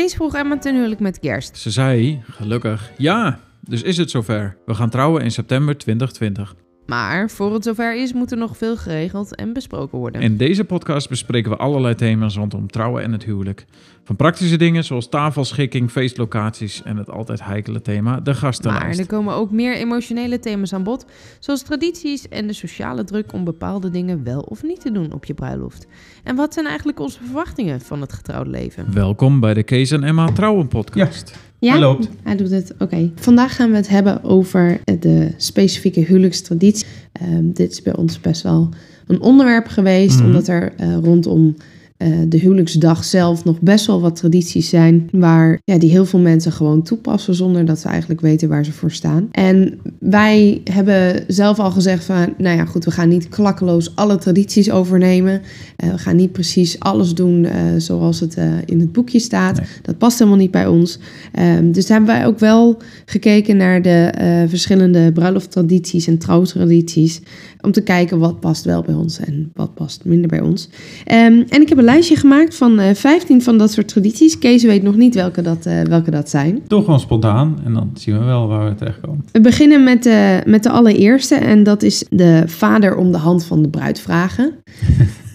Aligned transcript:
Kees 0.00 0.14
vroeg 0.14 0.34
Emma 0.34 0.58
ten 0.58 0.74
huwelijk 0.74 1.00
met 1.00 1.18
kerst. 1.18 1.56
Ze 1.56 1.70
zei, 1.70 2.22
gelukkig, 2.30 2.90
ja, 2.96 3.40
dus 3.60 3.82
is 3.82 3.96
het 3.96 4.10
zover. 4.10 4.56
We 4.66 4.74
gaan 4.74 4.90
trouwen 4.90 5.22
in 5.22 5.30
september 5.30 5.78
2020. 5.78 6.54
Maar 6.90 7.30
voor 7.30 7.54
het 7.54 7.64
zover 7.64 7.96
is, 7.96 8.12
moet 8.12 8.30
er 8.30 8.38
nog 8.38 8.56
veel 8.56 8.76
geregeld 8.76 9.34
en 9.34 9.52
besproken 9.52 9.98
worden. 9.98 10.20
In 10.20 10.36
deze 10.36 10.64
podcast 10.64 11.08
bespreken 11.08 11.50
we 11.50 11.56
allerlei 11.56 11.94
thema's 11.94 12.36
rondom 12.36 12.70
trouwen 12.70 13.02
en 13.02 13.12
het 13.12 13.24
huwelijk. 13.24 13.64
Van 14.04 14.16
praktische 14.16 14.56
dingen 14.56 14.84
zoals 14.84 15.08
tafelschikking, 15.08 15.90
feestlocaties 15.90 16.82
en 16.82 16.96
het 16.96 17.10
altijd 17.10 17.44
heikele 17.44 17.82
thema, 17.82 18.16
de 18.16 18.30
maar 18.30 18.34
gastenlijst. 18.34 19.00
er 19.00 19.06
komen 19.06 19.34
ook 19.34 19.50
meer 19.50 19.74
emotionele 19.74 20.38
thema's 20.38 20.72
aan 20.72 20.82
bod, 20.82 21.06
zoals 21.38 21.62
tradities 21.62 22.28
en 22.28 22.46
de 22.46 22.52
sociale 22.52 23.04
druk 23.04 23.32
om 23.32 23.44
bepaalde 23.44 23.90
dingen 23.90 24.24
wel 24.24 24.40
of 24.40 24.62
niet 24.62 24.80
te 24.80 24.92
doen 24.92 25.12
op 25.12 25.24
je 25.24 25.34
bruiloft. 25.34 25.86
En 26.24 26.36
wat 26.36 26.54
zijn 26.54 26.66
eigenlijk 26.66 27.00
onze 27.00 27.18
verwachtingen 27.24 27.80
van 27.80 28.00
het 28.00 28.12
getrouwd 28.12 28.46
leven? 28.46 28.92
Welkom 28.94 29.40
bij 29.40 29.54
de 29.54 29.62
Kees 29.62 29.90
en 29.90 30.04
Emma 30.04 30.32
Trouwen 30.32 30.68
podcast. 30.68 31.30
Ja, 31.30 31.49
Hij 31.60 31.78
loopt. 31.78 32.08
hij 32.22 32.36
doet 32.36 32.50
het. 32.50 32.74
Oké. 32.78 33.10
Vandaag 33.14 33.56
gaan 33.56 33.70
we 33.70 33.76
het 33.76 33.88
hebben 33.88 34.24
over 34.24 34.80
de 35.00 35.28
specifieke 35.36 36.00
huwelijkstraditie. 36.00 36.86
Ehm, 37.12 37.52
dit 37.52 37.70
is 37.72 37.82
bij 37.82 37.96
ons 37.96 38.20
best 38.20 38.42
wel 38.42 38.68
een 39.06 39.20
onderwerp 39.20 39.66
geweest, 39.66 40.16
Mhm. 40.18 40.26
omdat 40.26 40.48
er 40.48 40.72
eh, 40.76 40.96
rondom 41.02 41.56
eh, 42.00 42.08
de 42.28 42.38
huwelijksdag 42.38 43.04
zelf 43.04 43.44
nog 43.44 43.60
best 43.60 43.86
wel 43.86 44.00
wat 44.00 44.16
tradities 44.16 44.68
zijn 44.68 45.08
waar 45.12 45.60
ja, 45.64 45.78
die 45.78 45.90
heel 45.90 46.04
veel 46.04 46.18
mensen 46.18 46.52
gewoon 46.52 46.82
toepassen 46.82 47.34
zonder 47.34 47.64
dat 47.64 47.78
ze 47.78 47.88
eigenlijk 47.88 48.20
weten 48.20 48.48
waar 48.48 48.64
ze 48.64 48.72
voor 48.72 48.90
staan. 48.90 49.28
En 49.30 49.78
wij 49.98 50.60
hebben 50.64 51.24
zelf 51.26 51.58
al 51.58 51.70
gezegd 51.70 52.04
van, 52.04 52.34
nou 52.38 52.56
ja, 52.56 52.64
goed, 52.64 52.84
we 52.84 52.90
gaan 52.90 53.08
niet 53.08 53.28
klakkeloos 53.28 53.96
alle 53.96 54.16
tradities 54.16 54.70
overnemen. 54.70 55.40
Eh, 55.76 55.90
we 55.90 55.98
gaan 55.98 56.16
niet 56.16 56.32
precies 56.32 56.78
alles 56.78 57.14
doen 57.14 57.44
eh, 57.44 57.54
zoals 57.76 58.20
het 58.20 58.36
in 58.64 58.80
het 58.80 58.92
boekje 58.92 59.18
staat. 59.18 59.56
Nee. 59.56 59.66
Dat 59.82 59.98
past 59.98 60.18
helemaal 60.18 60.40
niet 60.40 60.50
bij 60.50 60.66
ons. 60.66 60.98
Ehm, 61.32 61.72
dus 61.72 61.88
hebben 61.88 62.08
wij 62.08 62.26
ook 62.26 62.38
wel 62.38 62.76
gekeken 63.04 63.56
naar 63.56 63.82
de 63.82 64.12
verschillende 64.48 65.12
bruilofttradities 65.12 66.06
en 66.06 66.18
trouwtradities. 66.18 67.20
Om 67.60 67.72
te 67.72 67.82
kijken 67.82 68.18
wat 68.18 68.40
past 68.40 68.64
wel 68.64 68.82
bij 68.82 68.94
ons 68.94 69.18
en 69.18 69.50
wat 69.54 69.74
past 69.74 70.04
minder 70.04 70.28
bij 70.28 70.40
ons. 70.40 70.68
Ehm, 71.04 71.42
en 71.48 71.60
ik 71.60 71.68
heb 71.68 71.78
een 71.78 71.84
lijstje 71.90 72.16
gemaakt 72.16 72.56
van 72.56 72.78
eh 72.78 72.94
15 72.94 73.42
van 73.42 73.58
dat 73.58 73.72
soort 73.72 73.88
tradities. 73.88 74.38
Kees 74.38 74.62
weet 74.62 74.82
nog 74.82 74.96
niet 74.96 75.14
welke 75.14 75.42
dat, 75.42 75.66
eh, 75.66 75.80
welke 75.82 76.10
dat 76.10 76.28
zijn. 76.30 76.60
Doe 76.66 76.84
gewoon 76.84 77.00
spontaan 77.00 77.58
en 77.64 77.72
dan 77.72 77.90
zien 77.94 78.18
we 78.18 78.24
wel 78.24 78.46
waar 78.48 78.68
we 78.68 78.74
terechtkomen. 78.74 79.24
We 79.32 79.40
beginnen 79.40 79.84
met 79.84 80.02
de, 80.02 80.42
met 80.46 80.62
de 80.62 80.70
allereerste 80.70 81.34
en 81.34 81.62
dat 81.62 81.82
is 81.82 82.04
de 82.10 82.42
vader 82.46 82.96
om 82.96 83.12
de 83.12 83.18
hand 83.18 83.44
van 83.44 83.62
de 83.62 83.68
bruid 83.68 84.00
vragen. 84.00 84.52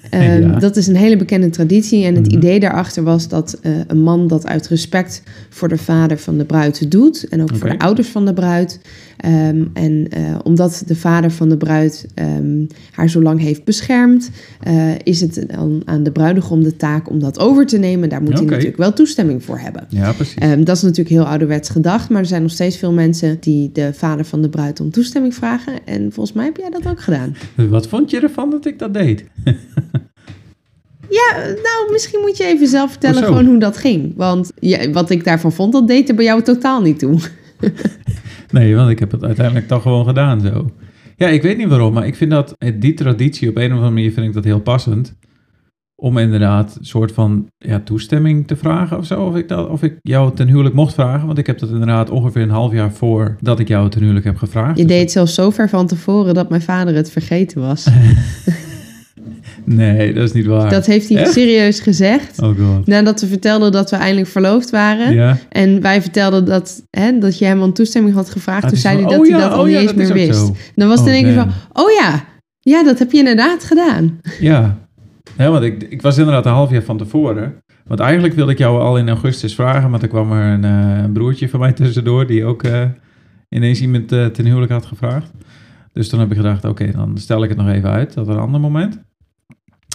Ehm, 0.10 0.42
Ja. 0.42 0.60
Dat 0.60 0.76
is 0.76 0.88
een 0.88 0.96
hele 0.96 1.18
bekende 1.18 1.50
traditie 1.50 2.06
en 2.06 2.16
het 2.16 2.26
Mhm. 2.28 2.36
idee 2.38 2.60
daarachter 2.60 3.04
was 3.04 3.28
dat 3.28 3.58
eh, 3.62 3.72
een 3.88 4.02
man 4.02 4.28
dat 4.28 4.48
uit 4.48 4.68
respect 4.68 5.24
voor 5.50 5.68
de 5.68 5.78
vader 5.78 6.18
van 6.18 6.38
de 6.38 6.46
bruid 6.46 6.92
doet 6.92 7.28
en 7.30 7.42
ook 7.42 7.56
voor 7.56 7.70
de 7.70 7.80
ouders 7.80 8.08
van 8.08 8.26
de 8.26 8.34
bruid. 8.34 8.80
Ehm, 9.18 9.64
en 9.74 10.08
eh, 10.10 10.36
omdat 10.44 10.84
de 10.86 10.96
vader 10.96 11.32
van 11.32 11.50
de 11.50 11.58
bruid 11.58 12.06
ehm, 12.14 12.66
haar 12.92 13.10
zo 13.10 13.22
lang 13.22 13.40
heeft 13.40 13.64
beschermd, 13.64 14.30
eh, 14.60 15.00
is 15.04 15.22
het 15.22 15.46
dan 15.48 15.82
aan 15.86 16.04
de 16.04 16.12
bruidegom 16.12 16.64
de 16.64 16.76
taak 16.76 17.10
om 17.10 17.20
dat 17.20 17.40
over 17.40 17.66
te 17.66 17.78
nemen. 17.78 18.10
Daar 18.10 18.22
moet 18.22 18.34
hij 18.34 18.46
natuurlijk 18.46 18.78
wel 18.78 18.94
toestemming 18.94 19.44
voor 19.44 19.60
hebben. 19.60 19.86
Ja, 19.90 20.12
precies. 20.12 20.36
Ehm, 20.36 20.64
dat 20.64 20.76
is 20.76 20.82
natuurlijk 20.82 21.10
heel 21.10 21.26
ouderwets 21.26 21.70
gedacht, 21.70 22.10
maar 22.10 22.22
er 22.22 22.28
zijn 22.28 22.42
nog 22.42 22.52
steeds 22.52 22.78
veel 22.78 22.94
mensen 22.94 23.38
die 23.40 23.70
de 23.74 23.94
vader 23.94 24.26
van 24.26 24.42
de 24.42 24.50
bruid 24.50 24.80
om 24.80 24.92
toestemming 24.92 25.36
vragen. 25.36 25.74
En 25.86 26.12
volgens 26.12 26.36
mij 26.36 26.46
heb 26.46 26.58
jij 26.58 26.70
dat 26.70 26.88
ook 26.88 27.02
gedaan. 27.02 27.36
Wat 27.56 27.88
vond 27.88 28.10
je 28.10 28.20
ervan 28.20 28.50
dat 28.50 28.66
ik 28.66 28.80
dat 28.80 28.94
deed? 28.94 29.24
Ja, 31.10 31.38
nou, 31.38 31.92
misschien 31.92 32.20
moet 32.20 32.38
je 32.38 32.44
even 32.44 32.68
zelf 32.68 32.92
vertellen 32.92 33.24
gewoon 33.24 33.46
hoe 33.46 33.60
dat 33.60 33.78
ging. 33.78 34.14
Want 34.16 34.52
ja, 34.60 34.90
wat 34.90 35.10
ik 35.10 35.24
daarvan 35.24 35.52
vond, 35.52 35.74
dat 35.74 35.88
deed 35.88 36.10
er 36.10 36.16
bij 36.16 36.26
jou 36.26 36.42
totaal 36.42 36.82
niet 36.82 37.00
toe. 37.00 37.20
Nee, 38.60 38.76
want 38.76 38.90
ik 38.90 39.00
heb 39.00 39.12
het 39.12 39.24
uiteindelijk 39.24 39.68
toch 39.68 39.82
gewoon 39.82 40.06
gedaan 40.06 40.42
zo. 40.42 40.72
Ja, 41.16 41.28
ik 41.28 41.42
weet 41.42 41.58
niet 41.58 41.68
waarom, 41.68 41.94
maar 41.94 42.08
ik 42.08 42.16
vind 42.16 42.32
dat 42.32 42.56
eh, 42.58 42.74
die 42.80 42.94
traditie 42.94 43.50
op 43.50 43.56
een 43.56 43.66
of 43.66 43.72
andere 43.72 43.92
manier 43.92 44.12
vind 44.12 44.28
ik 44.28 44.34
dat 44.34 44.44
heel 44.44 44.60
passend. 44.60 45.16
Om 45.96 46.18
inderdaad 46.18 46.76
een 46.80 46.86
soort 46.86 47.12
van 47.12 47.48
ja, 47.58 47.80
toestemming 47.80 48.48
te 48.48 48.56
vragen 48.56 48.98
of 48.98 49.06
zo. 49.06 49.22
Of 49.26 49.36
ik, 49.36 49.48
dat, 49.48 49.70
of 49.70 49.84
ik 49.84 49.98
jou 50.02 50.36
ten 50.36 50.48
huwelijk 50.48 50.76
mocht 50.76 50.94
vragen. 50.94 51.26
Want 51.26 51.38
ik 51.38 51.48
heb 51.48 51.60
dat 51.60 51.70
inderdaad 51.70 52.10
ongeveer 52.10 52.42
een 52.42 52.50
half 52.50 52.72
jaar 52.74 52.92
voor 52.92 53.38
dat 53.40 53.60
ik 53.60 53.68
jou 53.68 53.90
ten 53.90 54.02
huwelijk 54.02 54.26
heb 54.26 54.38
gevraagd. 54.38 54.78
Je 54.78 54.84
Dus 54.84 54.92
deed 54.92 55.02
het 55.02 55.12
zelfs 55.12 55.34
zo 55.34 55.50
ver 55.50 55.70
van 55.70 55.88
tevoren 55.88 56.34
dat 56.34 56.50
mijn 56.50 56.62
vader 56.62 56.96
het 56.96 57.12
vergeten 57.12 57.62
was. 57.62 57.88
Nee, 59.64 60.14
dat 60.14 60.24
is 60.24 60.32
niet 60.32 60.46
waar. 60.46 60.70
Dat 60.70 60.86
heeft 60.86 61.10
hij 61.10 61.18
Echt? 61.22 61.32
serieus 61.32 61.80
gezegd. 61.80 62.42
Oh 62.42 62.48
god. 62.60 62.88
Nadat 62.88 63.22
we 63.22 63.28
vertelden 63.28 63.72
dat 63.72 63.90
we 63.90 63.96
eindelijk 63.96 64.28
verloofd 64.28 64.70
waren. 64.70 65.14
Ja. 65.14 65.38
En 65.50 65.82
wij 65.82 66.02
vertelden 66.02 66.46
dat, 66.46 66.84
hè, 66.90 67.18
dat 67.20 67.38
je 67.38 67.46
hem 67.46 67.62
om 67.62 67.74
toestemming 67.74 68.16
had 68.16 68.30
gevraagd. 68.30 68.64
Ah, 68.64 68.70
toen 68.70 68.80
zei 68.80 68.96
hij 68.96 69.04
dat 69.04 69.20
oh 69.20 69.28
hij 69.30 69.40
dat 69.40 69.52
al 69.52 69.60
oh 69.60 69.66
niet 69.66 69.76
eens 69.76 69.94
meer 69.94 70.14
wist. 70.14 70.40
zo. 70.40 70.56
Dan 70.76 70.88
was 70.88 71.00
het 71.00 71.08
Oh, 71.08 71.14
in 71.14 71.24
één 71.24 71.34
keer 71.34 71.44
van, 71.44 71.52
oh 71.84 71.92
ja, 71.92 72.26
ja, 72.60 72.84
dat 72.84 73.00
heb 73.00 73.12
je 73.12 73.18
inderdaad 73.18 73.64
gedaan. 73.64 74.20
Ja, 74.40 74.78
ja 75.38 75.50
want 75.50 75.64
ik, 75.64 75.84
ik 75.90 76.02
was 76.02 76.18
inderdaad 76.18 76.46
een 76.46 76.52
half 76.52 76.72
jaar 76.72 76.84
van 76.84 76.98
tevoren. 76.98 77.64
Want 77.88 78.00
eigenlijk 78.00 78.34
wilde 78.34 78.52
ik 78.52 78.58
jou 78.58 78.80
al 78.80 78.98
in 78.98 79.10
augustus 79.10 79.56
vragen, 79.56 79.90
maar 79.90 80.00
toen 80.00 80.10
kwam 80.10 80.32
er 80.32 80.54
een, 80.54 80.64
eh, 80.64 81.04
een 81.04 81.12
broertje 81.12 81.50
van 81.50 81.60
mij 81.60 81.74
tussendoor 81.74 82.28
die 82.28 82.46
ook 82.46 82.64
eh, 82.64 82.84
ineens 83.50 83.82
iemand 83.82 84.12
eh, 84.12 84.26
ten 84.26 84.46
huwelijk 84.46 84.72
had 84.72 84.86
gevraagd. 84.86 85.32
Dus 85.96 86.10
toen 86.10 86.20
heb 86.20 86.30
ik 86.32 86.38
gedacht, 86.38 86.66
oké, 86.66 86.92
dan 86.92 87.18
stel 87.18 87.44
ik 87.44 87.50
het 87.50 87.58
nog 87.58 87.68
even 87.70 87.90
uit, 87.90 88.14
dat 88.14 88.28
een 88.28 88.38
ander 88.38 88.60
moment. 88.60 89.00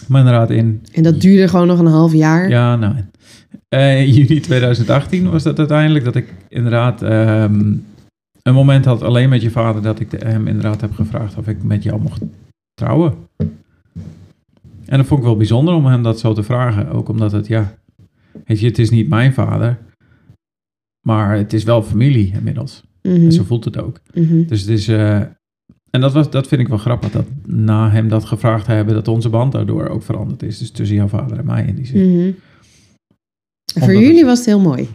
Maar 0.07 0.19
inderdaad 0.19 0.49
in, 0.49 0.81
En 0.93 1.03
dat 1.03 1.21
duurde 1.21 1.47
gewoon 1.47 1.67
nog 1.67 1.79
een 1.79 1.85
half 1.85 2.13
jaar. 2.13 2.49
ja, 2.49 2.75
nou, 2.75 2.95
eh, 3.69 4.01
in 4.01 4.09
juni 4.13 4.39
2018 4.39 5.29
was 5.29 5.43
dat 5.43 5.59
uiteindelijk 5.59 6.05
dat 6.05 6.15
ik 6.15 6.33
inderdaad 6.49 7.01
ehm, 7.01 7.73
een 8.43 8.53
moment 8.53 8.85
had 8.85 9.01
alleen 9.01 9.29
met 9.29 9.41
je 9.41 9.51
vader 9.51 9.81
dat 9.81 9.99
ik 9.99 10.11
hem 10.11 10.47
inderdaad 10.47 10.81
heb 10.81 10.93
gevraagd 10.93 11.37
of 11.37 11.47
ik 11.47 11.63
met 11.63 11.83
jou 11.83 12.01
mocht 12.01 12.21
trouwen. 12.73 13.13
En 14.85 14.97
dat 14.97 15.05
vond 15.05 15.19
ik 15.19 15.25
wel 15.25 15.37
bijzonder 15.37 15.73
om 15.73 15.85
hem 15.85 16.03
dat 16.03 16.19
zo 16.19 16.33
te 16.33 16.43
vragen. 16.43 16.89
Ook 16.89 17.09
omdat 17.09 17.31
het, 17.31 17.47
ja, 17.47 17.73
weet 18.45 18.59
je, 18.59 18.67
het 18.67 18.79
is 18.79 18.89
niet 18.89 19.09
mijn 19.09 19.33
vader. 19.33 19.77
Maar 21.07 21.35
het 21.37 21.53
is 21.53 21.63
wel 21.63 21.83
familie 21.83 22.31
inmiddels. 22.33 22.83
Mhm, 23.01 23.15
En 23.15 23.31
zo 23.31 23.43
voelt 23.43 23.65
het 23.65 23.77
ook. 23.81 23.99
mhm. 24.13 24.45
Dus 24.47 24.59
het 24.61 24.69
is, 24.69 24.87
eh, 24.87 25.21
en 25.91 26.01
dat, 26.01 26.13
was, 26.13 26.29
dat 26.29 26.47
vind 26.47 26.61
ik 26.61 26.67
wel 26.67 26.77
grappig. 26.77 27.11
Dat 27.11 27.25
na 27.45 27.89
hem 27.89 28.07
dat 28.07 28.25
gevraagd 28.25 28.65
te 28.65 28.71
hebben, 28.71 28.93
dat 28.93 29.07
onze 29.07 29.29
band 29.29 29.51
daardoor 29.51 29.87
ook 29.87 30.03
veranderd 30.03 30.43
is. 30.43 30.57
Dus 30.57 30.71
tussen 30.71 30.95
jouw 30.97 31.07
vader 31.07 31.37
en 31.37 31.45
mij 31.45 31.65
in 31.65 31.75
die 31.75 31.85
zin. 31.85 32.11
Mhm. 32.17 32.31
Voor 33.79 33.93
jullie 33.93 34.17
het- 34.17 34.25
was 34.25 34.37
het 34.37 34.47
heel 34.47 34.59
mooi. 34.59 34.87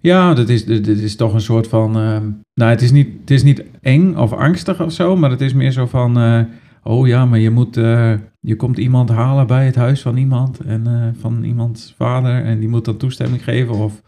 Ja, 0.00 0.34
dat 0.34 0.48
is, 0.48 0.64
dit 0.64 0.84
dit 0.84 0.98
is 0.98 1.16
toch 1.16 1.34
een 1.34 1.40
soort 1.40 1.66
van. 1.68 1.96
ehm, 1.96 2.28
nou, 2.54 2.70
het 2.70 2.82
is, 2.82 2.90
niet, 2.92 3.08
het 3.20 3.30
is 3.30 3.42
niet 3.42 3.62
eng 3.80 4.14
of 4.14 4.32
angstig 4.32 4.82
of 4.82 4.92
zo, 4.92 5.16
maar 5.16 5.30
het 5.30 5.40
is 5.40 5.52
meer 5.54 5.70
zo 5.72 5.86
van. 5.86 6.18
eh, 6.18 6.40
oh 6.82 7.06
ja, 7.06 7.26
maar 7.26 7.38
je 7.38 7.50
moet. 7.50 7.76
eh, 7.76 8.12
je 8.40 8.56
komt 8.56 8.78
iemand 8.78 9.08
halen 9.08 9.46
bij 9.46 9.66
het 9.66 9.74
huis 9.74 10.00
van 10.02 10.16
iemand 10.16 10.60
en 10.60 10.86
eh, 10.86 11.20
van 11.20 11.42
iemands 11.44 11.94
vader 11.96 12.44
en 12.44 12.58
die 12.58 12.68
moet 12.68 12.84
dan 12.84 12.96
toestemming 12.96 13.44
geven. 13.44 13.74
Of. 13.74 14.02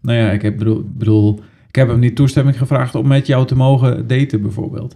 Nou 0.00 0.18
ja, 0.18 0.30
ik 0.30 0.42
heb, 0.42 0.58
bedoel, 0.58 0.84
bedoel, 0.94 1.40
ik 1.68 1.74
heb 1.74 1.88
hem 1.88 1.98
niet 1.98 2.16
toestemming 2.16 2.58
gevraagd 2.58 2.94
om 2.94 3.06
met 3.06 3.26
jou 3.26 3.46
te 3.46 3.56
mogen 3.56 4.06
daten, 4.06 4.42
bijvoorbeeld. 4.42 4.94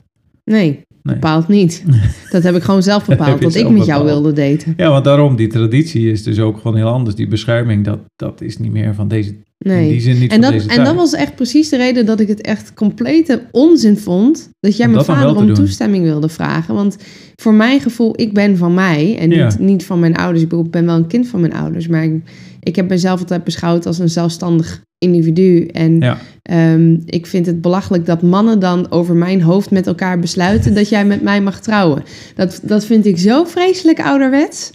Nee, 0.50 0.80
Nee. 1.02 1.14
bepaald 1.14 1.48
niet. 1.48 1.84
Dat 2.30 2.42
heb 2.42 2.54
ik 2.54 2.62
gewoon 2.62 2.82
zelf 2.82 3.06
bepaald, 3.06 3.40
dat 3.42 3.54
ik 3.54 3.68
met 3.70 3.84
jou 3.86 4.02
bepaald. 4.04 4.22
wilde 4.22 4.32
daten. 4.32 4.74
Ja, 4.76 4.90
want 4.90 5.04
daarom, 5.04 5.36
die 5.36 5.46
traditie 5.46 6.10
is 6.10 6.22
dus 6.22 6.38
ook 6.38 6.56
gewoon 6.56 6.76
heel 6.76 6.88
anders. 6.88 7.16
Die 7.16 7.28
bescherming, 7.28 7.84
dat, 7.84 7.98
dat 8.16 8.40
is 8.40 8.58
niet 8.58 8.72
meer 8.72 8.94
van 8.94 9.08
deze. 9.08 9.28
In 9.30 9.36
die 9.58 9.72
Nee. 9.72 10.00
zin 10.00 10.18
niet 10.18 10.32
En 10.32 10.40
dat, 10.40 10.66
en 10.66 10.84
dat 10.84 10.94
was 10.94 11.12
echt 11.12 11.34
precies 11.34 11.68
de 11.68 11.76
reden 11.76 12.06
dat 12.06 12.20
ik 12.20 12.28
het 12.28 12.40
echt 12.40 12.74
complete 12.74 13.42
onzin 13.50 13.96
vond. 13.96 14.50
Dat 14.60 14.76
jij 14.76 14.86
Om 14.86 14.92
mijn 14.92 15.04
dat 15.06 15.16
vader 15.16 15.36
om 15.36 15.46
doen. 15.46 15.54
toestemming 15.54 16.04
wilde 16.04 16.28
vragen. 16.28 16.74
Want 16.74 16.96
voor 17.36 17.54
mijn 17.54 17.80
gevoel, 17.80 18.12
ik 18.16 18.32
ben 18.34 18.56
van 18.56 18.74
mij 18.74 19.16
en 19.18 19.28
niet, 19.28 19.38
Ja. 19.38 19.50
niet 19.58 19.84
van 19.84 19.98
mijn 19.98 20.16
ouders. 20.16 20.42
Ik 20.44 20.70
ben 20.70 20.86
wel 20.86 20.96
een 20.96 21.06
kind 21.06 21.28
van 21.28 21.40
mijn 21.40 21.52
ouders. 21.54 21.88
Maar 21.88 22.04
ik, 22.04 22.12
ik 22.60 22.76
heb 22.76 22.88
mezelf 22.88 23.20
altijd 23.20 23.44
beschouwd 23.44 23.86
als 23.86 23.98
een 23.98 24.08
zelfstandig 24.08 24.80
individu. 24.98 25.66
En 25.66 25.98
Ja. 26.00 26.18
ehm, 26.42 26.96
ik 27.04 27.26
vind 27.26 27.46
het 27.46 27.60
belachelijk 27.60 28.06
dat 28.06 28.22
mannen 28.22 28.58
dan 28.60 28.90
over 28.90 29.14
mijn 29.16 29.42
hoofd 29.42 29.70
met 29.70 29.86
elkaar 29.86 30.18
besluiten 30.18 30.74
dat 30.74 30.88
jij 30.88 31.04
met 31.04 31.22
mij 31.22 31.40
mag 31.40 31.60
trouwen. 31.60 32.02
Dat, 32.34 32.60
dat 32.62 32.84
vind 32.84 33.06
ik 33.06 33.18
zo 33.18 33.44
vreselijk 33.44 34.00
ouderwets. 34.00 34.70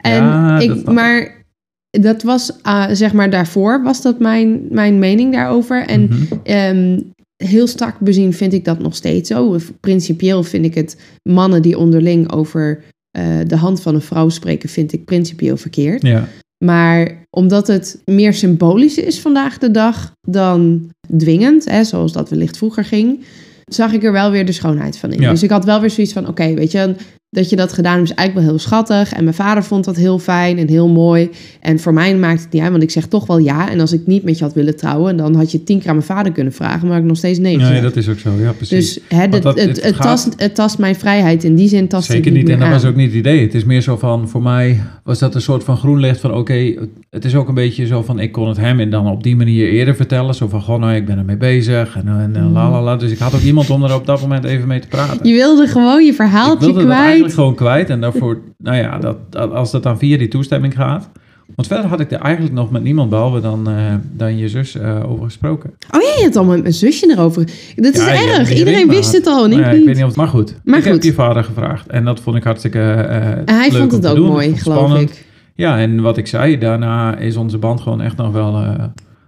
En 0.00 0.22
Ja, 0.22 0.58
ik. 0.58 0.92
maar 0.92 1.42
dat 1.90 2.22
was, 2.22 2.52
ah, 2.62 2.86
zeg 2.92 3.12
maar, 3.12 3.30
daarvoor 3.30 3.82
was 3.82 4.02
dat 4.02 4.18
mijn, 4.18 4.66
mijn 4.70 4.98
mening 4.98 5.32
daarover. 5.32 5.86
En 5.86 6.02
Mhm. 6.02 6.22
Ehm, 6.42 7.00
heel 7.36 7.66
strak 7.66 7.98
bezien 7.98 8.32
vind 8.32 8.52
ik 8.52 8.64
dat 8.64 8.78
nog 8.78 8.94
steeds 8.96 9.28
zo. 9.28 9.56
Principieel 9.80 10.42
vind 10.42 10.64
ik 10.64 10.74
het 10.74 10.96
mannen 11.22 11.62
die 11.62 11.78
onderling 11.78 12.32
over 12.32 12.82
eh, 13.10 13.24
de 13.46 13.56
hand 13.56 13.82
van 13.82 13.94
een 13.94 14.00
vrouw 14.00 14.28
spreken, 14.28 14.68
vind 14.68 14.92
ik 14.92 15.04
principieel 15.04 15.56
verkeerd. 15.56 16.02
Ja. 16.02 16.28
Maar 16.64 17.26
omdat 17.30 17.66
het 17.66 18.02
meer 18.04 18.34
symbolisch 18.34 18.98
is 18.98 19.20
vandaag 19.20 19.58
de 19.58 19.70
dag 19.70 20.12
dan 20.28 20.90
dwingend, 21.18 21.64
hè, 21.64 21.84
zoals 21.84 22.12
dat 22.12 22.30
wellicht 22.30 22.56
vroeger 22.56 22.84
ging, 22.84 23.24
zag 23.64 23.92
ik 23.92 24.04
er 24.04 24.12
wel 24.12 24.30
weer 24.30 24.46
de 24.46 24.52
schoonheid 24.52 24.98
van 24.98 25.12
in. 25.12 25.20
Ja. 25.20 25.30
Dus 25.30 25.42
ik 25.42 25.50
had 25.50 25.64
wel 25.64 25.80
weer 25.80 25.90
zoiets 25.90 26.12
van, 26.12 26.28
oké, 26.28 26.54
weet 26.54 26.72
je, 26.72 26.94
dat 27.34 27.50
je 27.50 27.56
dat 27.56 27.72
gedaan 27.72 27.96
hebt 27.96 28.08
is 28.10 28.14
eigenlijk 28.14 28.46
wel 28.46 28.56
heel 28.56 28.66
schattig. 28.66 29.12
En 29.12 29.22
mijn 29.24 29.36
vader 29.36 29.64
vond 29.64 29.84
dat 29.84 29.96
heel 29.96 30.18
fijn 30.18 30.58
en 30.58 30.68
heel 30.68 30.88
mooi. 30.88 31.30
En 31.60 31.78
voor 31.78 31.92
mij 31.92 32.16
maakt 32.16 32.40
het 32.42 32.52
niet 32.52 32.62
uit, 32.62 32.70
want 32.70 32.82
ik 32.82 32.90
zeg 32.90 33.06
toch 33.06 33.26
wel 33.26 33.38
ja. 33.38 33.70
En 33.70 33.80
als 33.80 33.92
ik 33.92 34.06
niet 34.06 34.22
met 34.22 34.38
je 34.38 34.44
had 34.44 34.54
willen 34.54 34.76
trouwen, 34.76 35.16
dan 35.16 35.34
had 35.34 35.52
je 35.52 35.64
tien 35.64 35.78
keer 35.78 35.88
aan 35.88 35.94
mijn 35.94 36.06
vader 36.06 36.32
kunnen 36.32 36.52
vragen. 36.52 36.88
Maar 36.88 36.98
ik 36.98 37.04
nog 37.04 37.16
steeds 37.16 37.38
nee 37.38 37.56
Nee, 37.56 37.80
dat 37.80 37.96
is 37.96 38.08
ook 38.08 38.18
zo. 38.18 38.30
Ja, 38.40 38.52
precies. 38.52 38.94
Dus 38.94 39.02
hè, 39.18 39.28
dat- 39.28 39.44
het, 39.44 39.56
het 39.60 39.82
het, 39.82 39.94
gaat- 39.94 40.02
tast, 40.02 40.28
het 40.36 40.54
tast 40.54 40.78
mijn 40.78 40.94
vrijheid. 40.96 41.44
In 41.44 41.54
die 41.54 41.68
zin 41.68 41.88
tast 41.88 42.06
Zeker 42.06 42.24
het 42.24 42.34
niet 42.34 42.42
niet. 42.42 42.52
En 42.52 42.60
dat 42.60 42.68
was 42.68 42.84
ook 42.84 42.96
niet 42.96 43.08
het 43.08 43.16
idee. 43.18 43.40
Het 43.40 43.54
is 43.54 43.64
meer 43.64 43.80
zo 43.80 43.96
van, 43.96 44.28
voor 44.28 44.42
mij 44.42 44.80
was 45.04 45.18
dat 45.18 45.34
een 45.34 45.40
soort 45.42 45.64
van 45.64 45.76
groen 45.76 46.00
licht 46.00 46.20
van, 46.20 46.34
oké, 46.34 46.74
het 47.14 47.24
is 47.24 47.34
ook 47.34 47.48
een 47.48 47.54
beetje 47.54 47.86
zo 47.86 48.02
van, 48.02 48.18
ik 48.18 48.32
kon 48.32 48.48
het 48.48 48.56
hem 48.56 48.80
en 48.80 48.90
dan 48.90 49.06
op 49.06 49.22
die 49.22 49.36
manier 49.36 49.68
eerder 49.68 49.94
vertellen. 49.94 50.34
Zo 50.34 50.48
van, 50.48 50.62
goh, 50.62 50.78
nou, 50.78 50.94
ik 50.94 51.06
ben 51.06 51.18
ermee 51.18 51.36
bezig 51.36 51.96
en, 51.96 52.08
en, 52.08 52.36
en 52.36 52.52
la 52.52 52.70
la 52.70 52.82
la. 52.82 52.96
Dus 52.96 53.10
ik 53.10 53.18
had 53.18 53.34
ook 53.34 53.40
iemand 53.40 53.70
om 53.70 53.84
er 53.84 53.94
op 53.94 54.06
dat 54.06 54.20
moment 54.20 54.44
even 54.44 54.68
mee 54.68 54.80
te 54.80 54.88
praten. 54.88 55.28
Je 55.28 55.34
wilde 55.34 55.66
gewoon 55.66 56.02
je 56.02 56.10
ik 56.10 56.14
verhaaltje 56.14 56.66
wilde 56.66 56.80
dat 56.80 56.90
eigenlijk 56.90 57.18
kwijt. 57.18 57.34
gewoon 57.34 57.54
kwijt. 57.54 57.90
En 57.90 58.00
daarvoor, 58.00 58.38
nou 58.58 58.76
ja, 58.76 58.98
dat, 58.98 59.16
als 59.52 59.70
dat 59.70 59.82
dan 59.82 59.98
via 59.98 60.18
die 60.18 60.28
toestemming 60.28 60.74
gaat. 60.74 61.10
Want 61.54 61.68
verder 61.68 61.86
had 61.86 62.00
ik 62.00 62.10
er 62.10 62.20
eigenlijk 62.20 62.54
nog 62.54 62.70
met 62.70 62.82
niemand 62.82 63.10
behalve 63.10 63.40
dan, 63.40 63.68
eh, 63.68 63.94
dan 64.12 64.38
je 64.38 64.48
zus 64.48 64.76
eh, 64.76 65.10
over 65.10 65.24
gesproken. 65.24 65.70
Oh 65.90 66.00
ja, 66.02 66.08
je 66.18 66.24
had 66.24 66.36
al 66.36 66.44
met 66.44 66.62
mijn 66.62 66.74
zusje 66.74 67.10
erover. 67.10 67.44
Dat 67.76 67.94
is 67.94 68.04
Ja, 68.04 68.38
erg. 68.38 68.54
Iedereen 68.54 68.88
wist 68.88 69.12
het 69.12 69.26
al 69.26 69.44
en 69.44 69.52
ik 69.52 69.58
ja, 69.58 69.70
niet. 69.70 69.80
ik 69.80 69.86
weet 69.86 69.96
niet 69.96 70.04
of 70.04 70.16
maar 70.16 70.28
goed. 70.28 70.54
Maar 70.64 70.78
ik 70.78 70.84
heb 70.84 71.02
je 71.02 71.12
vader 71.12 71.44
gevraagd. 71.44 71.86
En 71.86 72.04
dat 72.04 72.20
vond 72.20 72.36
ik 72.36 72.42
hartstikke 72.44 72.80
en 72.80 73.42
hij 73.44 73.70
leuk 73.70 73.78
vond 73.78 73.92
om 73.92 73.98
het 73.98 74.02
te 74.02 74.08
ook 74.08 74.16
doen. 74.16 74.26
mooi, 74.26 74.50
het 74.50 74.62
geloof 74.62 74.98
ik. 74.98 75.24
Ja, 75.54 75.78
en 75.78 76.00
wat 76.00 76.16
ik 76.16 76.26
zei, 76.26 76.58
daarna 76.58 77.16
is 77.16 77.36
onze 77.36 77.58
band 77.58 77.80
gewoon 77.80 78.00
echt 78.00 78.16
nog 78.16 78.32
wel 78.32 78.56
eh, 78.56 78.84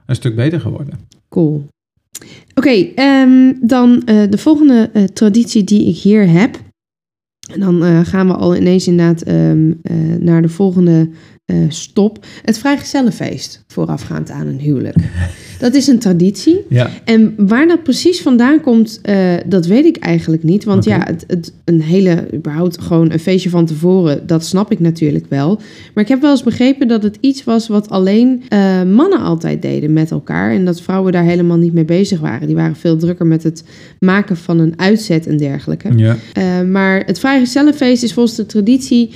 een 0.06 0.14
stuk 0.14 0.36
beter 0.36 0.60
geworden. 0.60 0.94
Cool. 1.28 1.66
Oké, 2.54 2.92
ehm, 2.94 3.52
dan 3.60 4.02
eh, 4.04 4.22
de 4.30 4.38
volgende 4.38 4.90
eh, 4.92 5.04
traditie 5.04 5.64
die 5.64 5.88
ik 5.88 5.96
hier 5.96 6.28
heb. 6.28 6.58
En 7.52 7.60
dan 7.60 8.06
gaan 8.06 8.26
we 8.26 8.34
al 8.34 8.56
ineens 8.56 8.86
inderdaad 8.86 9.22
ehm, 9.22 9.72
eh, 9.82 9.96
naar 10.18 10.42
de 10.42 10.48
volgende 10.48 11.10
stop. 11.68 12.26
Het 12.42 12.58
vrijgezellenfeest 12.58 13.64
voorafgaand 13.66 14.30
aan 14.30 14.46
een 14.46 14.60
huwelijk. 14.60 14.96
Dat 15.58 15.74
is 15.74 15.86
een 15.86 15.98
traditie. 15.98 16.64
Ja, 16.68 16.90
En 17.04 17.34
waar 17.36 17.66
dat 17.66 17.82
precies 17.82 18.22
vandaan 18.22 18.60
komt, 18.60 18.98
eh, 19.02 19.34
dat 19.46 19.66
weet 19.66 19.84
ik 19.84 19.96
eigenlijk 19.96 20.42
niet. 20.42 20.64
Want 20.64 20.84
ja, 20.84 21.02
het, 21.04 21.24
het, 21.26 21.52
een 21.64 21.82
hele, 21.82 22.26
überhaupt 22.34 22.80
gewoon 22.80 23.12
een 23.12 23.18
feestje 23.18 23.50
van 23.50 23.66
tevoren, 23.66 24.26
dat 24.26 24.44
snap 24.44 24.72
ik 24.72 24.80
natuurlijk 24.80 25.26
wel. 25.28 25.60
Maar 25.94 26.04
ik 26.04 26.10
heb 26.10 26.20
wel 26.20 26.30
eens 26.30 26.42
begrepen 26.42 26.88
dat 26.88 27.02
het 27.02 27.18
iets 27.20 27.44
was 27.44 27.68
wat 27.68 27.88
alleen 27.88 28.42
eh, 28.48 28.82
mannen 28.82 29.20
altijd 29.20 29.62
deden 29.62 29.92
met 29.92 30.10
elkaar. 30.10 30.52
En 30.52 30.64
dat 30.64 30.80
vrouwen 30.80 31.12
daar 31.12 31.24
helemaal 31.24 31.56
niet 31.56 31.72
mee 31.72 31.84
bezig 31.84 32.20
waren. 32.20 32.46
Die 32.46 32.56
waren 32.56 32.76
veel 32.76 32.96
drukker 32.96 33.26
met 33.26 33.42
het 33.42 33.64
maken 34.00 34.36
van 34.36 34.58
een 34.58 34.74
uitzet 34.76 35.26
en 35.26 35.36
dergelijke. 35.36 35.88
ja. 35.96 36.16
Eh, 36.32 36.62
maar 36.62 37.02
het 37.06 37.18
vrijgezellenfeest 37.18 38.02
is 38.02 38.12
volgens 38.12 38.36
de 38.36 38.46
traditie... 38.46 39.10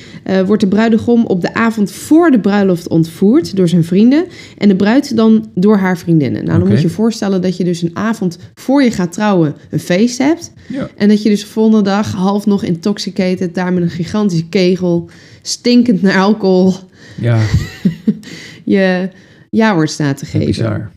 wordt 0.46 0.62
de 0.62 0.68
bruidegom 0.68 1.26
op 1.26 1.40
de 1.40 1.54
avond 1.54 1.92
voor 1.92 2.30
de 2.30 2.40
bruiloft 2.40 2.88
ontvoerd 2.88 3.56
door 3.56 3.68
zijn 3.68 3.84
vrienden... 3.84 4.24
en 4.58 4.68
de 4.68 4.76
bruid 4.76 5.16
dan 5.16 5.48
door 5.54 5.76
haar 5.76 5.98
Nou, 6.32 6.58
dan 6.58 6.68
moet 6.68 6.76
je 6.76 6.82
je 6.82 6.88
voorstellen 6.88 7.42
dat 7.42 7.56
je 7.56 7.64
dus 7.64 7.82
een 7.82 7.96
avond 7.96 8.38
voor 8.54 8.82
je 8.82 8.90
gaat 8.90 9.12
trouwen... 9.12 9.54
een 9.70 9.80
feest 9.80 10.18
hebt. 10.18 10.52
ja. 10.68 10.90
En 10.96 11.08
dat 11.08 11.22
je 11.22 11.28
dus 11.28 11.40
de 11.40 11.46
volgende 11.46 11.82
dag 11.82 12.12
half 12.12 12.46
nog 12.46 12.62
intoxicated... 12.62 13.54
daar 13.54 13.72
met 13.72 13.82
een 13.82 13.90
gigantische 13.90 14.48
kegel, 14.48 15.08
stinkend 15.42 16.02
naar 16.02 16.20
alcohol... 16.20 16.74
ja 17.20 17.40
je 18.64 19.08
ja-woord 19.50 19.90
staat 19.90 20.18
te 20.18 20.26
geven. 20.26 20.46
bizar. 20.46 20.90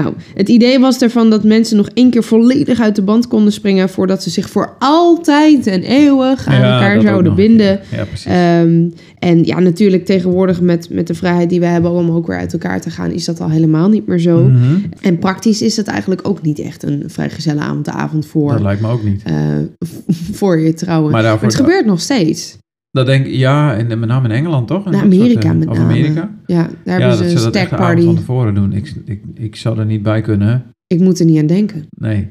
Nou, 0.00 0.14
het 0.34 0.48
idee 0.48 0.78
was 0.78 1.00
ervan 1.00 1.30
dat 1.30 1.44
mensen 1.44 1.76
nog 1.76 1.88
één 1.94 2.10
keer 2.10 2.22
volledig 2.24 2.80
uit 2.80 2.96
de 2.96 3.02
band 3.02 3.28
konden 3.28 3.52
springen... 3.52 3.88
voordat 3.88 4.22
ze 4.22 4.30
zich 4.30 4.50
voor 4.50 4.76
altijd 4.78 5.66
en 5.66 5.82
eeuwig 5.82 6.46
aan 6.46 6.54
Ja, 6.60 6.72
elkaar 6.74 6.94
dat 6.94 7.04
zouden 7.04 7.34
binden... 7.34 7.80
Ja. 7.90 8.06
Ehm, 8.24 8.88
en 9.18 9.44
ja, 9.44 9.58
natuurlijk 9.58 10.04
tegenwoordig 10.04 10.60
met, 10.60 10.90
met 10.90 11.06
de 11.06 11.14
vrijheid 11.14 11.50
die 11.50 11.60
we 11.60 11.66
hebben 11.66 11.90
om 11.90 12.10
ook 12.10 12.26
weer 12.26 12.38
uit 12.38 12.52
elkaar 12.52 12.80
te 12.80 12.90
gaan, 12.90 13.10
is 13.10 13.24
dat 13.24 13.40
al 13.40 13.50
helemaal 13.50 13.88
niet 13.88 14.06
meer 14.06 14.18
zo. 14.18 14.42
Mhm. 14.42 14.76
En 15.00 15.18
praktisch 15.18 15.62
is 15.62 15.76
het 15.76 15.86
eigenlijk 15.86 16.28
ook 16.28 16.42
niet 16.42 16.58
echt 16.58 16.82
een 16.82 17.02
vrijgezelle 17.06 17.60
avond, 17.60 17.84
de 17.84 17.90
avond 17.92 18.26
voor, 18.26 18.52
Dat 18.52 18.60
lijkt 18.60 18.80
me 18.80 18.88
ook 18.88 19.04
niet. 19.04 19.22
eh, 19.24 19.34
voor 20.32 20.58
je 20.58 20.74
trouwen. 20.74 21.12
Maar 21.12 21.22
Maar, 21.22 21.42
het 21.42 21.54
gebeurt 21.54 21.86
nog 21.86 22.00
steeds. 22.00 22.58
Dat 22.90 23.06
denk 23.06 23.26
ik, 23.26 23.32
ja, 23.34 23.76
en 23.76 23.86
met 23.98 24.08
name 24.08 24.28
in 24.28 24.34
Engeland 24.34 24.66
toch? 24.68 24.84
Nou, 24.84 24.90
dat 24.96 25.02
soort, 25.12 25.14
Amerika 25.22 25.50
eh, 25.50 25.56
met 25.56 25.68
Of 25.68 25.76
name. 25.76 25.88
Amerika? 25.88 26.34
Ja, 26.46 26.56
daar 26.84 27.00
Ja, 27.00 27.08
hebben 27.08 27.16
ze 27.16 27.24
een 27.24 27.30
de 27.30 27.36
avond 27.50 27.68
van 27.68 27.78
party. 27.78 28.14
tevoren 28.20 28.54
doen. 28.54 28.72
Ik, 28.72 28.94
ik, 29.04 29.22
ik 29.34 29.56
zou 29.56 29.78
er 29.78 29.86
niet 29.86 30.02
bij 30.02 30.20
kunnen. 30.20 30.64
Ik 30.86 31.00
moet 31.00 31.18
er 31.20 31.26
niet 31.26 31.38
aan 31.38 31.46
denken. 31.46 31.86
Nee. 31.98 32.28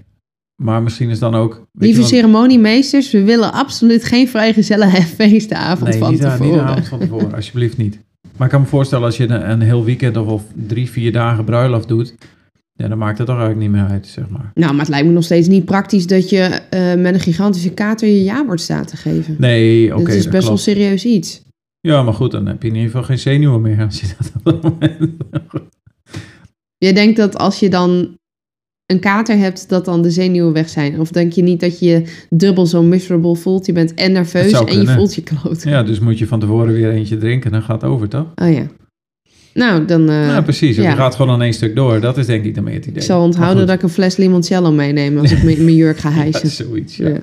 Maar 0.61 0.83
misschien 0.83 1.09
is 1.09 1.19
dan 1.19 1.35
ook... 1.35 1.67
Lieve 1.73 2.03
ceremoniemeesters, 2.03 3.11
we 3.11 3.23
willen 3.23 3.53
absoluut 3.53 4.03
geen 4.03 4.27
vrijgezellen 4.27 4.89
de 5.49 5.55
avond 5.69 5.89
Nee, 5.89 5.99
van 5.99 6.11
niet, 6.11 6.23
aan- 6.23 6.37
tevoren. 6.37 6.51
niet 6.57 6.65
de 6.65 6.69
avond 6.71 6.87
van 6.87 6.99
tevoren, 6.99 7.33
alsjeblieft 7.33 7.77
niet. 7.77 7.99
Maar 8.37 8.47
ik 8.47 8.53
kan 8.53 8.61
me 8.61 8.67
voorstellen 8.67 9.05
als 9.05 9.17
je 9.17 9.29
een, 9.29 9.49
een 9.51 9.61
heel 9.61 9.83
weekend 9.83 10.17
of, 10.17 10.27
of 10.27 10.43
drie, 10.67 10.89
vier 10.89 11.11
dagen 11.11 11.43
bruiloft 11.43 11.87
doet, 11.87 12.15
ja, 12.79 12.87
dan 12.87 12.97
maakt 12.97 13.17
het 13.17 13.27
toch 13.27 13.37
eigenlijk 13.37 13.69
niet 13.69 13.81
meer 13.81 13.89
uit, 13.89 14.07
zeg 14.07 14.29
maar. 14.29 14.51
Nou, 14.53 14.71
maar 14.71 14.79
het 14.79 14.89
lijkt 14.89 15.07
me 15.07 15.13
nog 15.13 15.23
steeds 15.23 15.47
niet 15.47 15.65
praktisch 15.65 16.07
dat 16.07 16.29
je 16.29 16.39
eh, 16.39 16.95
met 16.95 17.13
een 17.13 17.19
gigantische 17.19 17.69
kater 17.69 18.07
je 18.07 18.23
ja-woord 18.23 18.61
staat 18.61 18.87
te 18.87 18.97
geven. 18.97 19.35
Nee, 19.37 19.95
oké, 19.95 20.03
Het 20.03 20.13
is 20.13 20.23
dat 20.23 20.31
best 20.31 20.47
wel 20.47 20.57
serieus 20.57 21.05
iets. 21.05 21.41
Ja, 21.79 22.03
maar 22.03 22.13
goed, 22.13 22.31
dan 22.31 22.45
heb 22.45 22.61
je 22.61 22.67
in 22.67 22.75
ieder 22.75 22.89
geval 22.89 23.05
geen 23.05 23.19
zenuwen 23.19 23.61
meer 23.61 23.83
als 23.83 23.99
je 23.99 24.07
dat 24.17 24.31
op 24.35 24.43
dat 24.43 24.63
moment... 24.63 25.11
Jij 26.85 26.93
denkt 26.93 27.17
dat 27.17 27.37
als 27.37 27.59
je 27.59 27.69
dan 27.69 28.17
een 28.85 28.99
kater 28.99 29.37
hebt, 29.37 29.69
dat 29.69 29.85
dan 29.85 30.01
de 30.01 30.11
zenuwen 30.11 30.53
weg 30.53 30.69
zijn? 30.69 30.99
Of 30.99 31.11
denk 31.11 31.33
je 31.33 31.41
niet 31.41 31.59
dat 31.59 31.79
je 31.79 31.85
je 31.85 32.25
dubbel 32.29 32.65
zo 32.65 32.83
miserable 32.83 33.35
voelt? 33.35 33.65
Je 33.65 33.73
bent 33.73 33.93
en 33.93 34.11
nerveus 34.11 34.51
en 34.51 34.81
je 34.81 34.87
voelt 34.87 35.15
je 35.15 35.23
kloot. 35.23 35.63
Ja, 35.63 35.83
dus 35.83 35.99
moet 35.99 36.19
je 36.19 36.27
van 36.27 36.39
tevoren 36.39 36.73
weer 36.73 36.91
eentje 36.91 37.17
drinken, 37.17 37.51
dan 37.51 37.61
gaat 37.61 37.81
het 37.81 37.91
over, 37.91 38.09
toch? 38.09 38.25
Oh 38.35 38.53
ja. 38.53 38.67
Nou, 39.59 39.85
dan... 39.85 40.09
eh, 40.09 40.27
ja, 40.27 40.41
precies. 40.41 40.75
ja. 40.75 40.89
Je 40.89 40.95
gaat 40.95 41.15
gewoon 41.15 41.31
aan 41.33 41.41
één 41.41 41.53
stuk 41.53 41.75
door. 41.75 41.99
Dat 41.99 42.17
is 42.17 42.25
denk 42.25 42.43
ik 42.45 42.55
dan 42.55 42.63
meer 42.63 42.73
het 42.73 42.85
idee. 42.85 42.95
ik 42.95 43.03
zal 43.07 43.21
onthouden 43.23 43.67
dat 43.67 43.75
ik 43.75 43.83
een 43.83 43.89
fles 43.89 44.17
limoncello 44.17 44.71
meeneem 44.71 45.17
als 45.17 45.31
ik 45.31 45.43
mijn 45.43 45.75
jurk 45.75 45.97
ga 45.97 46.11
hijsen. 46.11 46.41
ja, 46.43 46.49
zoiets, 46.49 46.97
ja. 46.97 47.07
Ja. 47.07 47.11
Nee, 47.11 47.21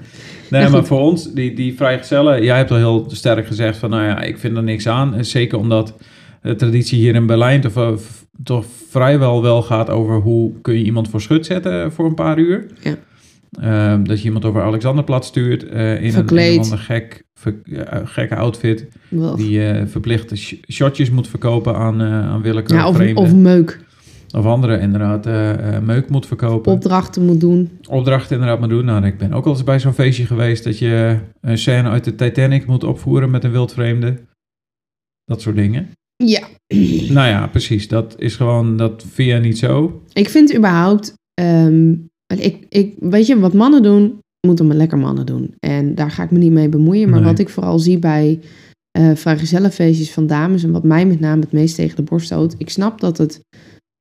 Nou, 0.60 0.70
maar 0.70 0.78
goed. 0.80 0.88
voor 0.88 1.00
ons, 1.00 1.32
die, 1.32 1.54
die 1.54 1.76
vrijgezellen, 1.76 2.42
jij 2.42 2.56
hebt 2.56 2.70
al 2.70 2.76
heel 2.76 3.04
sterk 3.08 3.46
gezegd 3.46 3.78
van, 3.78 3.90
nou 3.90 4.02
ja, 4.04 4.20
ik 4.22 4.38
vind 4.38 4.56
er 4.56 4.62
niks 4.62 4.88
aan. 4.88 5.14
En 5.14 5.24
Zeker 5.24 5.58
omdat 5.58 5.94
de 6.42 6.54
traditie 6.54 6.98
hier 6.98 7.14
in 7.14 7.26
Berlijn 7.26 7.60
toch, 7.60 8.00
toch 8.44 8.64
vrijwel 8.90 9.42
wel 9.42 9.62
gaat 9.62 9.90
over 9.90 10.14
hoe 10.20 10.52
kun 10.62 10.74
je 10.78 10.84
iemand 10.84 11.08
voor 11.10 11.20
schut 11.20 11.46
zetten 11.46 11.92
voor 11.92 12.06
een 12.06 12.14
paar 12.14 12.38
uur. 12.38 12.66
Ja. 12.82 12.94
Ehm, 13.60 14.04
dat 14.04 14.18
je 14.18 14.24
iemand 14.24 14.44
over 14.44 14.62
Alexanderplat 14.62 15.24
stuurt 15.24 15.68
eh, 15.68 16.02
in 16.02 16.12
Verkleed. 16.12 16.52
een, 16.54 16.58
of 16.58 16.64
ander 16.64 16.78
gek, 16.78 17.12
ja, 17.14 17.25
gekke 18.04 18.36
outfit. 18.36 18.86
Die 19.36 19.66
eh, 19.68 19.86
verplichte 19.86 20.36
sh- 20.36 20.54
shotjes 20.70 21.10
moet 21.10 21.28
verkopen 21.28 21.76
aan, 21.76 22.00
eh 22.00 22.06
aan 22.30 22.62
Ja, 22.66 22.88
of, 22.88 22.96
vreemden. 22.96 23.22
of 23.24 23.34
meuk. 23.34 23.80
Of 24.34 24.44
andere 24.44 24.78
inderdaad 24.78 25.26
eh, 25.26 25.78
meuk 25.78 26.08
moet 26.08 26.26
verkopen. 26.26 26.72
Opdrachten 26.72 27.24
moet 27.24 27.40
doen. 27.40 27.70
Opdracht 27.88 28.30
inderdaad 28.30 28.58
maar 28.60 28.68
doen. 28.68 28.84
Nou, 28.84 29.04
ik 29.06 29.18
ben 29.18 29.32
ook 29.32 29.44
al 29.46 29.52
eens 29.52 29.64
bij 29.64 29.80
zo'n 29.80 29.92
feestje 29.92 30.26
geweest 30.26 30.64
dat 30.64 30.78
je 30.78 31.18
een 31.40 31.58
scène 31.58 31.88
uit 31.88 32.04
de 32.04 32.14
Titanic 32.14 32.66
moet 32.66 32.84
opvoeren 32.84 33.30
met 33.30 33.44
een 33.44 33.50
wildvreemde. 33.50 34.16
Dat 35.24 35.40
soort 35.40 35.56
dingen. 35.56 35.90
Ja. 36.16 36.40
Nou 37.08 37.28
ja, 37.28 37.46
precies. 37.46 37.88
Dat 37.88 38.14
is 38.18 38.36
gewoon, 38.36 38.76
dat 38.76 39.04
vind 39.12 39.28
je 39.30 39.34
niet 39.34 39.58
zo. 39.58 40.02
Ik 40.12 40.28
vind 40.28 40.56
überhaupt... 40.56 41.14
ehm, 41.34 41.90
ik, 42.26 42.66
ik, 42.68 42.94
weet 43.00 43.26
je, 43.26 43.38
wat 43.38 43.52
mannen 43.52 43.82
doen, 43.82 44.18
moeten 44.46 44.66
maar 44.66 44.76
lekker 44.76 44.98
mannen 44.98 45.26
doen. 45.26 45.54
En 45.60 45.94
daar 45.94 46.10
ga 46.10 46.22
ik 46.22 46.30
me 46.30 46.38
niet 46.38 46.52
mee 46.52 46.68
bemoeien. 46.68 47.08
Maar 47.08 47.20
Nee. 47.20 47.28
wat 47.28 47.38
ik 47.38 47.48
vooral 47.48 47.78
zie 47.78 47.98
bij 47.98 48.40
eh 48.90 49.10
vrijgezellenfeestjes 49.14 50.12
van 50.12 50.26
dames... 50.26 50.64
en 50.64 50.70
wat 50.70 50.84
mij 50.84 51.06
met 51.06 51.20
name 51.20 51.40
het 51.40 51.52
meest 51.52 51.74
tegen 51.74 51.96
de 51.96 52.02
borst 52.02 52.26
stoot... 52.26 52.54
ik 52.58 52.70
snap 52.70 53.00
dat, 53.00 53.18
het, 53.18 53.40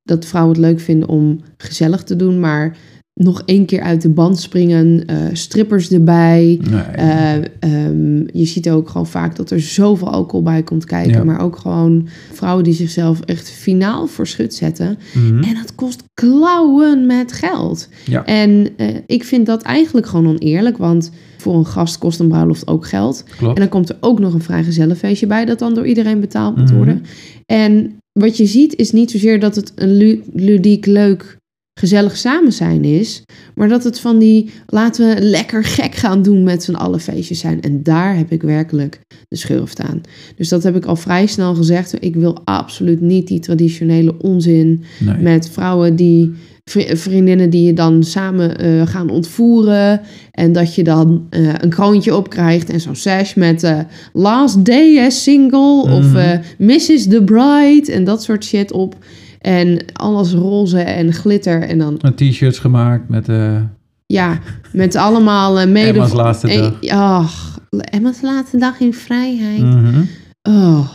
dat 0.03 0.25
vrouwen 0.25 0.55
het 0.55 0.65
leuk 0.65 0.79
vinden 0.79 1.09
om 1.09 1.39
gezellig 1.57 2.03
te 2.03 2.15
doen... 2.15 2.39
maar 2.39 2.77
nog 3.22 3.41
één 3.45 3.65
keer 3.65 3.81
uit 3.81 4.01
de 4.01 4.10
band 4.10 4.39
springen, 4.39 5.05
eh, 5.05 5.15
strippers 5.34 5.91
erbij... 5.91 6.60
Nee. 6.69 6.81
Eh, 6.81 7.36
ehm, 7.60 8.17
je 8.34 8.45
ziet 8.45 8.69
ook 8.69 8.89
gewoon 8.89 9.07
vaak 9.07 9.36
dat 9.36 9.51
er 9.51 9.62
zoveel 9.62 10.10
alcohol 10.12 10.43
bij 10.43 10.63
komt 10.63 10.86
kijken. 10.86 11.13
Ja. 11.13 11.24
Maar 11.24 11.41
ook 11.41 11.55
gewoon 11.55 12.07
vrouwen 12.34 12.63
die 12.63 12.74
zichzelf 12.74 13.19
echt 13.22 13.50
finaal 13.50 14.07
voor 14.07 14.27
schut 14.27 14.53
zetten. 14.53 14.98
Mhm. 15.13 15.43
En 15.43 15.53
dat 15.53 15.75
kost 15.75 16.03
klauwen 16.13 17.05
met 17.05 17.31
geld. 17.31 17.89
Ja. 18.05 18.25
En 18.25 18.67
eh, 18.77 18.88
ik 19.05 19.24
vind 19.24 19.45
dat 19.45 19.62
eigenlijk 19.62 20.07
gewoon 20.07 20.27
oneerlijk. 20.27 20.77
Want 20.77 21.12
voor 21.38 21.55
een 21.55 21.65
gast 21.65 21.98
kost 21.98 22.19
een 22.19 22.27
bruiloft 22.27 22.67
ook 22.67 22.88
geld. 22.88 23.24
Klopt. 23.38 23.53
En 23.55 23.62
dan 23.62 23.69
komt 23.69 23.89
er 23.89 23.98
ook 24.00 24.19
nog 24.19 24.34
een 24.34 24.41
vrijgezellenfeestje 24.41 25.27
bij... 25.27 25.45
dat 25.45 25.60
dan 25.60 25.74
door 25.74 25.88
iedereen 25.88 26.19
betaald 26.19 26.55
moet 26.55 26.65
Mhm. 26.65 26.75
worden. 26.75 27.03
En 27.45 27.95
wat 28.19 28.38
je 28.38 28.45
ziet 28.45 28.75
is 28.75 28.91
niet 28.91 29.12
zozeer 29.12 29.39
dat 29.39 29.55
het 29.55 29.72
een 29.75 29.93
lu- 29.98 30.22
ludiek, 30.34 30.86
leuk, 30.86 31.38
gezellig 31.79 32.17
samen 32.17 32.51
zijn 32.51 32.84
is... 32.84 33.24
maar 33.55 33.67
dat 33.70 33.84
het 33.84 34.00
van 34.00 34.20
die 34.20 34.50
laten 34.67 35.15
we 35.15 35.22
lekker 35.22 35.63
gek 35.63 35.96
gaan 35.96 36.22
doen 36.22 36.44
met 36.44 36.63
z'n 36.63 36.74
allen 36.74 37.00
feestjes 37.00 37.39
zijn. 37.39 37.62
En 37.62 37.84
daar 37.84 38.17
heb 38.17 38.32
ik 38.32 38.41
werkelijk 38.41 39.00
de 39.27 39.36
schurft 39.38 39.82
aan. 39.82 40.01
Dus 40.36 40.50
dat 40.50 40.63
heb 40.63 40.75
ik 40.75 40.86
al 40.86 40.96
vrij 40.96 41.25
snel 41.25 41.55
gezegd. 41.55 41.96
Ik 42.03 42.15
wil 42.15 42.38
absoluut 42.44 43.01
niet 43.01 43.27
die 43.27 43.39
traditionele 43.39 44.17
onzin 44.22 44.84
Nee. 45.00 45.17
met 45.17 45.50
vrouwen 45.50 45.96
die 45.96 46.32
vri- 46.63 46.98
vriendinnen 46.98 47.50
die 47.50 47.63
je 47.65 47.74
dan 47.74 48.03
samen 48.03 48.58
eh, 48.58 48.88
gaan 48.88 49.10
ontvoeren. 49.10 50.01
En 50.32 50.51
dat 50.51 50.75
je 50.75 50.84
dan 50.84 51.25
eh, 51.29 51.53
een 51.58 51.70
kroontje 51.70 52.15
opkrijgt 52.15 52.70
en 52.70 52.79
zo'n 52.82 52.96
sash 52.96 53.34
met 53.34 53.63
eh, 53.63 53.79
Last 54.13 54.65
Day 54.65 55.05
as 55.05 55.24
Single 55.24 55.82
of 55.82 56.05
Mhm. 56.12 56.39
Mrs. 56.58 57.08
the 57.08 57.22
Bride 57.25 57.91
en 57.91 58.03
dat 58.03 58.24
soort 58.24 58.44
shit 58.46 58.72
op. 58.72 58.96
En 59.45 59.79
alles 59.93 60.33
roze 60.33 60.79
en 60.79 61.13
glitter. 61.13 61.61
En 61.61 61.77
dan, 61.77 61.97
Een 62.01 62.15
t-shirts 62.15 62.59
gemaakt 62.59 63.09
met 63.09 63.29
eh 63.29 63.61
ja, 64.05 64.39
met 64.73 64.95
allemaal 64.95 65.59
eh 65.59 65.67
mede... 65.67 65.87
Emma's 65.87 66.13
laatste 66.13 66.47
dag. 66.47 66.89
Ach, 66.89 67.59
Emma's 67.91 68.21
laatste 68.21 68.57
dag 68.57 68.79
in 68.79 68.93
vrijheid. 68.93 69.61
Mhm. 69.61 70.01
Oh, 70.41 70.89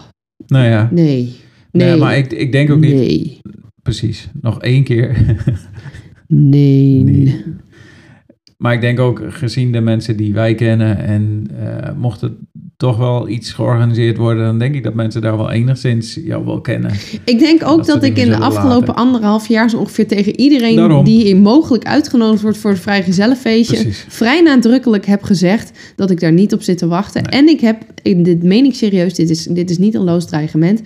Nou 0.47 0.65
ja. 0.67 0.89
nee. 0.93 1.37
Nee, 1.73 1.89
Nee. 1.89 1.97
maar 1.99 2.17
ik, 2.17 2.33
ik 2.33 2.53
denk 2.53 2.71
ook 2.71 2.79
niet... 2.81 2.95
Nee. 2.95 3.41
Precies. 3.83 4.29
Nog 4.41 4.63
één 4.63 4.85
keer. 4.85 5.17
Nee. 6.33 7.03
Nee. 7.05 7.45
Maar 8.61 8.75
ik 8.75 8.81
denk 8.81 8.99
ook, 9.01 9.23
gezien 9.29 9.73
de 9.73 9.81
mensen 9.81 10.17
die 10.17 10.35
wij 10.35 10.55
kennen 10.55 10.99
en 10.99 11.47
eh, 11.61 11.91
mocht 11.97 12.21
het 12.21 12.33
toch 12.77 12.97
wel 12.97 13.29
iets 13.29 13.53
georganiseerd 13.53 14.17
worden, 14.17 14.45
dan 14.45 14.59
denk 14.59 14.75
ik 14.75 14.83
dat 14.83 14.95
mensen 14.95 15.21
daar 15.21 15.37
wel 15.37 15.51
enigszins 15.51 16.19
jou 16.25 16.45
wel 16.45 16.61
kennen. 16.61 16.91
Ik 17.25 17.39
denk 17.39 17.67
ook 17.67 17.87
Dat 17.87 18.03
ik 18.03 18.17
in 18.17 18.29
de 18.29 18.37
afgelopen 18.37 18.89
laten. 18.89 18.95
anderhalf 18.95 19.49
jaar 19.49 19.71
zo 19.71 19.77
ongeveer 19.79 20.07
tegen 20.07 20.41
iedereen 20.41 20.77
Daarom. 20.77 21.05
die 21.05 21.37
mogelijk 21.37 21.85
uitgenodigd 21.85 22.43
wordt 22.43 22.59
voor 22.59 22.71
het 22.71 22.81
vrijgezellenfeestje 22.81 23.77
Precies. 23.77 24.05
vrij 24.09 24.41
nadrukkelijk 24.43 25.07
heb 25.07 25.23
gezegd 25.23 25.79
dat 25.97 26.11
ik 26.11 26.21
daar 26.21 26.33
niet 26.33 26.53
op 26.53 26.63
zit 26.63 26.79
te 26.79 26.87
wachten. 26.87 27.23
Nee. 27.23 27.33
En 27.33 27.49
ik 27.49 27.61
heb, 27.61 27.83
in 28.03 28.23
dit 28.23 28.43
meen 28.43 28.65
ik 28.65 28.75
serieus, 28.75 29.15
dit 29.15 29.31
is, 29.31 29.45
dit 29.45 29.71
is 29.71 29.79
niet 29.79 29.95
een 29.95 30.05
loos 30.05 30.27
dreigement. 30.27 30.81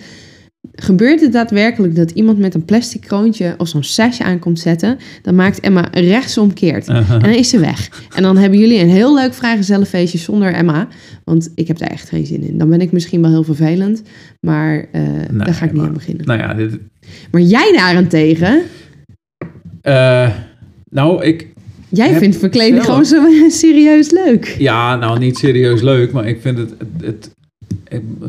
Gebeurt 0.73 1.21
het 1.21 1.31
daadwerkelijk 1.31 1.95
dat 1.95 2.11
iemand 2.11 2.39
met 2.39 2.53
een 2.53 2.65
plastic 2.65 3.01
kroontje 3.01 3.53
of 3.57 3.67
zo'n 3.67 3.83
sash 3.83 4.19
aankomt 4.21 4.59
zetten, 4.59 4.97
dan 5.21 5.35
maakt 5.35 5.59
Emma 5.59 5.87
rechtsomkeert. 5.91 6.89
Uh-huh. 6.89 7.11
En 7.15 7.19
dan 7.19 7.29
is 7.29 7.49
ze 7.49 7.59
weg. 7.59 8.05
En 8.15 8.23
dan 8.23 8.37
hebben 8.37 8.59
jullie 8.59 8.79
een 8.79 8.89
heel 8.89 9.15
leuk 9.15 9.33
vrijgezellenfeestje 9.33 10.17
zonder 10.17 10.53
Emma. 10.53 10.87
Want 11.23 11.51
ik 11.55 11.67
heb 11.67 11.77
daar 11.77 11.89
echt 11.89 12.09
geen 12.09 12.25
zin 12.25 12.43
in. 12.47 12.57
Dan 12.57 12.69
ben 12.69 12.81
ik 12.81 12.91
misschien 12.91 13.21
wel 13.21 13.31
heel 13.31 13.43
vervelend. 13.43 14.01
Maar 14.39 14.85
eh, 14.91 15.01
daar 15.31 15.53
ga 15.53 15.65
ik 15.65 15.73
niet 15.73 15.81
aan 15.81 15.93
beginnen. 15.93 16.25
Nou 16.25 16.39
ja, 16.39 16.53
dit, 16.53 16.77
Maar 17.31 17.41
jij 17.41 17.71
daarentegen, 17.75 18.61
eh, 19.81 20.29
nou, 20.89 21.23
ik, 21.23 21.47
jij 21.89 22.17
vindt 22.17 22.37
verkleding 22.37 22.83
zelf- 22.83 23.07
gewoon 23.09 23.29
zo 23.39 23.49
serieus 23.57 24.11
leuk. 24.11 24.55
ja, 24.59 24.95
nou 24.95 25.19
niet 25.19 25.37
serieus 25.37 25.81
leuk, 25.81 26.11
maar 26.11 26.27
ik 26.27 26.41
vind 26.41 26.57
het- 26.57 26.73
het- 27.01 27.33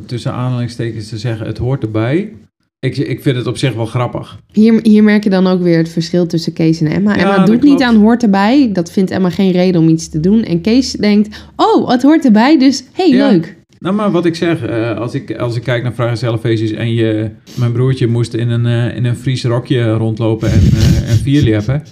tussen 0.06 0.32
aanhalingstekens 0.32 1.08
te 1.08 1.18
zeggen, 1.18 1.46
het 1.46 1.58
hoort 1.58 1.82
erbij. 1.82 2.32
Ik, 2.78 2.96
ik 2.96 3.22
vind 3.22 3.36
het 3.36 3.46
op 3.46 3.56
zich 3.56 3.74
wel 3.74 3.86
grappig. 3.86 4.38
Hier, 4.52 4.80
hier 4.82 5.04
merk 5.04 5.24
je 5.24 5.30
dan 5.30 5.46
ook 5.46 5.62
weer 5.62 5.78
het 5.78 5.88
verschil 5.88 6.26
tussen 6.26 6.52
Kees 6.52 6.80
en 6.80 6.86
Emma. 6.86 7.16
Ja, 7.16 7.20
Emma 7.20 7.44
doet 7.44 7.62
niet 7.62 7.82
aan 7.82 7.96
hoort 7.96 8.22
erbij. 8.22 8.70
Dat 8.72 8.92
vindt 8.92 9.10
Emma 9.10 9.30
geen 9.30 9.50
reden 9.50 9.80
om 9.80 9.88
iets 9.88 10.08
te 10.08 10.20
doen. 10.20 10.42
En 10.42 10.60
Kees 10.60 10.92
denkt, 10.92 11.48
oh, 11.56 11.90
het 11.90 12.02
hoort 12.02 12.24
erbij, 12.24 12.58
dus 12.58 12.84
hey, 12.92 13.08
Ja. 13.08 13.28
leuk. 13.28 13.56
Nou, 13.78 13.94
maar 13.94 14.10
wat 14.10 14.24
ik 14.24 14.34
zeg, 14.34 14.62
eh, 14.62 14.98
als, 14.98 15.14
ik, 15.14 15.36
als 15.36 15.56
ik 15.56 15.62
kijk 15.62 15.82
naar 15.82 15.94
vrijgezellenfeestjes 15.94 16.70
en 16.70 16.94
je, 16.94 17.30
mijn 17.54 17.72
broertje 17.72 18.06
moest 18.06 18.34
in 18.34 18.48
een, 18.50 18.66
eh, 18.66 18.96
in 18.96 19.04
een 19.04 19.16
Fries 19.16 19.44
rokje 19.44 19.92
rondlopen 19.92 20.50
en, 20.50 20.60
eh 20.72 21.10
en 21.10 21.16
vierlippen. 21.16 21.82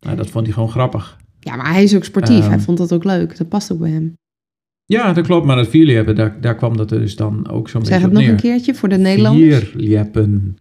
Nou, 0.00 0.16
dat 0.16 0.30
vond 0.30 0.44
hij 0.44 0.54
gewoon 0.54 0.70
grappig. 0.70 1.16
Ja, 1.40 1.56
maar 1.56 1.72
hij 1.72 1.82
is 1.82 1.96
ook 1.96 2.04
sportief. 2.04 2.40
Ehm. 2.40 2.48
hij 2.50 2.58
vond 2.58 2.78
dat 2.78 2.92
ook 2.92 3.04
leuk. 3.04 3.36
Dat 3.36 3.48
past 3.48 3.72
ook 3.72 3.78
bij 3.78 3.90
hem. 3.90 4.14
Ja, 4.88 5.12
dat 5.12 5.26
klopt, 5.26 5.46
maar 5.46 5.56
dat 5.56 5.68
vierlippen, 5.68 6.14
daar, 6.14 6.36
daar 6.40 6.54
kwam 6.54 6.76
dat 6.76 6.88
dus 6.88 7.16
dan 7.16 7.48
ook 7.48 7.68
zo'n 7.68 7.84
Zeg 7.84 7.90
beetje 7.90 7.94
het 7.94 8.04
op 8.06 8.12
nog 8.12 8.22
neer. 8.22 8.30
een 8.30 8.36
keertje 8.40 8.74
voor 8.74 8.88
de 8.88 8.98
Nederlanders. 8.98 9.68
Vierlippen. 9.68 10.56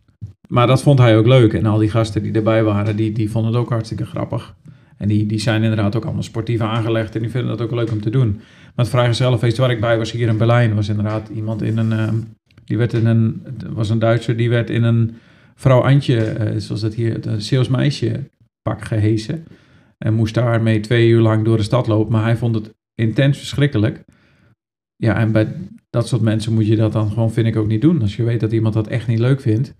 Maar 0.47 0.67
dat 0.67 0.81
vond 0.81 0.99
hij 0.99 1.17
ook 1.17 1.27
leuk. 1.27 1.53
En 1.53 1.65
al 1.65 1.77
die 1.77 1.89
gasten 1.89 2.23
die 2.23 2.31
erbij 2.31 2.63
waren, 2.63 2.95
die, 2.95 3.11
die 3.11 3.29
vonden 3.31 3.51
het 3.51 3.61
ook 3.61 3.69
hartstikke 3.69 4.05
grappig. 4.05 4.55
En 4.97 5.07
die, 5.07 5.25
die 5.25 5.39
zijn 5.39 5.61
inderdaad 5.63 5.95
ook 5.95 6.03
allemaal 6.03 6.23
sportief 6.23 6.59
aangelegd 6.61 7.15
en 7.15 7.21
die 7.21 7.29
vinden 7.29 7.57
dat 7.57 7.61
ook 7.61 7.71
leuk 7.75 7.91
om 7.91 8.01
te 8.01 8.09
doen. 8.09 8.29
Maar 8.75 8.85
het 8.85 8.89
vrijgezellenfeest 8.89 9.57
waar 9.57 9.71
ik 9.71 9.79
bij 9.79 9.97
was 9.97 10.11
hier 10.11 10.27
in 10.27 10.37
Berlijn, 10.37 10.75
was 10.75 10.89
inderdaad 10.89 11.29
iemand 11.35 11.61
in 11.61 11.77
een... 11.77 11.91
ehm, 11.91 12.15
die 12.65 12.77
werd 12.77 12.93
in 12.93 13.05
een... 13.05 13.41
Het 13.43 13.73
was 13.73 13.89
een 13.89 13.99
Duitser, 13.99 14.37
die 14.37 14.49
werd 14.49 14.69
in 14.69 14.83
een 14.83 15.15
vrouw 15.55 15.81
Antje, 15.81 16.17
eh, 16.19 16.57
zoals 16.57 16.81
dat 16.81 16.93
hier, 16.93 17.27
een 17.27 17.41
Zeeuws 17.41 17.67
meisje 17.67 18.23
pak 18.61 18.85
gehesen. 18.85 19.45
En 19.97 20.13
moest 20.13 20.33
daarmee 20.33 20.79
twee 20.79 21.09
uur 21.09 21.21
lang 21.21 21.45
door 21.45 21.57
de 21.57 21.63
stad 21.63 21.87
lopen. 21.87 22.11
Maar 22.11 22.23
hij 22.23 22.37
vond 22.37 22.55
het 22.55 22.73
intens 22.95 23.37
verschrikkelijk. 23.37 24.03
Ja, 24.97 25.15
en 25.15 25.31
bij 25.31 25.47
dat 25.89 26.07
soort 26.07 26.21
mensen 26.21 26.53
moet 26.53 26.67
je 26.67 26.75
dat 26.75 26.93
dan 26.93 27.09
gewoon, 27.09 27.31
vind 27.31 27.47
ik, 27.47 27.55
ook 27.55 27.67
niet 27.67 27.81
doen. 27.81 28.01
Als 28.01 28.15
je 28.15 28.23
weet 28.23 28.39
dat 28.39 28.51
iemand 28.51 28.73
dat 28.73 28.87
echt 28.87 29.07
niet 29.07 29.19
leuk 29.19 29.41
vindt, 29.41 29.73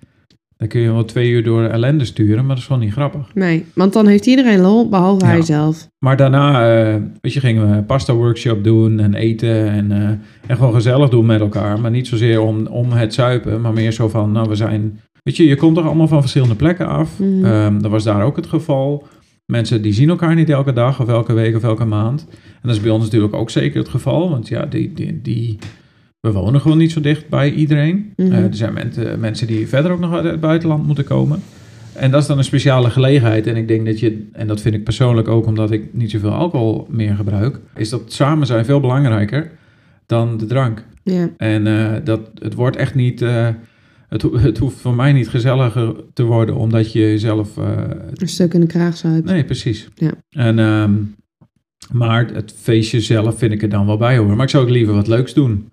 dan 0.58 0.68
kun 0.68 0.82
je 0.82 0.92
wel 0.92 1.06
twee 1.06 1.30
uur 1.30 1.44
door 1.44 1.64
ellende 1.64 2.06
sturen, 2.06 2.38
maar 2.38 2.48
dat 2.48 2.58
is 2.58 2.66
gewoon 2.66 2.82
niet 2.82 2.92
grappig. 2.92 3.32
Nee, 3.34 3.66
want 3.76 3.94
dan 3.94 4.08
heeft 4.08 4.26
iedereen 4.26 4.60
lol, 4.60 4.90
behalve 4.90 5.26
Ja. 5.26 5.32
hij 5.32 5.42
zelf. 5.42 5.88
Maar 6.00 6.18
daarna, 6.18 6.52
eh, 6.94 6.96
weet 7.22 7.34
je, 7.34 7.40
gingen 7.40 7.76
we 7.76 7.82
pasta 7.84 8.14
workshop 8.14 8.64
doen 8.64 9.00
en 9.00 9.14
eten 9.14 9.70
en, 9.70 9.92
eh, 9.92 10.08
en 10.48 10.56
gewoon 10.56 10.74
gezellig 10.74 11.10
doen 11.10 11.26
met 11.26 11.40
elkaar. 11.40 11.80
Maar 11.80 11.92
niet 11.92 12.08
zozeer 12.08 12.42
om, 12.42 12.66
om 12.68 12.92
het 12.92 13.14
zuipen, 13.14 13.62
maar 13.62 13.74
meer 13.74 13.92
zo 13.92 14.08
van, 14.08 14.32
nou, 14.32 14.50
we 14.50 14.56
zijn, 14.56 15.00
weet 15.24 15.38
je, 15.38 15.46
je 15.48 15.56
komt 15.56 15.76
toch 15.76 15.86
allemaal 15.86 16.08
van 16.08 16.20
verschillende 16.22 16.56
plekken 16.56 16.88
af. 16.88 17.20
Mhm. 17.20 17.46
Ehm, 17.46 17.80
dat 17.82 17.92
was 17.92 18.04
daar 18.04 18.24
ook 18.24 18.36
het 18.36 18.48
geval. 18.48 19.08
Mensen 19.52 19.82
die 19.82 19.94
zien 19.94 20.10
elkaar 20.10 20.36
niet 20.36 20.50
elke 20.50 20.74
dag 20.74 21.02
of 21.02 21.08
elke 21.08 21.34
week 21.34 21.56
of 21.56 21.64
elke 21.64 21.86
maand. 21.86 22.26
En 22.32 22.62
dat 22.62 22.76
is 22.76 22.82
bij 22.82 22.92
ons 22.92 23.04
natuurlijk 23.04 23.34
ook 23.34 23.50
zeker 23.50 23.80
het 23.80 23.90
geval, 23.90 24.30
want 24.30 24.48
ja, 24.48 24.66
die, 24.66 24.94
die, 24.94 25.22
die, 25.22 25.58
we 26.20 26.32
wonen 26.32 26.62
gewoon 26.62 26.78
niet 26.78 26.92
zo 26.92 27.02
dicht 27.02 27.30
bij 27.30 27.52
iedereen. 27.52 28.14
Mhm. 28.16 28.32
Eh, 28.32 28.44
er 28.44 28.56
zijn 28.56 28.74
men- 28.74 29.20
mensen 29.20 29.48
die 29.48 29.68
verder 29.68 29.92
ook 29.92 30.00
nog 30.00 30.14
uit 30.14 30.24
het 30.24 30.40
buitenland 30.40 30.86
moeten 30.86 31.04
komen. 31.04 31.40
En 31.94 32.12
dat 32.12 32.22
is 32.22 32.28
dan 32.28 32.38
een 32.38 32.44
speciale 32.44 32.90
gelegenheid. 32.90 33.48
En 33.48 33.56
ik 33.56 33.68
denk 33.68 33.86
dat 33.86 34.00
je, 34.00 34.28
en 34.34 34.48
dat 34.48 34.62
vind 34.62 34.76
ik 34.76 34.84
persoonlijk 34.84 35.28
ook 35.28 35.46
omdat 35.46 35.72
ik 35.72 35.84
niet 35.92 36.12
zoveel 36.12 36.34
alcohol 36.34 36.88
meer 36.90 37.16
gebruik, 37.16 37.60
is 37.76 37.90
dat 37.90 38.02
samen 38.14 38.48
zijn 38.48 38.66
veel 38.66 38.80
belangrijker 38.80 39.52
dan 40.06 40.38
de 40.38 40.46
drank. 40.46 40.84
En 41.38 41.68
eh, 41.68 41.92
dat, 42.04 42.20
het 42.40 42.54
wordt 42.54 42.76
echt 42.76 42.96
niet, 42.96 43.22
eh, 43.22 43.48
het, 44.08 44.22
het 44.22 44.58
hoeft 44.58 44.78
voor 44.78 44.96
mij 44.96 45.14
niet 45.14 45.30
gezelliger 45.30 45.96
te 46.14 46.24
worden 46.24 46.56
omdat 46.56 46.92
je 46.92 47.00
jezelf 47.00 47.58
eh, 47.58 47.78
Een 48.14 48.28
stuk 48.28 48.54
in 48.54 48.62
de 48.62 48.68
kraag 48.68 48.98
zuipt. 48.98 49.26
Nee, 49.26 49.44
precies. 49.46 49.88
Ja. 49.96 50.12
En, 50.30 50.60
ehm, 50.60 50.94
maar 51.92 52.34
het 52.34 52.54
feestje 52.58 53.02
zelf 53.02 53.38
vind 53.38 53.52
ik 53.52 53.62
er 53.62 53.70
dan 53.70 53.86
wel 53.86 53.98
bij 53.98 54.18
hoor. 54.18 54.36
Maar 54.36 54.46
ik 54.46 54.50
zou 54.50 54.64
ook 54.64 54.70
liever 54.70 54.94
wat 54.94 55.08
leuks 55.08 55.34
doen. 55.34 55.70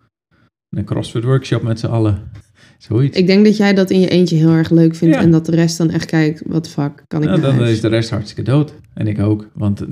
Een 0.68 0.84
CrossFit 0.84 1.24
workshop 1.24 1.62
met 1.62 1.80
z'n 1.80 1.86
allen. 1.86 2.22
Zoiets. 2.78 3.18
Ik 3.18 3.26
denk 3.26 3.44
dat 3.44 3.56
jij 3.56 3.74
dat 3.74 3.90
in 3.90 4.00
je 4.00 4.08
eentje 4.08 4.36
heel 4.36 4.50
erg 4.50 4.70
leuk 4.70 4.94
vindt. 4.94 5.14
Ja. 5.14 5.20
En 5.20 5.30
dat 5.30 5.46
de 5.46 5.54
rest 5.54 5.78
dan 5.78 5.90
echt 5.90 6.06
kijkt, 6.06 6.42
wat 6.46 6.68
fuck, 6.68 7.04
kan 7.06 7.22
ik 7.22 7.28
Nou, 7.28 7.40
naar 7.40 7.50
dan 7.50 7.58
huis? 7.58 7.70
is 7.70 7.80
de 7.80 7.88
rest 7.88 8.10
hartstikke 8.10 8.50
dood. 8.50 8.74
En 8.94 9.06
ik 9.06 9.20
ook. 9.20 9.48
Want 9.54 9.84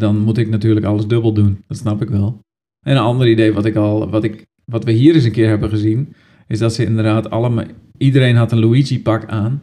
dan 0.00 0.18
moet 0.18 0.38
ik 0.38 0.48
natuurlijk 0.48 0.86
alles 0.86 1.06
dubbel 1.06 1.32
doen. 1.32 1.64
Dat 1.66 1.76
snap 1.76 2.02
ik 2.02 2.08
wel. 2.08 2.40
En 2.86 2.96
een 2.96 3.02
ander 3.02 3.28
idee 3.28 3.52
wat 3.52 3.64
ik 3.64 3.76
al, 3.76 4.10
wat, 4.10 4.24
ik, 4.24 4.46
wat 4.64 4.84
we 4.84 4.92
hier 4.92 5.14
eens 5.14 5.24
een 5.24 5.32
keer 5.32 5.48
hebben 5.48 5.68
gezien, 5.68 6.14
is 6.48 6.58
dat 6.58 6.74
ze 6.74 6.84
inderdaad 6.84 7.30
allemaal, 7.30 7.64
iedereen 8.00 8.36
had 8.36 8.52
een 8.52 8.58
Luigi 8.60 9.02
pak 9.02 9.26
aan. 9.26 9.62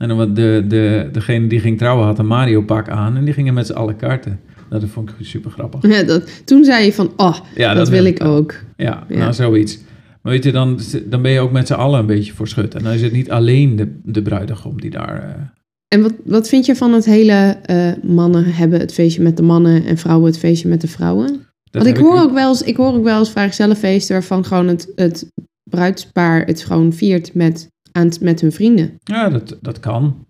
En 0.00 0.08
dan 0.08 0.16
wat 0.16 0.36
de, 0.36 0.64
de, 0.68 1.08
degene 1.12 1.46
die 1.46 1.60
ging 1.60 1.78
trouwen 1.78 2.06
had 2.06 2.18
een 2.18 2.26
Mario 2.26 2.62
pak 2.62 2.88
aan 2.88 3.16
en 3.16 3.24
die 3.24 3.34
gingen 3.34 3.54
met 3.54 3.66
z'n 3.66 3.72
allen 3.72 3.96
karten. 3.96 4.40
Nou, 4.68 4.80
dat 4.80 4.90
vond 4.90 5.10
ik 5.10 5.14
super 5.20 5.50
grappig. 5.50 5.90
Ja, 5.90 6.02
dat, 6.02 6.46
toen 6.46 6.64
zei 6.64 6.84
je 6.84 6.92
van, 6.92 7.12
oh, 7.16 7.36
Ja, 7.54 7.74
dat, 7.74 7.88
wil 7.88 8.04
ik 8.04 8.24
ook. 8.24 8.54
Ja, 8.76 9.04
Ja. 9.08 9.16
nou 9.18 9.32
zoiets. 9.32 9.78
Maar 10.22 10.32
weet 10.32 10.44
je, 10.44 10.52
dan, 10.52 10.80
dan 11.04 11.22
ben 11.22 11.30
je 11.30 11.40
ook 11.40 11.52
met 11.52 11.66
z'n 11.66 11.72
allen 11.72 12.00
een 12.00 12.06
beetje 12.06 12.32
voor 12.32 12.48
schut. 12.48 12.74
En 12.74 12.82
dan 12.82 12.92
is 12.92 13.02
het 13.02 13.12
niet 13.12 13.30
alleen 13.30 13.76
de, 13.76 14.00
de 14.04 14.22
bruidegom 14.22 14.80
die 14.80 14.90
daar... 14.90 15.22
eh, 15.22 15.42
En 15.88 16.02
wat, 16.02 16.12
wat 16.24 16.48
vind 16.48 16.66
je 16.66 16.76
van 16.76 16.92
het 16.92 17.04
hele 17.04 17.58
eh, 17.62 17.92
mannen 18.02 18.44
hebben 18.44 18.80
het 18.80 18.92
feestje 18.92 19.22
met 19.22 19.36
de 19.36 19.42
mannen 19.42 19.84
en 19.84 19.96
vrouwen 19.98 20.26
het 20.26 20.38
feestje 20.38 20.68
met 20.68 20.80
de 20.80 20.88
vrouwen? 20.88 21.26
dat 21.70 21.82
Want 21.82 21.96
ik 21.96 22.04
hoor, 22.04 22.20
ook 22.20 22.32
wel 22.32 22.48
eens, 22.48 22.62
ik 22.62 22.76
hoor 22.76 22.94
ook 22.94 23.04
wel 23.04 23.18
eens 23.18 23.30
vrijgezellenfeesten 23.30 24.14
waarvan 24.14 24.44
gewoon 24.44 24.68
het, 24.68 24.92
het 24.96 25.30
bruidspaar 25.70 26.46
het 26.46 26.64
gewoon 26.64 26.92
viert 26.92 27.34
met, 27.34 27.68
aan, 27.92 28.10
met 28.20 28.40
hun 28.40 28.52
vrienden. 28.52 28.94
Ja, 28.98 29.28
dat, 29.28 29.58
dat 29.60 29.80
kan. 29.80 30.26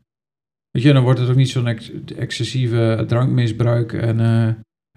Weet 0.71 0.83
je, 0.83 0.93
dan 0.93 1.03
wordt 1.03 1.21
het 1.21 1.29
ook 1.29 1.37
niet 1.37 1.49
zo'n 1.49 1.67
ex- 1.67 1.93
excessieve 2.17 3.05
drankmisbruik 3.07 3.93
en, 3.93 4.21
eh, 4.21 4.47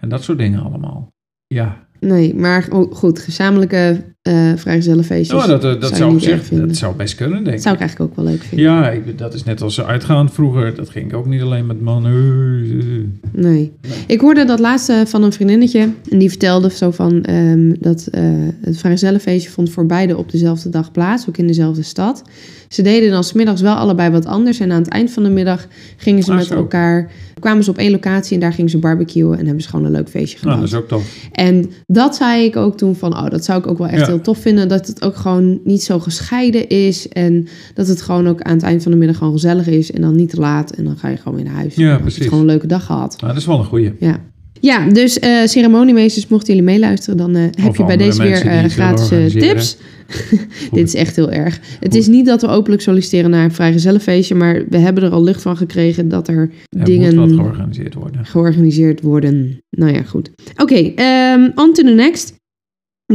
en 0.02 0.08
dat 0.08 0.22
soort 0.22 0.38
dingen 0.38 0.62
allemaal. 0.62 1.08
Ja, 1.46 1.88
Nee, 2.00 2.34
maar 2.34 2.68
oh, 2.70 2.92
goed, 2.92 3.18
gezamenlijke 3.18 4.14
eh 4.22 4.52
vrijgezellenfeestjes 4.56 5.46
nou, 5.46 5.60
dat, 5.60 5.80
dat, 5.80 5.96
zou 5.96 5.96
zou 5.96 6.20
zich, 6.20 6.48
dat 6.48 6.76
zou 6.76 6.94
best 6.96 7.14
kunnen, 7.14 7.34
denk 7.34 7.46
dat 7.46 7.54
ik. 7.54 7.60
zou 7.60 7.74
ik 7.74 7.80
eigenlijk 7.80 8.10
ook 8.10 8.16
wel 8.16 8.26
leuk 8.32 8.42
vinden. 8.42 8.66
Ja, 8.66 8.90
ik, 8.90 9.18
dat 9.18 9.34
is 9.34 9.44
net 9.44 9.62
als 9.62 9.80
uitgaan 9.80 10.30
vroeger. 10.30 10.74
Dat 10.74 10.88
ging 10.90 11.12
ook 11.12 11.26
niet 11.26 11.42
alleen 11.42 11.66
met 11.66 11.80
mannen. 11.80 13.18
Nee. 13.32 13.72
Ik 14.06 14.20
hoorde 14.20 14.44
dat 14.44 14.58
laatste 14.58 15.02
van 15.06 15.22
een 15.22 15.32
vriendinnetje. 15.32 15.88
En 16.10 16.18
die 16.18 16.28
vertelde 16.28 16.70
zo 16.70 16.90
van 16.90 17.22
ehm, 17.24 17.72
dat 17.78 18.06
eh, 18.10 18.22
het 18.60 18.78
vrijgezellenfeestje 18.78 19.50
vond 19.50 19.70
voor 19.70 19.86
beide 19.86 20.16
op 20.16 20.30
dezelfde 20.30 20.68
dag 20.68 20.90
plaats. 20.92 21.28
Ook 21.28 21.36
in 21.36 21.46
dezelfde 21.46 21.82
stad. 21.82 22.22
Ze 22.68 22.82
deden 22.82 23.10
dan 23.10 23.24
smiddags 23.24 23.60
wel 23.60 23.74
allebei 23.74 24.10
wat 24.10 24.26
anders. 24.26 24.60
En 24.60 24.72
aan 24.72 24.82
het 24.82 24.88
eind 24.90 25.10
van 25.10 25.22
de 25.22 25.30
middag 25.30 25.66
gingen 25.96 26.22
ze 26.22 26.30
Ah, 26.30 26.36
met 26.36 26.46
zo. 26.46 26.54
elkaar... 26.54 27.10
kwamen 27.40 27.64
ze 27.64 27.70
op 27.70 27.78
één 27.78 27.90
locatie 27.90 28.34
en 28.34 28.40
daar 28.40 28.52
gingen 28.52 28.70
ze 28.70 28.78
barbecuen. 28.78 29.38
En 29.38 29.44
hebben 29.44 29.62
ze 29.62 29.68
gewoon 29.68 29.84
een 29.84 29.92
leuk 29.92 30.08
feestje 30.08 30.38
Nou, 30.42 30.52
gebouwd. 30.66 30.70
dat 30.70 30.80
is 30.80 30.84
ook 30.84 30.88
tof. 30.88 31.28
En 31.32 31.70
dat 31.86 32.16
zei 32.16 32.44
ik 32.44 32.56
ook 32.56 32.76
toen 32.76 32.96
van, 32.96 33.12
oh, 33.16 33.30
dat 33.30 33.44
zou 33.44 33.58
ik 33.58 33.66
ook 33.66 33.78
wel 33.78 33.86
echt 33.88 34.06
Ja. 34.06 34.09
Heel 34.10 34.20
tof 34.20 34.38
vinden. 34.38 34.68
Dat 34.68 34.86
het 34.86 35.02
ook 35.02 35.16
gewoon 35.16 35.60
niet 35.64 35.82
zo 35.82 35.98
gescheiden 35.98 36.68
is. 36.68 37.08
En 37.08 37.48
dat 37.74 37.86
het 37.86 38.02
gewoon 38.02 38.28
ook 38.28 38.40
aan 38.42 38.54
het 38.54 38.62
eind 38.62 38.82
van 38.82 38.92
de 38.92 38.98
middag 38.98 39.16
gewoon 39.16 39.32
gezellig 39.32 39.66
is. 39.66 39.92
En 39.92 40.00
dan 40.00 40.16
niet 40.16 40.30
te 40.30 40.40
laat. 40.40 40.70
En 40.70 40.84
dan 40.84 40.96
ga 40.98 41.08
je 41.08 41.16
gewoon 41.16 41.34
weer 41.34 41.44
naar 41.44 41.54
huis. 41.54 41.74
Ja, 41.74 41.98
precies. 41.98 42.24
gewoon 42.24 42.40
een 42.40 42.46
leuke 42.46 42.66
dag 42.66 42.84
gehad. 42.84 43.16
Nou, 43.20 43.32
dat 43.32 43.40
is 43.40 43.46
wel 43.46 43.58
een 43.58 43.64
goeie. 43.64 43.92
Ja. 43.98 44.20
Ja, 44.60 44.88
dus 44.88 45.18
eh, 45.18 45.44
ceremoniemeesters, 45.44 46.28
mochten 46.28 46.54
jullie 46.54 46.70
meeluisteren, 46.70 47.16
dan 47.16 47.34
eh, 47.34 47.42
heb 47.64 47.76
je 47.76 47.84
bij 47.84 47.96
deze 47.96 48.22
weer 48.22 48.46
eh, 48.46 48.64
gratis 48.64 49.32
tips. 49.32 49.76
Dit 50.72 50.86
is 50.86 50.94
echt 50.94 51.16
heel 51.16 51.30
erg. 51.30 51.60
Het 51.80 51.94
is 51.94 52.06
niet 52.06 52.26
dat 52.26 52.40
we 52.40 52.48
openlijk 52.48 52.82
solliciteren 52.82 53.30
naar 53.30 53.44
een 53.44 53.52
vrijgezellenfeestje, 53.52 54.34
maar 54.34 54.64
we 54.68 54.78
hebben 54.78 55.02
er 55.02 55.10
al 55.10 55.22
lucht 55.22 55.42
van 55.42 55.56
gekregen 55.56 56.08
dat 56.08 56.28
er, 56.28 56.50
Er 56.68 56.84
dingen 56.84 57.16
moet 57.16 57.30
wat 57.30 57.38
georganiseerd 57.38 57.94
worden. 57.94 58.26
georganiseerd 58.26 59.00
worden. 59.00 59.62
Nou 59.70 59.92
ja, 59.92 60.02
goed. 60.02 60.30
Oké, 60.56 60.92
ehm 60.94 61.50
on 61.54 61.72
to 61.72 61.82
the 61.82 61.94
next. 61.94 62.39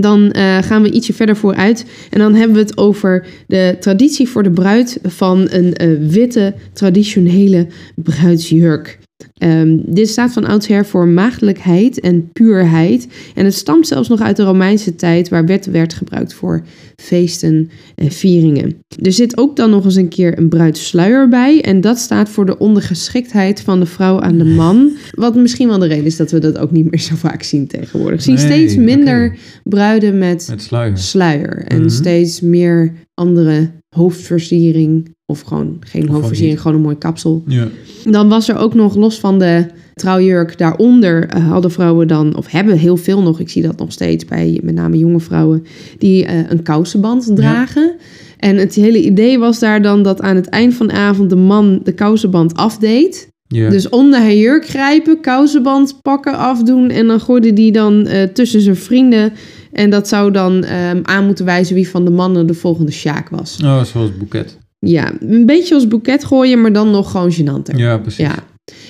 Dan 0.02 0.32
eh, 0.32 0.58
gaan 0.58 0.82
we 0.82 0.92
ietsje 0.92 1.14
verder 1.14 1.36
vooruit. 1.36 1.86
En 2.10 2.20
dan 2.20 2.36
hebben 2.36 2.56
we 2.56 2.62
het 2.62 2.78
over 2.78 3.25
de 3.48 3.75
traditie 3.80 4.30
voor 4.30 4.44
de 4.44 4.52
bruid 4.52 5.00
van 5.04 5.48
een 5.52 5.74
eh, 5.74 5.90
witte 6.00 6.54
traditionele 6.74 7.68
bruidsjurk. 7.96 9.00
Ehm, 9.36 9.77
dit 9.86 10.10
staat 10.10 10.34
van 10.34 10.46
oudsher 10.46 10.86
voor 10.86 11.08
maagdelijkheid 11.08 12.00
en 12.00 12.30
puurheid. 12.32 13.08
En 13.34 13.46
het 13.46 13.54
stamt 13.54 13.88
zelfs 13.88 14.08
nog 14.10 14.22
uit 14.22 14.36
de 14.36 14.44
Romeinse 14.44 14.96
tijd, 14.96 15.30
waar 15.30 15.46
wet 15.46 15.65
werd 15.65 15.94
gebruikt 15.94 16.34
voor 16.34 16.62
feesten 16.96 17.70
en 17.96 18.12
vieringen. 18.12 18.75
Er 19.01 19.12
zit 19.13 19.38
ook 19.38 19.56
dan 19.56 19.70
nog 19.70 19.86
eens 19.86 19.96
een 19.96 20.08
keer 20.10 20.38
een 20.38 20.50
bruidssluier 20.50 21.30
bij. 21.30 21.62
En 21.62 21.82
dat 21.82 21.98
staat 21.98 22.30
voor 22.30 22.46
de 22.46 22.58
ondergeschiktheid 22.58 23.62
van 23.62 23.80
de 23.80 23.86
vrouw 23.86 24.20
aan 24.20 24.38
de 24.38 24.46
man. 24.46 24.92
Wat 25.12 25.36
misschien 25.36 25.68
wel 25.68 25.80
de 25.80 25.88
reden 25.88 26.06
is 26.06 26.18
dat 26.18 26.32
we 26.32 26.39
dat 26.39 26.58
ook 26.58 26.72
niet 26.72 26.92
meer 26.92 27.00
zo 27.00 27.15
vaak 27.15 27.44
zien 27.44 27.68
tegenwoordig. 27.68 28.25
We 28.25 28.32
zien 28.32 28.36
Nee, 28.36 28.46
steeds 28.46 28.75
minder 28.75 29.38
bruiden 29.63 30.18
met 30.18 30.48
Met 30.50 30.62
sluier. 30.62 30.98
sluier. 30.98 31.63
En 31.68 31.80
Mhm. 31.80 31.89
steeds 31.89 32.42
meer 32.42 32.94
andere 33.13 33.72
hoofdversiering. 33.89 35.14
Of 35.25 35.41
gewoon 35.41 35.77
geen 35.79 36.10
hoofdversiering, 36.10 36.62
gewoon 36.62 36.77
een 36.77 36.84
mooi 36.84 36.98
kapsel. 36.98 37.44
Ja. 37.48 37.67
Dan 38.03 38.29
was 38.29 38.50
er 38.50 38.58
ook 38.58 38.74
nog 38.74 38.96
los 38.96 39.20
van 39.20 39.39
de 39.39 39.65
trouwjurk 39.94 40.58
daaronder 40.58 41.27
eh, 41.27 41.50
hadden 41.50 41.72
vrouwen 41.72 42.08
dan, 42.08 42.36
of 42.36 42.48
hebben 42.48 42.77
heel 42.77 42.98
veel 42.98 43.22
nog, 43.22 43.39
ik 43.39 43.50
zie 43.50 43.62
dat 43.62 43.77
nog 43.77 43.91
steeds 43.91 44.25
bij 44.25 44.60
met 44.63 44.75
name 44.75 44.98
jonge 44.98 45.20
vrouwen, 45.20 45.65
die 45.98 46.25
eh, 46.25 46.50
een 46.50 46.63
kousenband 46.63 47.36
dragen. 47.36 47.96
En 48.38 48.58
het 48.58 48.75
hele 48.75 49.01
idee 49.01 49.39
was 49.39 49.60
daar 49.60 49.82
dan 49.82 50.03
dat 50.03 50.22
aan 50.22 50.36
het 50.36 50.50
eind 50.50 50.74
van 50.74 50.88
de 50.88 50.94
avond 50.94 51.29
de 51.29 51.36
man 51.36 51.79
de 51.84 51.91
kousenband 51.91 52.55
afdeed. 52.55 53.27
Ja. 53.48 53.70
Dus 53.70 53.89
onder 53.89 54.20
haar 54.20 54.34
jurk 54.34 54.67
grijpen, 54.67 55.22
kousenband 55.22 56.01
pakken, 56.01 56.38
afdoen 56.38 56.89
en 56.89 57.08
dan 57.08 57.20
gooide 57.20 57.53
die 57.53 57.72
dan 57.72 58.08
eh, 58.08 58.24
tussen 58.24 58.62
zijn 58.62 58.75
vrienden. 58.75 59.34
En 59.72 59.89
dat 59.89 60.08
zou 60.08 60.32
dan 60.32 60.63
ehm, 60.63 61.00
aan 61.03 61.25
moeten 61.25 61.46
wijzen 61.46 61.75
wie 61.75 61.89
van 61.89 62.05
de 62.05 62.12
mannen 62.12 62.48
de 62.48 62.53
volgende 62.53 62.91
sjaak 62.91 63.29
was. 63.29 63.60
Oh, 63.63 63.84
zoals 63.84 64.17
boeket. 64.17 64.58
Ja, 64.88 65.13
een 65.20 65.46
beetje 65.46 65.74
als 65.75 65.88
boeket 65.88 66.24
gooien, 66.25 66.62
maar 66.62 66.74
dan 66.74 66.92
nog 66.92 67.12
gewoon 67.12 67.32
gênanter. 67.34 67.75
Ja, 67.75 67.98
precies. 67.98 68.25
Ja. 68.25 68.36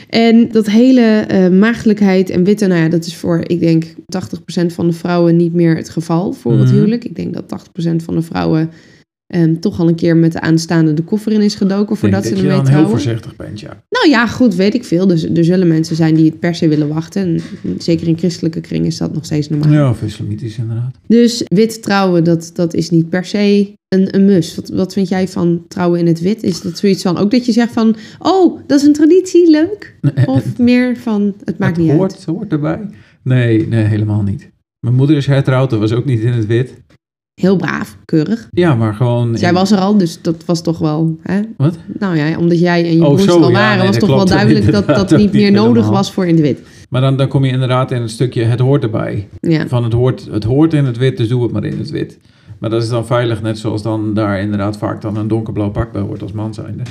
En 0.09 0.49
dat 0.51 0.65
hele 0.69 1.01
eh 1.27 1.49
maagdelijkheid 1.49 2.29
en 2.29 2.43
witte, 2.43 2.67
nou 2.67 2.81
ja, 2.81 2.89
dat 2.89 3.05
is 3.05 3.15
voor, 3.15 3.41
ik 3.47 3.59
denk, 3.59 3.83
80% 3.83 4.73
van 4.73 4.87
de 4.87 4.93
vrouwen 4.93 5.35
niet 5.35 5.53
meer 5.53 5.75
het 5.75 5.89
geval 5.89 6.33
voor 6.33 6.51
het 6.51 6.65
Mhm. 6.67 6.73
huwelijk. 6.73 7.05
Ik 7.05 7.15
denk 7.15 7.33
dat 7.33 7.47
80% 7.47 8.03
van 8.03 8.15
de 8.15 8.21
vrouwen 8.21 8.69
ehm, 9.41 9.59
toch 9.59 9.79
al 9.79 9.87
een 9.87 9.95
keer 9.95 10.17
met 10.17 10.31
de 10.31 10.41
aanstaande 10.41 10.93
de 10.93 11.03
koffer 11.03 11.31
in 11.31 11.41
is 11.41 11.55
gedoken 11.55 11.87
denk 11.87 11.97
voordat 11.97 12.23
dat 12.23 12.31
ze 12.31 12.35
je 12.35 12.41
ermee 12.41 12.55
dan 12.55 12.65
heel 12.65 12.73
trouwen. 12.73 12.89
voorzichtig 12.89 13.35
bent, 13.35 13.59
ja. 13.59 13.83
Nou 13.89 14.09
ja, 14.09 14.27
goed, 14.27 14.55
weet 14.55 14.73
ik 14.73 14.83
veel. 14.83 15.07
Dus 15.07 15.23
er 15.23 15.43
zullen 15.43 15.67
mensen 15.67 15.95
zijn 15.95 16.15
die 16.15 16.25
het 16.25 16.39
per 16.39 16.55
se 16.55 16.67
willen 16.67 16.87
wachten. 16.87 17.21
En 17.21 17.41
zeker 17.77 18.07
in 18.07 18.17
christelijke 18.17 18.61
kring 18.61 18.85
is 18.85 18.97
dat 18.97 19.13
nog 19.13 19.25
steeds 19.25 19.49
normaal. 19.49 19.71
Ja, 19.71 19.89
of 19.89 20.01
islamitisch 20.01 20.57
inderdaad. 20.57 20.95
Dus 21.07 21.43
wit 21.47 21.81
trouwen, 21.81 22.23
dat, 22.23 22.51
dat 22.53 22.73
is 22.73 22.89
niet 22.89 23.09
per 23.09 23.25
se 23.25 23.73
een, 23.87 24.15
een 24.15 24.25
must. 24.25 24.55
Wat, 24.55 24.69
wat 24.69 24.93
vind 24.93 25.09
jij 25.09 25.27
van 25.27 25.65
trouwen 25.67 25.99
in 25.99 26.07
het 26.07 26.21
wit? 26.21 26.43
Is 26.43 26.61
dat 26.61 26.77
zoiets 26.77 27.01
van, 27.01 27.17
ook 27.17 27.31
dat 27.31 27.45
je 27.45 27.51
zegt 27.51 27.73
van... 27.73 27.95
Oh, 28.19 28.59
dat 28.67 28.79
is 28.79 28.85
een 28.85 28.93
traditie, 28.93 29.49
leuk? 29.49 29.95
Of 30.25 30.57
meer 30.57 30.97
van, 30.97 31.33
het 31.43 31.57
maakt 31.57 31.77
het 31.77 31.85
niet 31.85 31.95
hoort, 31.95 32.11
uit. 32.11 32.25
Het 32.25 32.35
hoort 32.35 32.51
erbij. 32.51 32.79
Nee, 33.21 33.67
nee, 33.67 33.83
helemaal 33.83 34.21
niet. 34.21 34.53
Mijn 34.79 34.97
moeder 34.97 35.17
is 35.17 35.25
hertrouwd, 35.25 35.69
dat 35.69 35.79
was 35.79 35.91
ook 35.91 36.05
niet 36.05 36.19
in 36.19 36.31
het 36.31 36.45
wit. 36.45 36.73
Heel 37.41 37.55
braaf, 37.55 37.97
keurig. 38.05 38.47
Ja, 38.51 38.75
maar 38.75 38.93
gewoon... 38.93 39.33
Jij 39.33 39.49
in- 39.49 39.55
was 39.55 39.71
er 39.71 39.77
al, 39.77 39.97
dus 39.97 40.21
dat 40.21 40.45
was 40.45 40.61
toch 40.61 40.77
wel... 40.77 41.17
Hè? 41.21 41.41
Wat? 41.57 41.77
Nou 41.99 42.17
ja, 42.17 42.37
omdat 42.37 42.59
jij 42.59 42.85
en 42.85 42.95
je 42.95 43.01
Oh, 43.01 43.05
broers 43.05 43.23
zo, 43.23 43.37
er 43.37 43.43
al 43.43 43.49
ja, 43.49 43.55
waren... 43.55 43.77
nee, 43.77 43.87
was 43.87 43.97
toch 43.97 44.09
wel 44.09 44.25
duidelijk 44.25 44.71
dat 44.71 44.85
dat 44.85 45.17
niet 45.17 45.31
meer 45.33 45.51
nodig 45.51 45.89
was 45.89 46.11
voor 46.11 46.25
in 46.25 46.33
het 46.33 46.41
wit. 46.43 46.61
Maar 46.89 47.01
dan, 47.01 47.17
dan 47.17 47.27
kom 47.27 47.45
je 47.45 47.51
inderdaad 47.51 47.91
in 47.91 48.01
een 48.01 48.09
stukje, 48.09 48.43
het 48.43 48.59
hoort 48.59 48.83
erbij. 48.83 49.27
Ja. 49.39 49.67
Van 49.67 49.83
het 49.83 49.93
hoort, 49.93 50.27
het 50.31 50.43
hoort 50.43 50.73
in 50.73 50.85
het 50.85 50.97
wit, 50.97 51.17
dus 51.17 51.27
doe 51.27 51.43
het 51.43 51.51
maar 51.51 51.63
in 51.63 51.77
het 51.77 51.89
wit. 51.91 52.19
Maar 52.59 52.69
dat 52.69 52.83
is 52.83 52.89
dan 52.89 53.05
veilig, 53.05 53.41
net 53.41 53.59
zoals 53.59 53.81
dan 53.81 54.13
daar 54.13 54.39
inderdaad 54.39 54.77
vaak 54.77 55.01
dan 55.01 55.17
een 55.17 55.27
donkerblauw 55.27 55.69
pak 55.69 55.91
bij 55.91 56.01
hoort 56.01 56.21
als 56.21 56.31
man 56.31 56.53
zijnde. 56.53 56.83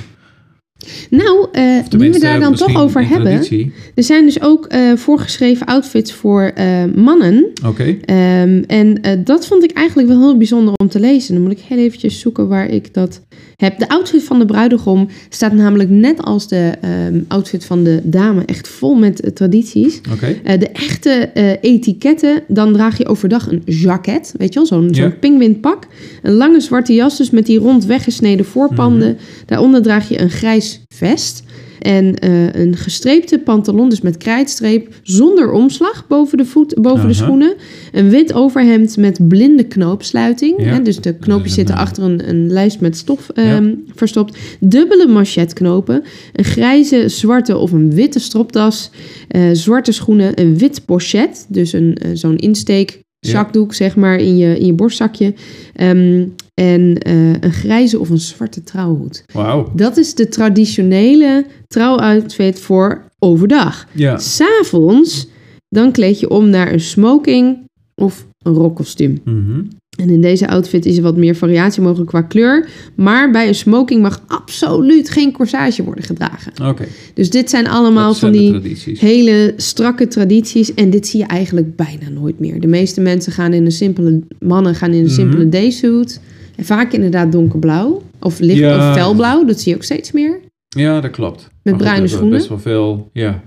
Nou, 1.09 1.47
eh, 1.51 1.63
nu 1.97 2.11
we 2.11 2.19
daar 2.19 2.39
dan 2.39 2.55
toch 2.55 2.75
over 2.77 3.07
hebben... 3.07 3.31
traditie. 3.31 3.73
Er 3.95 4.03
zijn 4.03 4.25
dus 4.25 4.41
ook 4.41 4.65
eh, 4.65 4.93
voorgeschreven 4.95 5.65
outfits 5.65 6.13
voor 6.13 6.41
eh, 6.55 6.83
mannen. 6.95 7.51
Oké. 7.65 7.97
Ehm, 8.05 8.63
en 8.67 9.01
dat 9.23 9.47
vond 9.47 9.63
ik 9.63 9.71
eigenlijk 9.71 10.07
wel 10.07 10.19
heel 10.19 10.37
bijzonder 10.37 10.73
om 10.75 10.89
te 10.89 10.99
lezen. 10.99 11.33
Dan 11.33 11.43
moet 11.43 11.51
ik 11.51 11.59
heel 11.67 11.77
eventjes 11.77 12.19
zoeken 12.19 12.47
waar 12.47 12.69
ik 12.69 12.93
dat 12.93 13.21
heb. 13.55 13.79
De 13.79 13.89
outfit 13.89 14.23
van 14.23 14.39
de 14.39 14.45
bruidegom 14.45 15.07
staat 15.29 15.53
namelijk 15.53 15.89
net 15.89 16.21
als 16.21 16.47
de 16.47 16.71
ehm, 16.81 17.19
outfit 17.27 17.65
van 17.65 17.83
de 17.83 17.99
dame 18.03 18.43
echt 18.45 18.67
vol 18.67 18.95
met 18.95 19.31
tradities. 19.33 20.01
Oké. 20.13 20.57
De 20.57 20.69
echte 20.69 21.29
etiketten, 21.61 22.43
dan 22.47 22.73
draag 22.73 22.97
je 22.97 23.07
overdag 23.07 23.51
een 23.51 23.61
jacket, 23.65 24.33
weet 24.37 24.53
je 24.53 24.59
wel, 24.59 24.67
zo'n 24.67 24.89
zo'n 24.91 25.03
Ja. 25.05 25.15
pinguïnpak. 25.19 25.87
Een 26.21 26.33
lange 26.33 26.59
zwarte 26.59 26.93
jas, 26.93 27.17
dus 27.17 27.29
met 27.29 27.45
die 27.45 27.59
rond 27.59 27.85
weggesneden 27.85 28.45
voorpanden. 28.45 29.11
Mhm. 29.11 29.23
Daaronder 29.45 29.81
draag 29.81 30.09
je 30.09 30.21
een 30.21 30.29
grijs 30.29 30.64
vest. 30.87 31.43
En 31.79 32.15
eh, 32.15 32.53
een 32.53 32.75
gestreepte 32.77 33.39
pantalon, 33.39 33.89
dus 33.89 34.01
met 34.01 34.17
krijtstreep, 34.17 34.93
zonder 35.03 35.51
omslag 35.51 36.07
boven 36.07 36.37
de, 36.37 36.45
voet, 36.45 36.81
boven 36.81 37.07
de 37.07 37.13
schoenen. 37.13 37.53
Een 37.91 38.09
wit 38.09 38.33
overhemd 38.33 38.97
met 38.97 39.27
blinde 39.27 39.63
knoopsluiting. 39.63 40.53
Ja. 40.57 40.65
Hè, 40.65 40.81
dus 40.81 41.01
de 41.01 41.13
knoopjes 41.17 41.49
een, 41.49 41.55
zitten 41.55 41.75
eh, 41.75 41.81
achter 41.81 42.03
een, 42.03 42.29
een 42.29 42.51
lijst 42.51 42.79
met 42.79 42.97
stof 42.97 43.29
Ja. 43.33 43.43
ehm, 43.43 43.73
verstopt. 43.95 44.37
Dubbele 44.59 45.07
manchetknopen. 45.07 46.03
Een 46.33 46.43
grijze, 46.43 47.09
zwarte 47.09 47.57
of 47.57 47.71
een 47.71 47.93
witte 47.93 48.19
stropdas. 48.19 48.89
eh, 49.27 49.41
zwarte 49.53 49.91
schoenen. 49.91 50.41
Een 50.41 50.57
wit 50.57 50.85
pochet. 50.85 51.45
Dus 51.49 51.73
een, 51.73 51.97
zo'n 52.13 52.35
insteek 52.37 53.03
Ja. 53.25 53.31
zakdoek, 53.31 53.73
zeg 53.73 53.95
maar, 53.95 54.17
in 54.17 54.37
je, 54.37 54.59
in 54.59 54.65
je 54.65 54.73
borstzakje. 54.73 55.33
Ehm, 55.73 56.25
en 56.53 56.97
eh, 56.97 57.33
een 57.33 57.51
grijze 57.51 57.99
of 57.99 58.09
een 58.09 58.19
zwarte 58.19 58.63
trouwhoed. 58.63 59.23
Wauw. 59.33 59.71
Dat 59.75 59.97
is 59.97 60.15
de 60.15 60.27
traditionele 60.27 61.45
trouwoutfit 61.67 62.59
voor 62.59 63.03
overdag. 63.19 63.87
Ja. 63.91 64.17
S'avonds, 64.17 65.27
dan 65.69 65.91
kleed 65.91 66.19
je 66.19 66.29
om 66.29 66.49
naar 66.49 66.73
een 66.73 66.79
smoking 66.79 67.57
of 67.95 68.27
een 68.41 68.53
rockkostuum. 68.53 69.19
Mhm. 69.23 69.61
En 69.95 70.09
in 70.09 70.21
deze 70.21 70.47
outfit 70.47 70.85
is 70.85 70.97
er 70.97 71.03
wat 71.03 71.17
meer 71.17 71.35
variatie 71.35 71.81
mogelijk 71.81 72.09
qua 72.09 72.21
kleur. 72.21 72.69
Maar 72.95 73.31
bij 73.31 73.47
een 73.47 73.55
smoking 73.55 74.01
mag 74.01 74.23
absoluut 74.27 75.09
geen 75.09 75.31
corsage 75.31 75.83
worden 75.83 76.03
gedragen. 76.03 76.67
Oké. 76.67 76.85
Dus 77.13 77.29
dit 77.29 77.49
zijn 77.49 77.67
allemaal 77.67 78.13
van 78.13 78.31
die 78.31 78.77
hele 78.99 79.53
strakke 79.57 80.07
tradities. 80.07 80.73
En 80.73 80.89
dit 80.89 81.07
zie 81.07 81.19
je 81.19 81.25
eigenlijk 81.25 81.75
bijna 81.75 82.09
nooit 82.09 82.39
meer. 82.39 82.59
De 82.59 82.67
meeste 82.67 83.01
mensen 83.01 83.31
gaan 83.31 83.53
in 83.53 83.65
een 83.65 83.71
simpele... 83.71 84.19
Mannen 84.39 84.75
gaan 84.75 84.91
in 84.91 84.97
een 84.99 85.03
Mhm. 85.05 85.13
simpele 85.13 85.49
daysuit. 85.49 86.21
En 86.55 86.65
vaak 86.65 86.93
inderdaad 86.93 87.31
donkerblauw. 87.31 88.01
Of 88.19 88.39
licht 88.39 88.59
Ja. 88.59 88.89
of 88.89 88.95
felblauw. 88.95 89.45
Dat 89.45 89.59
zie 89.59 89.71
je 89.71 89.77
ook 89.77 89.83
steeds 89.83 90.11
meer. 90.11 90.39
Ja, 90.67 91.01
dat 91.01 91.11
klopt. 91.11 91.41
Goed, 91.41 91.49
bruine 91.63 91.81
we 91.83 91.89
hebben 91.89 92.09
schoenen? 92.09 92.37
Best 92.37 92.49
wel 92.49 92.59
veel, 92.59 93.09
ja. 93.13 93.29
Daar 93.31 93.41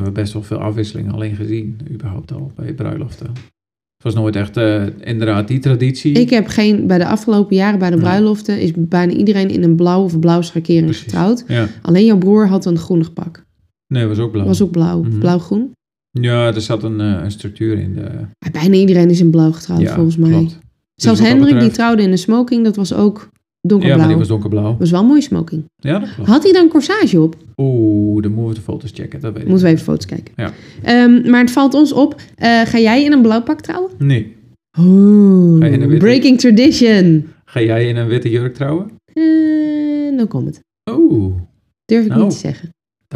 hebben 0.00 0.12
we 0.14 0.20
best 0.20 0.32
wel 0.32 0.42
veel 0.42 0.58
afwisseling 0.58 1.12
alleen 1.12 1.36
gezien, 1.36 1.76
überhaupt 1.92 2.32
al 2.32 2.52
bij 2.56 2.72
bruiloften. 2.72 3.26
Het 4.02 4.12
was 4.12 4.22
nooit 4.22 4.36
echt, 4.36 4.56
eh, 4.56 4.82
inderdaad, 5.00 5.48
die 5.48 5.58
traditie. 5.58 6.12
Ik 6.12 6.30
heb 6.30 6.46
geen... 6.46 6.86
Bij 6.86 6.98
de 6.98 7.06
afgelopen 7.06 7.56
jaren 7.56 7.78
bij 7.78 7.90
de 7.90 7.96
bruiloften... 7.96 8.60
is 8.60 8.70
bijna 8.76 9.12
iedereen 9.12 9.50
in 9.50 9.62
een 9.62 9.76
blauw 9.76 10.02
of 10.02 10.18
blauw 10.18 10.42
schakering 10.42 10.84
Precies. 10.84 11.02
getrouwd. 11.02 11.44
Ja, 11.48 11.68
Alleen 11.82 12.04
jouw 12.04 12.18
broer 12.18 12.46
had 12.46 12.64
een 12.64 12.78
groenig 12.78 13.12
pak. 13.12 13.44
nee, 13.86 14.06
was 14.06 14.18
ook 14.18 14.32
blauw. 14.32 14.46
was 14.46 14.62
ook 14.62 14.70
blauw. 14.70 15.02
Mhm. 15.02 15.18
Blauw-groen. 15.18 15.70
Ja, 16.10 16.46
er 16.54 16.60
zat 16.60 16.82
een, 16.82 17.00
eh, 17.00 17.20
een 17.22 17.30
structuur 17.30 17.78
in 17.78 17.94
de... 17.94 18.00
Maar 18.38 18.50
Bijna 18.52 18.74
iedereen 18.74 19.10
is 19.10 19.20
in 19.20 19.30
blauw 19.30 19.52
getrouwd, 19.52 19.80
ja, 19.80 19.94
volgens 19.94 20.16
mij. 20.16 20.30
klopt. 20.30 20.50
Dus 20.50 20.58
Zelfs 20.94 21.20
dat 21.20 21.28
Hendrik, 21.28 21.60
die 21.60 21.70
trouwde 21.70 22.02
in 22.02 22.10
een 22.10 22.18
smoking, 22.18 22.64
dat 22.64 22.76
was 22.76 22.92
ook 22.94 23.30
Ja, 23.62 23.68
donkerblauw. 23.68 23.98
maar 23.98 24.08
die 24.08 24.16
was 24.16 24.28
donkerblauw. 24.28 24.76
was 24.78 24.90
wel 24.90 25.00
een 25.00 25.06
mooie 25.06 25.20
smoking. 25.20 25.64
Ja, 25.76 25.98
dat 25.98 26.14
klopt. 26.14 26.28
Had 26.30 26.42
hij 26.42 26.52
dan 26.52 26.68
corsage 26.68 27.20
op? 27.20 27.36
Oeh, 27.56 28.22
dan 28.22 28.32
moeten 28.32 28.48
we 28.48 28.54
de 28.54 28.60
foto's 28.60 28.90
checken, 28.94 29.20
dat 29.20 29.32
weet 29.32 29.42
ik 29.42 29.48
Moeten 29.48 29.66
we 29.66 29.72
even 29.72 29.84
foto's 29.84 30.06
kijken. 30.06 30.34
Ja. 30.36 30.52
Ehm, 30.82 31.30
maar 31.30 31.40
het 31.40 31.50
valt 31.50 31.74
ons 31.74 31.92
op. 31.92 32.20
eh, 32.36 32.60
ga 32.60 32.78
jij 32.78 33.04
in 33.04 33.12
een 33.12 33.22
blauw 33.22 33.42
pak 33.42 33.60
trouwen? 33.60 33.90
Nee. 33.98 34.36
Oeh, 34.78 35.60
witte? 35.60 35.96
breaking 35.96 36.38
tradition. 36.38 37.28
Ga 37.44 37.60
jij 37.60 37.88
in 37.88 37.96
een 37.96 38.06
witte 38.06 38.30
jurk 38.30 38.54
trouwen? 38.54 38.90
Eh, 39.12 39.22
no 40.16 40.26
comment. 40.26 40.60
Oeh, 40.90 41.34
Durf 41.84 42.04
ik 42.04 42.08
Nou, 42.10 42.22
niet 42.22 42.30
te 42.30 42.36
zeggen. 42.38 42.68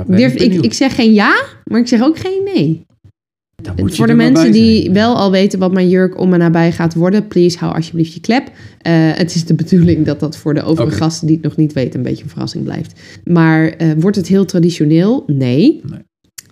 Durf, 0.06 0.34
ik 0.34 0.52
ik, 0.52 0.62
ik 0.64 0.72
zeg 0.72 0.94
geen 0.94 1.12
ja, 1.12 1.42
maar 1.64 1.80
ik 1.80 1.88
zeg 1.88 2.02
ook 2.02 2.18
geen 2.18 2.40
nee. 2.54 2.84
Dan 3.62 3.74
moet 3.76 3.90
je 3.90 3.96
Voor 3.96 4.06
de 4.06 4.14
mensen 4.14 4.52
die 4.52 4.90
wel 4.90 5.16
al 5.16 5.30
weten 5.30 5.58
wat 5.58 5.72
mijn 5.72 5.88
jurk 5.88 6.18
om 6.20 6.32
en 6.32 6.38
nabij 6.38 6.72
gaat 6.72 6.94
worden, 6.94 7.28
please 7.28 7.58
hou 7.58 7.74
alsjeblieft 7.74 8.14
je 8.14 8.20
klep. 8.20 8.50
Eh, 8.84 8.92
het 9.14 9.34
is 9.34 9.44
de 9.44 9.54
bedoeling 9.54 10.06
dat 10.06 10.20
dat 10.20 10.36
voor 10.36 10.54
de 10.54 10.62
overige 10.62 10.96
gasten 10.96 11.26
die 11.26 11.36
het 11.36 11.44
nog 11.44 11.56
niet 11.56 11.72
weten 11.72 11.96
een 11.96 12.04
beetje 12.04 12.22
een 12.22 12.30
verrassing 12.30 12.64
blijft. 12.64 13.00
Maar 13.24 13.68
eh, 13.68 13.88
wordt 13.98 14.16
het 14.16 14.28
heel 14.28 14.44
traditioneel? 14.44 15.24
Nee. 15.26 15.80
Nee. 15.90 16.00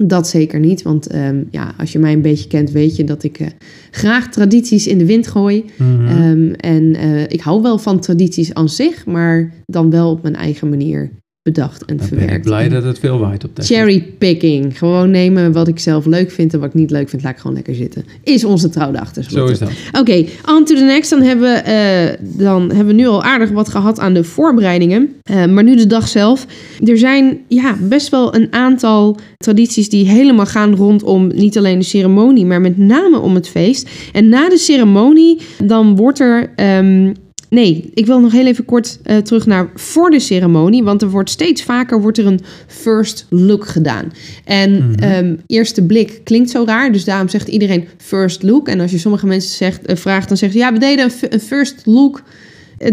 Dat 0.08 0.28
zeker 0.28 0.60
niet, 0.60 0.82
want 0.82 1.06
ehm, 1.06 1.42
ja, 1.50 1.74
als 1.78 1.92
je 1.92 1.98
mij 1.98 2.12
een 2.12 2.22
beetje 2.22 2.48
kent, 2.48 2.70
weet 2.70 2.96
je 2.96 3.04
dat 3.04 3.22
ik 3.22 3.38
eh, 3.38 3.46
graag 3.90 4.28
tradities 4.28 4.86
in 4.86 4.98
de 4.98 5.06
wind 5.06 5.26
gooi. 5.26 5.64
Mhm. 5.76 6.06
Ehm, 6.06 6.52
en 6.52 6.96
ik 7.28 7.40
hou 7.40 7.62
wel 7.62 7.78
van 7.78 8.00
tradities 8.00 8.54
aan 8.54 8.68
zich, 8.68 9.06
maar 9.06 9.52
dan 9.66 9.90
wel 9.90 10.10
op 10.10 10.22
mijn 10.22 10.36
eigen 10.36 10.68
manier 10.68 11.10
bedacht 11.42 11.80
en 11.84 11.86
Dan 11.86 11.96
ben 11.96 12.06
verwerkt. 12.08 12.32
ik 12.36 12.42
blij 12.42 12.68
dat 12.68 12.84
het 12.84 12.98
veel 12.98 13.18
waait 13.18 13.44
op 13.44 13.54
Texas. 13.54 13.76
Cherrypicking. 13.76 14.78
Gewoon 14.78 15.10
nemen 15.10 15.52
wat 15.52 15.68
ik 15.68 15.78
zelf 15.78 16.06
leuk 16.06 16.30
vind 16.30 16.52
en 16.54 16.60
wat 16.60 16.68
ik 16.68 16.74
niet 16.74 16.90
leuk 16.90 17.08
vind, 17.08 17.22
laat 17.22 17.32
ik 17.32 17.38
gewoon 17.38 17.56
lekker 17.56 17.74
zitten. 17.74 18.04
Is 18.22 18.44
onze 18.44 18.68
trouwdag 18.68 19.06
Zo 19.06 19.12
tenslotte. 19.12 19.52
is 19.52 19.58
dat. 19.58 19.70
Oké, 20.00 20.24
on 20.48 20.64
to 20.64 20.74
the 20.74 20.82
next. 20.84 21.10
Dan 21.10 21.22
hebben, 21.22 21.52
we, 21.52 21.58
eh, 21.58 22.26
dan 22.38 22.68
hebben 22.68 22.86
we 22.86 22.92
nu 22.92 23.06
al 23.06 23.22
aardig 23.22 23.50
wat 23.50 23.68
gehad 23.68 23.98
aan 24.00 24.14
de 24.14 24.24
voorbereidingen. 24.24 25.08
Eh, 25.22 25.46
maar 25.46 25.64
nu 25.64 25.76
de 25.76 25.86
dag 25.86 26.08
zelf. 26.08 26.46
Er 26.84 26.98
zijn 26.98 27.38
ja, 27.48 27.76
best 27.80 28.08
wel 28.08 28.34
een 28.34 28.52
aantal 28.52 29.16
tradities 29.36 29.88
die 29.88 30.08
helemaal 30.08 30.46
gaan 30.46 30.74
rondom 30.74 31.26
niet 31.34 31.58
alleen 31.58 31.78
de 31.78 31.84
ceremonie, 31.84 32.46
maar 32.46 32.60
met 32.60 32.78
name 32.78 33.18
om 33.18 33.34
het 33.34 33.48
feest. 33.48 33.88
En 34.12 34.28
na 34.28 34.48
de 34.48 34.58
ceremonie, 34.58 35.38
dan 35.64 35.96
wordt 35.96 36.18
er. 36.20 36.52
ehm, 36.56 37.12
Nee, 37.52 37.90
ik 37.94 38.06
wil 38.06 38.20
nog 38.20 38.32
heel 38.32 38.46
even 38.46 38.64
kort 38.64 38.98
eh, 39.02 39.16
terug 39.16 39.46
naar 39.46 39.70
voor 39.74 40.10
de 40.10 40.20
ceremonie. 40.20 40.82
Want 40.82 41.02
er 41.02 41.10
wordt 41.10 41.30
steeds 41.30 41.62
vaker 41.62 42.00
wordt 42.00 42.18
er 42.18 42.26
een 42.26 42.40
first 42.66 43.26
look 43.28 43.66
gedaan. 43.66 44.12
En 44.44 44.72
Mhm. 44.76 44.92
ehm, 44.98 45.34
eerste 45.46 45.82
blik 45.86 46.20
klinkt 46.24 46.50
zo 46.50 46.62
raar. 46.66 46.92
Dus 46.92 47.04
daarom 47.04 47.28
zegt 47.28 47.48
iedereen 47.48 47.84
first 47.96 48.42
look. 48.42 48.68
En 48.68 48.80
als 48.80 48.90
je 48.90 48.98
sommige 48.98 49.26
mensen 49.26 49.56
zegt, 49.56 49.86
eh, 49.86 49.96
vraagt, 49.96 50.28
dan 50.28 50.36
zeggen 50.36 50.58
ze... 50.58 50.64
ja, 50.64 50.72
we 50.72 50.78
deden 50.78 51.10
een, 51.30 51.40
first 51.40 51.82
look. 51.84 52.22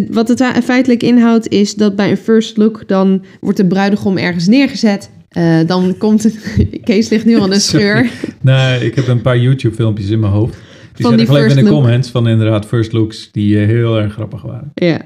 Wat 0.10 0.28
het 0.28 0.44
feitelijk 0.64 1.04
inhoudt 1.04 1.48
is 1.50 1.76
dat 1.76 1.96
bij 1.96 2.10
een 2.10 2.18
first 2.18 2.58
look... 2.58 2.84
dan 2.88 3.24
wordt 3.42 3.58
de 3.58 3.66
bruidegom 3.66 4.18
ergens 4.18 4.48
neergezet. 4.48 5.10
Eh, 5.30 5.60
dan 5.66 5.96
komt 5.98 6.24
het... 6.24 6.38
Kees 6.84 7.10
ligt 7.10 7.26
nu 7.26 7.38
al 7.38 7.54
een 7.54 7.62
scheur. 7.72 8.10
Nee, 8.42 8.86
ik 8.86 8.96
heb 8.96 9.08
een 9.08 9.22
paar 9.22 9.38
YouTube 9.40 9.76
filmpjes 9.76 10.10
in 10.10 10.20
mijn 10.20 10.32
hoofd. 10.34 10.56
Die 11.00 11.08
Van 11.08 11.18
die 11.18 11.28
even 11.30 11.50
in 11.50 11.56
de 11.56 11.62
look. 11.64 11.82
comments 11.82 12.10
van 12.10 12.28
inderdaad 12.28 12.66
first 12.66 12.92
looks 12.92 13.30
die 13.32 13.60
eh, 13.60 13.66
heel 13.66 13.98
erg 13.98 14.14
grappig 14.14 14.42
waren. 14.42 14.72
Ja. 14.74 15.02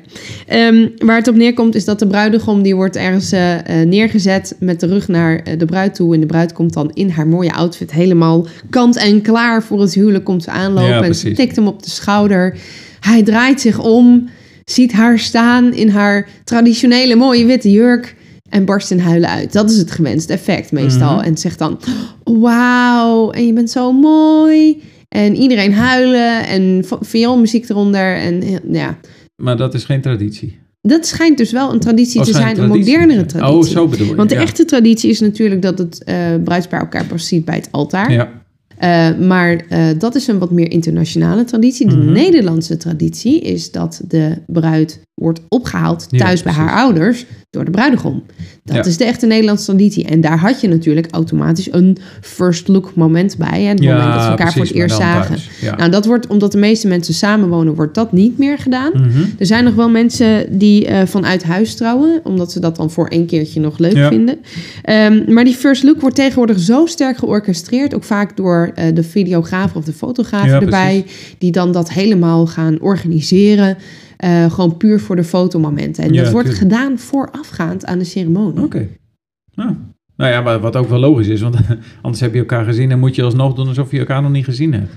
Ehm, 0.48 0.88
waar 0.98 1.18
het 1.18 1.28
op 1.28 1.36
neerkomt 1.36 1.76
is 1.76 1.86
dat 1.86 2.00
de 2.00 2.08
bruidegom 2.08 2.62
die 2.62 2.76
wordt 2.76 2.96
ergens 2.96 3.32
eh, 3.32 3.82
eh, 3.82 3.88
neergezet 3.88 4.56
met 4.60 4.80
de 4.80 4.86
rug 4.88 5.08
naar 5.08 5.44
de 5.58 5.66
bruid 5.66 5.96
toe. 5.96 6.14
En 6.14 6.20
de 6.20 6.26
bruid 6.26 6.54
komt 6.54 6.74
dan 6.74 6.92
in 6.94 7.10
haar 7.10 7.28
mooie 7.28 7.54
outfit 7.54 7.92
helemaal 7.92 8.48
kant 8.70 8.98
en 8.98 9.22
klaar 9.22 9.64
voor 9.64 9.82
het 9.82 9.94
huwelijk. 9.94 10.24
Komt 10.24 10.44
ze 10.44 10.50
aanlopen 10.50 10.90
Ja, 10.90 11.04
en 11.04 11.16
ze 11.16 11.32
tikt 11.32 11.56
hem 11.56 11.68
op 11.68 11.84
de 11.84 11.90
schouder. 11.90 12.58
Hij 13.00 13.24
draait 13.24 13.62
zich 13.62 13.80
om, 13.80 14.30
ziet 14.66 14.92
haar 14.92 15.20
staan 15.20 15.74
in 15.74 15.90
haar 15.90 16.30
traditionele 16.44 17.16
mooie 17.16 17.46
witte 17.46 17.72
jurk. 17.72 18.16
En 18.50 18.66
barst 18.66 18.92
in 18.92 19.00
huilen 19.00 19.30
uit. 19.30 19.54
Dat 19.54 19.70
is 19.70 19.78
het 19.78 19.92
gewenste 19.92 20.34
effect 20.34 20.72
meestal. 20.72 21.16
Mhm. 21.16 21.24
En 21.26 21.38
zegt 21.38 21.60
dan, 21.60 21.80
wauw, 22.24 23.32
en 23.32 23.46
je 23.46 23.54
bent 23.54 23.70
zo 23.70 23.92
mooi. 23.92 24.82
En 25.14 25.36
iedereen 25.36 25.74
huilen 25.74 26.46
en 26.48 26.84
vioolmuziek 27.02 27.70
eronder. 27.70 28.16
En 28.16 28.42
ja, 28.72 28.98
Maar 29.36 29.58
dat 29.58 29.74
is 29.74 29.84
geen 29.84 30.02
traditie. 30.02 30.60
dat 30.82 31.06
schijnt 31.08 31.38
dus 31.38 31.52
wel 31.52 31.74
een 31.74 31.80
traditie 31.80 32.20
Oh, 32.20 32.26
te 32.26 32.32
zijn, 32.34 32.60
een 32.60 32.68
modernere 32.68 33.14
zijn. 33.14 33.28
traditie. 33.28 33.56
Oh, 33.58 33.64
zo 33.64 33.88
bedoel 33.88 34.08
je. 34.08 34.16
Want 34.16 34.30
de 34.30 34.36
ja. 34.36 34.42
echte 34.42 34.66
traditie 34.66 35.10
is 35.10 35.20
natuurlijk 35.20 35.62
dat 35.62 35.78
het 35.78 36.04
eh 36.04 36.16
bruidspaar 36.44 36.80
elkaar 36.80 37.06
pas 37.06 37.28
ziet 37.28 37.46
bij 37.46 37.56
het 37.56 37.68
altaar. 37.72 38.12
Ja, 38.12 38.42
Eh, 38.78 39.18
maar 39.20 39.66
eh, 39.70 39.86
dat 39.98 40.16
is 40.16 40.28
een 40.28 40.40
wat 40.40 40.52
meer 40.52 40.72
internationale 40.72 41.44
traditie. 41.44 41.88
De 41.88 41.96
Mhm. 41.98 42.12
Nederlandse 42.12 42.78
traditie 42.78 43.40
is 43.42 43.72
dat 43.72 44.02
de 44.08 44.38
bruid 44.48 45.02
wordt 45.14 45.42
opgehaald 45.50 46.08
Ja, 46.10 46.18
thuis 46.18 46.44
bij 46.44 46.54
haar 46.54 46.72
ouders 46.72 47.26
door 47.50 47.66
de 47.66 47.72
bruidegom. 47.72 48.24
Dat 48.64 48.76
Ja. 48.76 48.84
is 48.84 48.98
de 48.98 49.06
echte 49.06 49.26
Nederlandse 49.26 49.66
traditie. 49.66 50.06
En 50.06 50.22
daar 50.22 50.38
had 50.40 50.62
je 50.62 50.68
natuurlijk 50.68 51.08
automatisch 51.12 51.74
een 51.74 51.98
first 52.22 52.68
look 52.68 52.96
moment 52.96 53.38
bij. 53.38 53.62
Hè? 53.62 53.68
Het 53.70 53.84
ja 53.84 53.94
moment 53.96 54.14
dat 54.14 54.24
ze 54.24 54.30
elkaar 54.30 54.52
voor 54.54 54.62
het 54.62 54.74
eerst 54.74 54.96
zagen. 54.96 55.38
Nou, 55.78 55.92
dat 55.92 56.06
wordt, 56.06 56.28
omdat 56.28 56.52
de 56.52 56.58
meeste 56.58 56.88
mensen 56.88 57.14
samenwonen, 57.14 57.76
wordt 57.76 57.96
dat 57.96 58.12
niet 58.12 58.38
meer 58.38 58.58
gedaan. 58.58 58.92
Mhm. 58.94 59.24
Er 59.38 59.46
zijn 59.46 59.64
nog 59.64 59.76
wel 59.76 59.90
mensen 59.90 60.58
die 60.58 60.86
eh, 60.88 61.06
vanuit 61.06 61.44
huis 61.44 61.76
trouwen, 61.76 62.20
omdat 62.24 62.52
ze 62.52 62.60
dat 62.60 62.76
dan 62.76 62.92
voor 62.92 63.08
één 63.08 63.26
keertje 63.26 63.60
nog 63.60 63.78
leuk 63.78 64.08
vinden. 64.08 64.38
Ehm, 64.82 65.34
maar 65.34 65.44
die 65.44 65.56
first 65.56 65.84
look 65.84 66.02
wordt 66.02 66.16
tegenwoordig 66.16 66.60
zo 66.60 66.86
sterk 66.86 67.18
georchestreerd, 67.18 67.96
ook 67.96 68.04
vaak 68.04 68.38
door 68.38 68.72
eh, 68.76 68.86
de 68.96 69.04
videograaf 69.04 69.76
of 69.76 69.84
de 69.84 69.94
fotograaf 69.94 70.48
erbij, 70.48 71.06
die 71.38 71.52
dan 71.52 71.72
dat 71.72 71.92
helemaal 71.92 72.48
gaan 72.48 72.78
organiseren. 72.82 73.78
Eh, 74.24 74.52
gewoon 74.52 74.78
puur 74.78 75.00
voor 75.00 75.16
de 75.16 75.24
fotomomenten. 75.24 76.04
En 76.04 76.14
Ja, 76.14 76.24
dat 76.24 76.32
wordt 76.32 76.54
gedaan 76.54 77.00
voorafgaand 77.00 77.86
aan 77.86 78.00
de 78.00 78.04
ceremonie. 78.06 78.64
Oké. 78.64 78.88
Nou. 79.56 79.76
nou 80.16 80.32
ja, 80.32 80.42
maar 80.42 80.60
wat 80.60 80.76
ook 80.76 80.90
wel 80.90 81.00
logisch 81.00 81.28
is, 81.28 81.42
want 81.42 81.56
anders 82.02 82.22
heb 82.22 82.34
je 82.34 82.40
elkaar 82.40 82.66
gezien 82.66 82.92
en 82.92 83.00
moet 83.00 83.16
je 83.16 83.24
alsnog 83.24 83.54
doen 83.54 83.68
alsof 83.68 83.92
je 83.92 84.00
elkaar 84.00 84.22
nog 84.22 84.32
niet 84.32 84.46
gezien 84.46 84.74
hebt. 84.74 84.92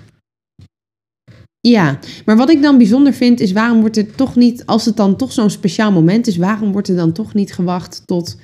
Ja, 1.61 1.99
maar 2.25 2.37
wat 2.37 2.51
ik 2.51 2.63
dan 2.63 2.77
bijzonder 2.77 3.13
vind 3.13 3.41
is 3.41 3.53
waarom 3.53 3.81
wordt 3.81 3.97
er 3.97 4.15
toch 4.15 4.37
niet, 4.37 4.67
als 4.67 4.85
het 4.85 4.97
dan 4.97 5.17
toch 5.17 5.33
zo'n 5.33 5.51
speciaal 5.51 5.93
moment 5.93 6.27
is, 6.27 6.37
waarom 6.37 6.73
wordt 6.73 6.89
er 6.89 6.97
dan 6.97 7.13
toch 7.13 7.35
niet 7.35 7.53
gewacht 7.53 8.03
tot 8.05 8.37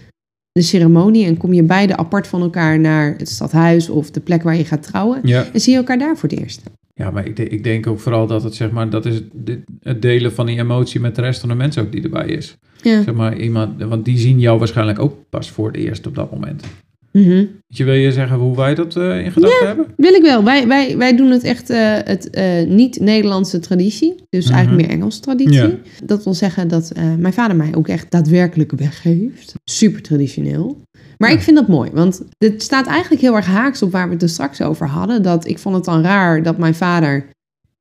de 0.53 0.63
ceremonie 0.63 1.27
en 1.27 1.37
kom 1.37 1.53
je 1.53 1.63
beide 1.63 1.97
apart 1.97 2.27
van 2.27 2.43
elkaar 2.43 2.81
naar 2.81 3.15
het 3.17 3.29
stadhuis 3.29 3.89
of 3.89 4.11
de 4.11 4.21
plek 4.21 4.43
waar 4.43 4.57
je 4.57 4.65
gaat 4.65 4.83
trouwen 4.83 5.21
Ja, 5.23 5.47
en 5.53 5.61
zie 5.61 5.73
je 5.73 5.79
elkaar 5.79 5.99
daar 5.99 6.17
voor 6.17 6.29
het 6.29 6.39
eerst? 6.39 6.63
Ja 6.95 7.11
maar 7.11 7.27
ik, 7.27 7.39
ik 7.39 7.65
denk 7.65 7.87
ook 7.87 8.01
vooral 8.01 8.27
dat 8.27 8.43
het 8.43 8.55
zeg 8.55 8.71
maar, 8.71 8.91
dat 8.91 9.07
is 9.07 9.15
het, 9.15 9.59
het 9.81 10.03
delen 10.03 10.33
van 10.33 10.47
die 10.47 10.59
emotie 10.59 11.01
met 11.01 11.15
de 11.15 11.23
rest 11.23 11.41
van 11.41 11.49
de 11.49 11.55
mensen 11.55 11.83
ook 11.83 11.93
die 11.93 12.03
erbij 12.03 12.27
is. 12.27 12.59
Ja. 12.83 13.03
Zeg 13.03 13.15
maar 13.15 13.37
iemand, 13.37 13.83
want 13.83 14.05
die 14.05 14.19
zien 14.19 14.41
jou 14.41 14.59
waarschijnlijk 14.59 14.99
ook 14.99 15.17
pas 15.29 15.51
voor 15.51 15.67
het 15.67 15.77
eerst 15.77 16.07
op 16.07 16.15
dat 16.15 16.33
moment. 16.33 16.65
Mhm. 17.13 17.45
Je, 17.67 17.85
wil 17.85 17.95
je 17.95 18.13
zeggen 18.13 18.37
hoe 18.37 18.57
wij 18.57 18.75
dat 18.75 18.97
eh, 18.97 19.25
in 19.25 19.33
gedachten 19.33 19.67
hebben? 19.67 19.87
Wil 19.97 20.15
ik 20.15 20.23
wel. 20.23 20.45
Wij, 20.45 20.67
wij, 20.67 20.97
wij 20.97 21.17
doen 21.17 21.31
het 21.31 21.45
echt 21.45 21.71
eh, 21.71 21.79
het 22.05 22.31
eh, 22.31 22.67
niet-Nederlandse 22.67 23.59
traditie. 23.59 24.15
Dus 24.29 24.45
Mhm. 24.45 24.55
eigenlijk 24.55 24.87
meer 24.87 24.97
Engelse 24.97 25.21
traditie. 25.21 25.53
Ja. 25.55 25.71
Dat 26.05 26.25
wil 26.25 26.35
zeggen 26.35 26.69
dat 26.69 26.93
mijn 27.19 27.33
vader 27.33 27.57
mij 27.57 27.75
ook 27.75 27.89
echt 27.89 28.11
daadwerkelijk 28.11 28.73
weggeeft. 28.77 29.55
Super 29.65 30.03
traditioneel. 30.03 30.81
Maar 31.19 31.31
Ja. 31.31 31.37
ik 31.37 31.43
vind 31.43 31.57
dat 31.57 31.69
mooi, 31.69 31.91
want 31.93 32.23
het 32.39 32.63
staat 32.63 32.87
eigenlijk 32.87 33.23
heel 33.23 33.37
erg 33.37 33.47
haaks 33.47 33.83
op 33.83 33.93
waar 33.93 34.07
we 34.07 34.13
het 34.13 34.23
er 34.23 34.29
straks 34.29 34.61
over 34.63 34.87
hadden. 34.89 35.23
Dat 35.23 35.47
ik 35.49 35.59
vond 35.59 35.75
het 35.75 35.85
dan 35.85 36.03
raar 36.03 36.43
dat 36.43 36.59
mijn 36.59 36.75
vader 36.75 37.25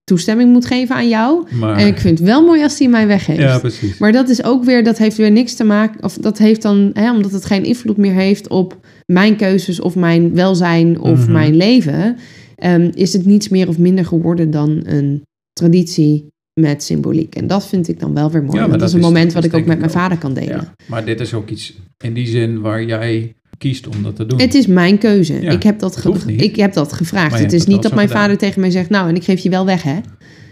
toestemming 0.04 0.52
moet 0.52 0.66
geven 0.66 0.96
aan 0.96 1.10
jou. 1.10 1.48
Maar, 1.52 1.78
En 1.78 1.88
ik 1.88 2.00
vind 2.00 2.20
het 2.20 2.28
wel 2.28 2.46
mooi 2.46 2.64
als 2.64 2.80
hij 2.80 2.88
mij 2.88 3.08
weggeeft. 3.08 3.40
ja, 3.40 3.60
precies. 3.60 3.98
Maar 3.98 4.12
dat 4.12 4.30
is 4.30 4.44
ook 4.44 4.64
weer, 4.64 4.84
dat 4.84 4.98
heeft 4.98 5.18
weer 5.18 5.32
niks 5.32 5.54
te 5.56 5.64
maken, 5.64 6.04
of 6.04 6.14
dat 6.14 6.38
heeft 6.38 6.62
dan, 6.62 6.90
hè, 6.94 7.12
omdat 7.12 7.32
het 7.32 7.46
geen 7.46 7.64
invloed 7.64 7.98
meer 7.98 8.14
heeft 8.14 8.48
op 8.48 8.78
mijn 9.06 9.36
keuzes 9.36 9.80
of 9.80 9.96
mijn 9.96 10.34
welzijn 10.36 11.00
of 11.00 11.20
Mhm. 11.24 11.32
mijn 11.32 11.56
leven, 11.56 12.18
ehm, 12.56 12.90
is 12.94 13.14
het 13.14 13.26
niets 13.26 13.50
meer 13.50 13.68
of 13.68 13.78
minder 13.78 14.06
geworden 14.06 14.52
dan 14.52 14.82
een 14.86 15.22
traditie 15.54 16.28
met 16.60 16.84
symboliek. 16.84 17.36
En 17.36 17.48
dat 17.48 17.68
vind 17.68 17.88
ik 17.88 18.00
dan 18.00 18.14
wel 18.14 18.32
weer 18.32 18.44
mooi. 18.44 18.54
Ja, 18.54 18.60
maar 18.60 18.70
want 18.70 18.80
dat 18.80 18.90
is 18.90 18.96
dat 18.96 19.04
een 19.04 19.08
moment 19.14 19.34
dat 19.34 19.44
wat 19.44 19.52
ik 19.54 19.60
ook 19.60 19.66
met 19.66 19.80
mijn 19.80 19.92
vader 19.92 20.18
kan 20.18 20.34
delen. 20.34 20.50
Ja, 20.56 20.74
maar 20.88 21.06
dit 21.06 21.20
is 21.20 21.34
ook 21.34 21.50
iets 21.50 21.74
in 22.04 22.14
die 22.14 22.28
zin 22.28 22.62
waar 22.62 22.84
jij 22.84 23.36
kiest 23.58 23.88
om 23.88 24.04
dat 24.04 24.16
te 24.16 24.26
doen. 24.26 24.40
Het 24.42 24.54
is 24.54 24.68
mijn 24.68 24.98
keuze. 24.98 25.42
Ja, 25.42 25.52
ik, 25.52 25.64
heb 25.64 25.80
dat 25.80 25.98
ge- 25.98 26.34
ik 26.36 26.56
heb 26.56 26.74
dat 26.74 26.94
gevraagd. 26.94 27.40
Het 27.40 27.54
is 27.54 27.66
niet 27.66 27.82
dat 27.82 27.94
mijn 27.96 28.08
gedaan. 28.08 28.22
vader 28.22 28.38
tegen 28.38 28.62
mij 28.62 28.70
zegt, 28.72 28.90
nou, 28.90 29.10
en 29.10 29.16
ik 29.16 29.24
geef 29.24 29.40
je 29.40 29.50
wel 29.50 29.66
weg, 29.66 29.84
hè? 29.84 30.00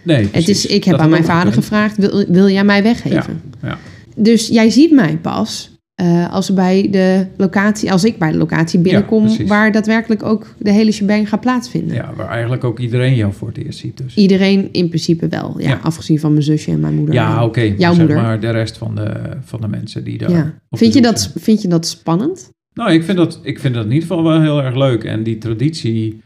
nee, 0.04 0.28
Het 0.32 0.48
is, 0.50 0.66
ik 0.66 0.84
heb 0.84 0.94
Dat 0.96 1.04
aan 1.04 1.10
mijn 1.10 1.24
vader 1.24 1.54
gevraagd, 1.54 1.98
wil, 1.98 2.26
wil 2.28 2.50
jij 2.50 2.64
mij 2.64 2.84
weggeven? 2.84 3.42
Ja. 3.62 3.78
Dus 4.16 4.48
jij 4.48 4.70
ziet 4.70 4.92
mij 4.92 5.18
pas 5.18 5.78
eh, 5.96 6.34
als, 6.34 6.54
bij 6.54 6.88
de 6.92 7.26
locatie, 7.38 7.92
als 7.92 8.04
ik 8.04 8.18
bij 8.18 8.32
de 8.32 8.38
locatie 8.38 8.80
binnenkom... 8.80 9.46
waar 9.48 9.72
daadwerkelijk 9.72 10.24
ook 10.24 10.54
de 10.58 10.72
hele 10.72 10.92
shebang 10.92 11.30
gaat 11.30 11.42
plaatsvinden. 11.42 11.96
Ja, 11.96 12.14
waar 12.16 12.30
eigenlijk 12.30 12.64
ook 12.64 12.80
iedereen 12.80 13.16
jou 13.16 13.34
voor 13.34 13.48
het 13.48 13.58
eerst 13.58 13.80
ziet 13.80 13.98
dus. 13.98 14.16
Iedereen 14.16 14.70
in 14.72 14.88
principe 14.88 15.28
wel, 15.28 15.56
ja, 15.58 15.70
Ja. 15.70 15.80
afgezien 15.84 16.20
van 16.20 16.32
mijn 16.32 16.44
zusje 16.44 16.72
en 16.72 16.80
mijn 16.80 16.96
moeder. 16.96 17.14
Ja, 17.16 17.46
oké. 17.46 17.62
Jouw 17.62 17.78
zeg 17.94 17.98
moeder. 17.98 18.22
maar 18.22 18.40
de 18.40 18.50
rest 18.50 18.78
van 18.78 18.96
de, 18.96 19.12
van 19.44 19.62
de 19.62 19.68
mensen 19.68 20.04
die 20.04 20.18
daar 20.18 20.32
Ja. 20.32 20.54
Vind, 20.72 20.94
je 20.94 21.02
dat, 21.02 21.20
zijn. 21.22 21.34
vind 21.38 21.62
je 21.62 21.68
dat 21.68 21.88
spannend? 21.88 22.50
Nou, 22.80 22.92
ik 22.92 23.04
vind, 23.04 23.18
dat, 23.18 23.40
ik 23.44 23.60
vind 23.60 23.74
dat 23.74 23.86
in 23.86 23.92
ieder 23.92 24.08
geval 24.08 24.24
wel 24.24 24.42
heel 24.42 24.64
erg 24.64 24.76
leuk. 24.76 25.04
En 25.04 25.24
die 25.24 25.38
traditie, 25.38 26.22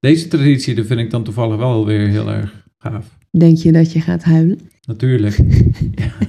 deze 0.00 0.28
traditie, 0.28 0.74
die 0.74 0.84
vind 0.84 1.00
ik 1.00 1.10
dan 1.10 1.24
toevallig 1.24 1.56
wel 1.56 1.86
weer 1.86 2.08
heel 2.08 2.30
erg 2.30 2.64
gaaf. 2.78 3.06
Denk 3.30 3.56
je 3.56 3.72
dat 3.72 3.92
je 3.92 4.00
gaat 4.00 4.22
huilen? 4.22 4.58
Natuurlijk. 4.86 5.38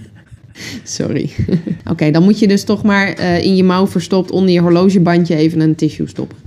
Sorry. 0.84 1.30
Oké, 1.92 2.12
dan 2.12 2.24
moet 2.24 2.40
je 2.40 2.48
dus 2.48 2.64
toch 2.64 2.84
maar 2.84 3.08
eh, 3.08 3.44
in 3.44 3.56
je 3.56 3.64
mouw 3.64 3.88
verstopt 3.88 4.32
onder 4.32 4.50
je 4.50 4.62
horlogebandje 4.62 5.36
even 5.36 5.60
een 5.60 5.76
tissue 5.76 6.08
stoppen. 6.08 6.38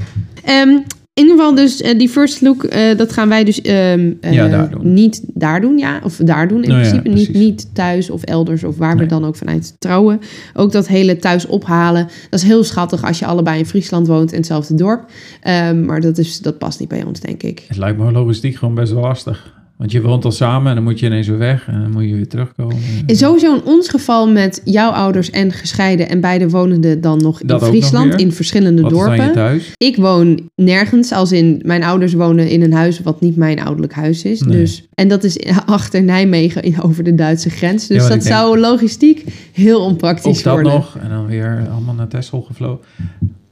Ehm, 0.44 0.78
In 1.14 1.22
ieder 1.26 1.38
geval 1.38 1.54
dus 1.54 1.80
eh, 1.80 1.98
die 1.98 2.08
first 2.08 2.40
look, 2.40 2.64
eh, 2.64 2.96
dat 2.96 3.12
gaan 3.12 3.28
wij 3.28 3.44
dus 3.44 3.60
ehm, 3.60 4.12
eh, 4.20 4.32
Ja, 4.32 4.48
daar 4.48 4.70
doen. 4.70 4.94
niet 4.94 5.22
daar 5.34 5.60
doen, 5.60 5.78
ja. 5.78 6.00
Of 6.04 6.16
daar 6.16 6.48
doen 6.48 6.62
in 6.62 6.68
Nou 6.68 6.84
ja, 6.84 7.00
principe. 7.00 7.08
niet, 7.08 7.32
niet 7.34 7.74
thuis 7.74 8.10
of 8.10 8.22
elders 8.22 8.64
of 8.64 8.76
waar 8.76 8.96
we 8.96 9.06
dan 9.06 9.24
ook 9.24 9.36
vanuit 9.36 9.74
trouwen. 9.78 10.20
Ook 10.54 10.72
dat 10.72 10.88
hele 10.88 11.16
thuis 11.16 11.46
ophalen. 11.46 12.08
Dat 12.30 12.40
is 12.40 12.46
heel 12.46 12.64
schattig 12.64 13.04
als 13.04 13.18
je 13.18 13.26
allebei 13.26 13.58
in 13.58 13.66
Friesland 13.66 14.06
woont 14.06 14.30
in 14.32 14.36
hetzelfde 14.38 14.74
dorp. 14.74 15.10
Ehm, 15.40 15.84
maar 15.84 16.00
dat, 16.00 16.18
is, 16.18 16.38
dat 16.40 16.58
past 16.58 16.80
niet 16.80 16.88
bij 16.88 17.04
ons, 17.04 17.20
denk 17.20 17.42
ik. 17.42 17.64
Het 17.68 17.76
lijkt 17.76 17.98
me 17.98 18.12
logistiek 18.12 18.56
gewoon 18.56 18.74
best 18.74 18.92
wel 18.92 19.02
lastig. 19.02 19.58
Want 19.80 19.92
je 19.92 20.00
woont 20.02 20.24
al 20.24 20.30
samen 20.32 20.68
en 20.68 20.74
dan 20.74 20.84
moet 20.84 20.98
je 20.98 21.06
ineens 21.06 21.26
weer 21.26 21.38
weg 21.38 21.68
en 21.68 21.80
dan 21.80 21.90
moet 21.90 22.04
je 22.04 22.14
weer 22.14 22.28
terugkomen. 22.28 22.76
En 23.06 23.16
sowieso 23.16 23.54
in 23.54 23.64
ons 23.64 23.88
geval 23.88 24.28
met 24.28 24.60
jouw 24.64 24.90
ouders 24.90 25.30
en 25.30 25.52
gescheiden 25.52 26.08
en 26.08 26.20
beide 26.20 26.48
wonenden 26.48 27.00
dan 27.00 27.18
nog 27.22 27.40
in 27.40 27.46
Dat 27.46 27.64
Friesland, 27.64 28.14
in 28.14 28.32
verschillende 28.32 28.82
Wat 28.82 28.90
dorpen. 28.90 29.60
Ik 29.76 29.96
woon 29.96 30.50
nergens, 30.56 31.12
als 31.12 31.32
in 31.32 31.60
mijn 31.64 31.82
ouders 31.82 32.12
wonen 32.12 32.48
in 32.48 32.62
een 32.62 32.72
huis 32.72 33.00
wat 33.00 33.20
niet 33.20 33.36
mijn 33.36 33.60
ouderlijk 33.60 33.92
huis 33.92 34.24
is. 34.24 34.40
Nee. 34.40 34.56
Dus, 34.56 34.88
en 34.94 35.08
dat 35.08 35.24
is 35.24 35.38
achter 35.66 36.02
Nijmegen 36.02 36.82
over 36.82 37.04
de 37.04 37.14
Duitse 37.14 37.50
grens. 37.50 37.86
Dus 37.86 37.96
Ja, 38.02 38.08
dat 38.08 38.22
denk- 38.22 38.34
zou 38.34 38.58
logistiek 38.58 39.24
heel 39.52 39.80
onpraktisch 39.84 40.38
Ook 40.38 40.44
dat 40.44 40.52
worden. 40.54 40.72
nog. 40.72 40.96
En 40.96 41.08
dan 41.08 41.26
weer 41.26 41.62
allemaal 41.72 41.94
naar 41.94 42.08
Texel 42.08 42.40
gevlogen. 42.42 42.84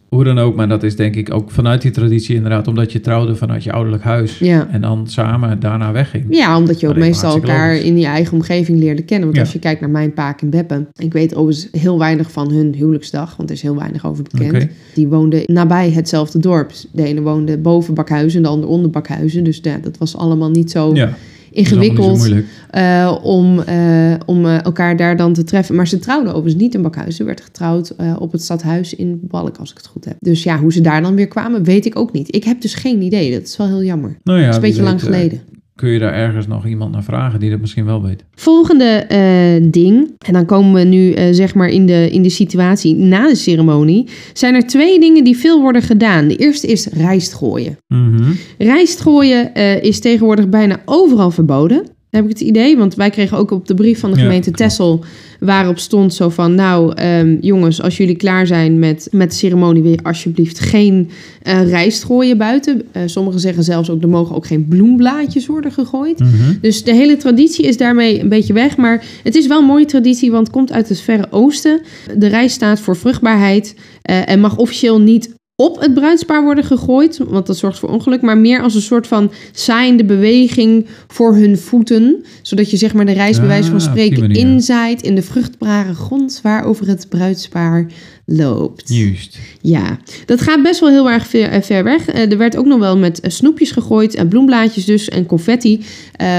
Hoe 0.09 0.25
dan 0.25 0.38
ook, 0.38 0.57
maar 0.57 0.68
dat 0.68 0.83
is 0.83 0.97
denk 0.97 1.16
ik 1.16 1.35
ook 1.35 1.51
vanuit 1.51 1.83
die 1.83 1.90
traditie 1.90 2.35
inderdaad. 2.35 2.68
Omdat 2.68 2.92
je 2.92 3.01
trouwde 3.01 3.35
vanuit 3.37 3.64
je 3.64 3.73
ouderlijk 3.73 4.03
huis. 4.03 4.38
Ja. 4.38 4.68
En 4.71 4.81
dan 4.81 5.07
samen 5.07 5.61
daarna 5.61 5.92
wegging. 5.92 6.25
Ja, 6.31 6.57
omdat 6.57 6.81
je 6.81 6.88
ook 6.88 6.97
meestal 6.97 7.35
elkaar 7.35 7.68
logisch. 7.73 7.85
in 7.85 7.99
je 7.99 8.07
eigen 8.07 8.33
omgeving 8.33 8.79
leerde 8.79 9.03
kennen. 9.03 9.25
Want 9.25 9.37
Ja. 9.37 9.42
als 9.42 9.53
je 9.53 9.59
kijkt 9.59 9.81
naar 9.81 9.90
mijn 9.90 10.12
paak 10.12 10.40
en 10.40 10.51
beppen. 10.51 10.88
Ik 10.97 11.12
weet 11.12 11.35
overigens 11.35 11.83
heel 11.83 11.99
weinig 11.99 12.31
van 12.33 12.53
hun 12.53 12.75
huwelijksdag, 12.75 13.37
want 13.37 13.49
er 13.49 13.55
is 13.57 13.62
heel 13.62 13.77
weinig 13.77 14.07
over 14.07 14.25
bekend. 14.31 14.66
Die 14.94 15.09
woonden 15.09 15.42
nabij 15.47 15.90
hetzelfde 15.90 16.38
dorp. 16.38 16.73
De 16.92 17.05
ene 17.05 17.21
woonde 17.21 17.59
boven 17.59 17.94
Bakhuizen, 17.94 18.42
de 18.42 18.49
ander 18.49 18.68
onder 18.68 18.90
Bakhuizen. 18.90 19.44
Dus 19.44 19.61
ja, 19.62 19.79
dat 19.83 19.99
was 19.99 20.16
allemaal 20.16 20.51
niet 20.51 20.71
zo 20.71 20.94
Ja, 20.94 21.14
ingewikkeld 21.59 22.33
eh, 22.71 23.18
om, 23.23 23.61
eh, 23.61 24.14
om 24.27 24.47
eh, 24.47 24.64
elkaar 24.64 24.97
daar 24.97 25.16
dan 25.16 25.33
te 25.33 25.44
treffen. 25.44 25.75
Maar 25.75 25.88
ze 25.88 25.99
trouwden 25.99 26.33
overigens 26.35 26.62
niet 26.62 26.75
in 26.75 26.83
Bakhuizen. 26.83 27.14
Ze 27.14 27.25
werd 27.25 27.40
getrouwd 27.40 27.94
op 28.18 28.33
het 28.33 28.42
stadhuis 28.42 28.94
in 28.94 29.21
Balk, 29.23 29.57
als 29.57 29.71
ik 29.71 29.77
het 29.77 29.87
goed 29.87 30.05
heb. 30.05 30.16
Dus 30.18 30.42
ja, 30.42 30.59
hoe 30.59 30.73
ze 30.73 30.81
daar 30.81 31.03
dan 31.03 31.14
weer 31.14 31.29
kwamen, 31.29 31.64
weet 31.64 31.87
ik 31.87 31.99
ook 31.99 32.12
niet. 32.12 32.35
Ik 32.35 32.44
heb 32.44 32.61
dus 32.61 32.75
geen 32.75 33.03
idee. 33.03 33.33
Dat 33.33 33.42
is 33.42 33.57
wel 33.57 33.66
heel 33.66 33.83
jammer. 33.83 34.18
Nou 34.23 34.40
ja, 34.40 34.49
is 34.49 34.55
een 34.55 34.61
beetje 34.61 34.83
lang 34.83 35.01
weet, 35.01 35.11
geleden. 35.11 35.40
Kun 35.79 35.88
je 35.88 35.99
daar 35.99 36.12
ergens 36.12 36.47
nog 36.47 36.67
iemand 36.67 36.93
naar 36.93 37.03
vragen 37.03 37.41
die 37.41 37.51
dat 37.51 37.61
misschien 37.61 37.85
wel 37.85 38.03
weet? 38.03 38.25
Volgende 38.35 38.85
eh, 38.85 39.71
ding, 39.71 40.11
en 40.27 40.33
dan 40.33 40.45
komen 40.45 40.73
we 40.73 40.88
nu 40.88 41.12
eh, 41.12 41.27
zeg 41.31 41.55
maar 41.55 41.69
in 41.69 41.87
de, 41.87 42.11
in 42.11 42.23
de 42.23 42.31
situatie 42.31 42.95
na 42.95 43.29
de 43.29 43.35
ceremonie, 43.35 44.09
zijn 44.33 44.55
er 44.55 44.67
twee 44.67 45.01
dingen 45.01 45.25
die 45.25 45.37
veel 45.37 45.61
worden 45.61 45.83
gedaan. 45.83 46.29
De 46.29 46.37
eerste 46.37 46.67
is 46.67 46.87
rijst 46.87 47.35
gooien. 47.35 47.79
Mhm. 47.87 48.33
Rijst 48.59 49.01
gooien 49.01 49.55
eh, 49.55 49.83
is 49.83 50.01
tegenwoordig 50.01 50.49
bijna 50.49 50.81
overal 50.85 51.31
verboden. 51.31 51.87
Heb 52.11 52.23
ik 52.25 52.29
het 52.29 52.41
idee? 52.41 52.77
Want 52.77 52.95
wij 52.95 53.11
kregen 53.11 53.38
ook 53.38 53.51
op 53.51 53.67
de 53.67 53.75
brief 53.75 54.01
van 54.01 54.11
de 54.11 54.17
Ja, 54.17 54.23
gemeente 54.23 54.51
klopt. 54.51 54.59
Texel... 54.59 55.05
waarop 55.38 55.79
stond 55.79 56.14
zo 56.14 56.29
van... 56.29 56.55
nou 56.55 56.94
ehm, 56.94 57.37
jongens, 57.40 57.83
als 57.83 57.96
jullie 57.96 58.16
klaar 58.16 58.46
zijn 58.46 58.79
met, 58.79 59.09
met 59.11 59.31
de 59.31 59.37
ceremonie... 59.37 59.83
wil 59.83 59.90
je 59.90 60.03
alsjeblieft 60.03 60.61
geen 60.61 61.11
eh, 61.42 61.68
rijst 61.68 62.05
gooien 62.05 62.38
buiten. 62.38 62.83
Eh, 62.92 63.03
sommigen 63.07 63.40
zeggen 63.40 63.64
zelfs 63.64 63.90
ook... 63.90 64.03
er 64.03 64.09
mogen 64.09 64.37
ook 64.37 64.46
geen 64.46 64.66
bloemblaadjes 64.68 65.46
worden 65.46 65.72
gegooid. 65.72 66.18
Mhm. 66.18 66.55
Dus 66.61 66.85
de 66.85 66.94
hele 66.94 67.16
traditie 67.16 67.66
is 67.66 67.77
daarmee 67.77 68.20
een 68.20 68.29
beetje 68.29 68.53
weg. 68.53 68.77
Maar 68.77 69.05
het 69.22 69.35
is 69.35 69.46
wel 69.46 69.59
een 69.59 69.64
mooie 69.64 69.85
traditie, 69.85 70.31
want 70.31 70.46
het 70.46 70.57
komt 70.57 70.72
uit 70.72 70.88
het 70.88 71.01
Verre 71.01 71.27
Oosten. 71.31 71.81
De 72.16 72.27
rijst 72.27 72.55
staat 72.55 72.81
voor 72.81 72.96
vruchtbaarheid 72.96 73.74
eh, 74.03 74.29
en 74.29 74.40
mag 74.40 74.57
officieel 74.57 75.01
niet 75.01 75.37
op 75.62 75.81
het 75.81 75.94
bruidspaar 75.94 76.42
worden 76.42 76.64
gegooid, 76.64 77.18
want 77.18 77.47
dat 77.47 77.57
zorgt 77.57 77.79
voor 77.79 77.88
ongeluk, 77.88 78.23
maar 78.23 78.38
meer 78.38 78.62
als 78.62 78.75
een 78.75 78.81
soort 78.81 79.07
van 79.07 79.33
saaiende 79.53 80.05
beweging 80.05 80.87
voor 81.07 81.35
hun 81.35 81.59
voeten, 81.59 82.25
zodat 82.42 82.71
je 82.71 82.77
zeg 82.77 82.94
maar 82.94 83.07
de 83.07 83.14
wijze 83.14 83.71
van 83.71 83.75
Ah, 83.75 83.81
spreken 83.81 84.31
inzaait 84.31 85.03
in 85.03 85.14
de 85.14 85.23
vruchtbare 85.23 85.94
grond 85.94 86.40
waarover 86.42 86.87
het 86.88 87.09
bruidspaar 87.09 87.87
loopt. 88.31 88.95
Juist. 88.95 89.38
Ja, 89.61 89.99
dat 90.27 90.41
gaat 90.41 90.62
best 90.62 90.81
wel 90.81 90.88
heel 90.91 91.11
erg 91.11 91.27
ver, 91.27 91.49
eh, 91.49 91.62
ver 91.62 91.85
weg. 91.85 92.09
Eh, 92.09 92.31
er 92.33 92.38
werd 92.38 92.57
ook 92.57 92.67
nog 92.67 92.79
wel 92.79 92.99
met 92.99 93.21
eh, 93.21 93.31
snoepjes 93.31 93.71
gegooid 93.71 94.14
en 94.14 94.29
bloemblaadjes 94.29 94.85
dus 94.85 95.09
en 95.09 95.27
confetti. 95.27 95.85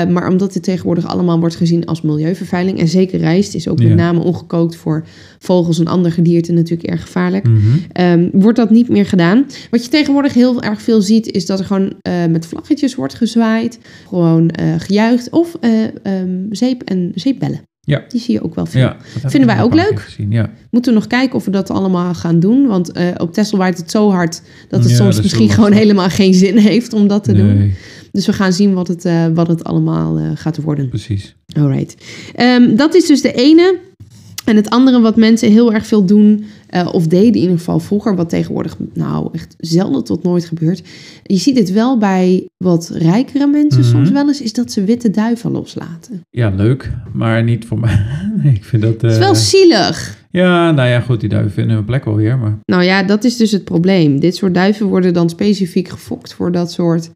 Maar 0.09 0.29
omdat 0.29 0.53
dit 0.53 0.63
tegenwoordig 0.63 1.07
allemaal 1.07 1.39
wordt 1.39 1.55
gezien 1.55 1.85
als 1.85 2.01
milieuvervuiling 2.01 2.79
en 2.79 2.87
zeker 2.87 3.19
rijst 3.19 3.55
is 3.55 3.67
ook 3.67 3.79
Ja. 3.79 3.87
met 3.87 3.97
name 3.97 4.19
ongekookt 4.19 4.75
voor 4.75 5.05
vogels 5.39 5.79
en 5.79 5.87
andere 5.87 6.13
gedierte 6.13 6.51
natuurlijk 6.51 6.89
erg 6.89 7.01
gevaarlijk. 7.01 7.47
Mhm. 7.47 7.57
Ehm, 7.91 8.29
wordt 8.31 8.57
dat 8.57 8.69
niet 8.69 8.89
meer 8.89 9.05
gedaan. 9.05 9.45
Wat 9.69 9.83
je 9.83 9.89
tegenwoordig 9.89 10.33
heel 10.33 10.61
erg 10.61 10.81
veel 10.81 11.01
ziet, 11.01 11.31
is 11.31 11.45
dat 11.45 11.59
er 11.59 11.65
gewoon 11.65 11.93
met 12.29 12.45
vlaggetjes 12.45 12.95
wordt 12.95 13.13
gezwaaid. 13.13 13.79
Gewoon 14.07 14.51
gejuicht 14.77 15.29
of 15.29 15.55
eh, 15.59 15.83
ehm, 16.03 16.45
zeep 16.49 16.81
en 16.83 17.11
zeepbellen. 17.15 17.68
Ja. 17.89 18.03
Die 18.07 18.21
zie 18.21 18.33
je 18.33 18.43
ook 18.43 18.55
wel 18.55 18.65
veel. 18.65 18.81
Ja, 18.81 18.97
Vinden 19.25 19.49
wij 19.49 19.61
ook 19.61 19.73
leuk? 19.73 19.99
Gezien, 19.99 20.31
ja. 20.31 20.49
Moeten 20.69 20.93
we 20.93 20.99
nog 20.99 21.07
kijken 21.07 21.35
of 21.35 21.45
we 21.45 21.51
dat 21.51 21.69
allemaal 21.69 22.13
gaan 22.13 22.39
doen. 22.39 22.67
Want 22.67 22.91
eh, 22.91 23.07
op 23.17 23.33
Texel 23.33 23.57
waait 23.57 23.77
het 23.77 23.91
zo 23.91 24.11
hard 24.11 24.41
dat 24.69 24.79
het 24.79 24.89
Ja, 24.89 24.95
soms 24.95 25.15
dat 25.15 25.23
misschien 25.23 25.49
gewoon 25.49 25.71
helemaal 25.71 26.09
geen 26.09 26.33
zin 26.33 26.57
heeft 26.69 26.93
om 26.93 27.07
dat 27.07 27.23
te 27.23 27.33
doen. 27.33 27.73
Dus 28.11 28.25
we 28.25 28.33
gaan 28.33 28.53
zien 28.53 28.73
wat 28.73 28.87
het, 28.87 29.05
eh, 29.05 29.25
wat 29.33 29.47
het 29.47 29.63
allemaal 29.63 30.17
eh, 30.17 30.25
gaat 30.35 30.61
worden. 30.61 30.89
precies. 30.89 31.35
Alright. 31.57 31.95
Ehm, 32.35 32.75
dat 32.75 32.95
is 32.95 33.05
dus 33.05 33.21
de 33.21 33.33
ene. 33.33 33.77
En 34.45 34.55
het 34.55 34.69
andere 34.69 34.99
wat 34.99 35.15
mensen 35.15 35.51
heel 35.51 35.73
erg 35.73 35.87
veel 35.87 36.05
doen, 36.05 36.45
eh, 36.69 36.89
of 36.91 37.07
deden 37.07 37.33
in 37.33 37.41
ieder 37.41 37.57
geval 37.57 37.79
vroeger, 37.79 38.15
wat 38.15 38.29
tegenwoordig 38.29 38.77
nou 38.93 39.29
echt 39.31 39.55
zelden 39.57 40.03
tot 40.03 40.23
nooit 40.23 40.45
gebeurt. 40.45 40.81
Je 41.23 41.37
ziet 41.37 41.57
het 41.57 41.71
wel 41.71 41.97
bij 41.97 42.47
wat 42.57 42.91
rijkere 42.93 43.47
mensen 43.47 43.81
Mhm. 43.81 43.89
soms 43.89 44.09
wel 44.11 44.27
eens, 44.27 44.41
is 44.41 44.53
dat 44.53 44.71
ze 44.71 44.83
witte 44.83 45.09
duiven 45.09 45.51
loslaten. 45.51 46.21
Ja, 46.29 46.49
leuk, 46.49 46.91
maar 47.13 47.43
niet 47.43 47.65
voor 47.65 47.79
mij. 47.79 47.97
Nee, 48.43 48.53
ik 48.53 48.63
vind 48.63 48.81
dat... 48.81 49.01
Het 49.01 49.03
is 49.11 49.17
eh, 49.17 49.23
wel 49.23 49.35
zielig. 49.35 50.17
Ja, 50.31 50.71
nou 50.71 50.89
ja, 50.89 50.99
goed, 50.99 51.19
die 51.19 51.29
duiven 51.29 51.51
vinden 51.51 51.75
hun 51.75 51.85
plek 51.85 52.05
wel 52.05 52.15
weer, 52.15 52.37
maar... 52.37 52.57
Nou 52.65 52.83
ja, 52.83 53.03
dat 53.03 53.23
is 53.23 53.37
dus 53.37 53.51
het 53.51 53.63
probleem. 53.63 54.19
Dit 54.19 54.35
soort 54.35 54.53
duiven 54.53 54.85
worden 54.85 55.13
dan 55.13 55.29
specifiek 55.29 55.87
gefokt 55.87 56.33
voor 56.33 56.51
dat 56.51 56.71
soort 56.71 57.09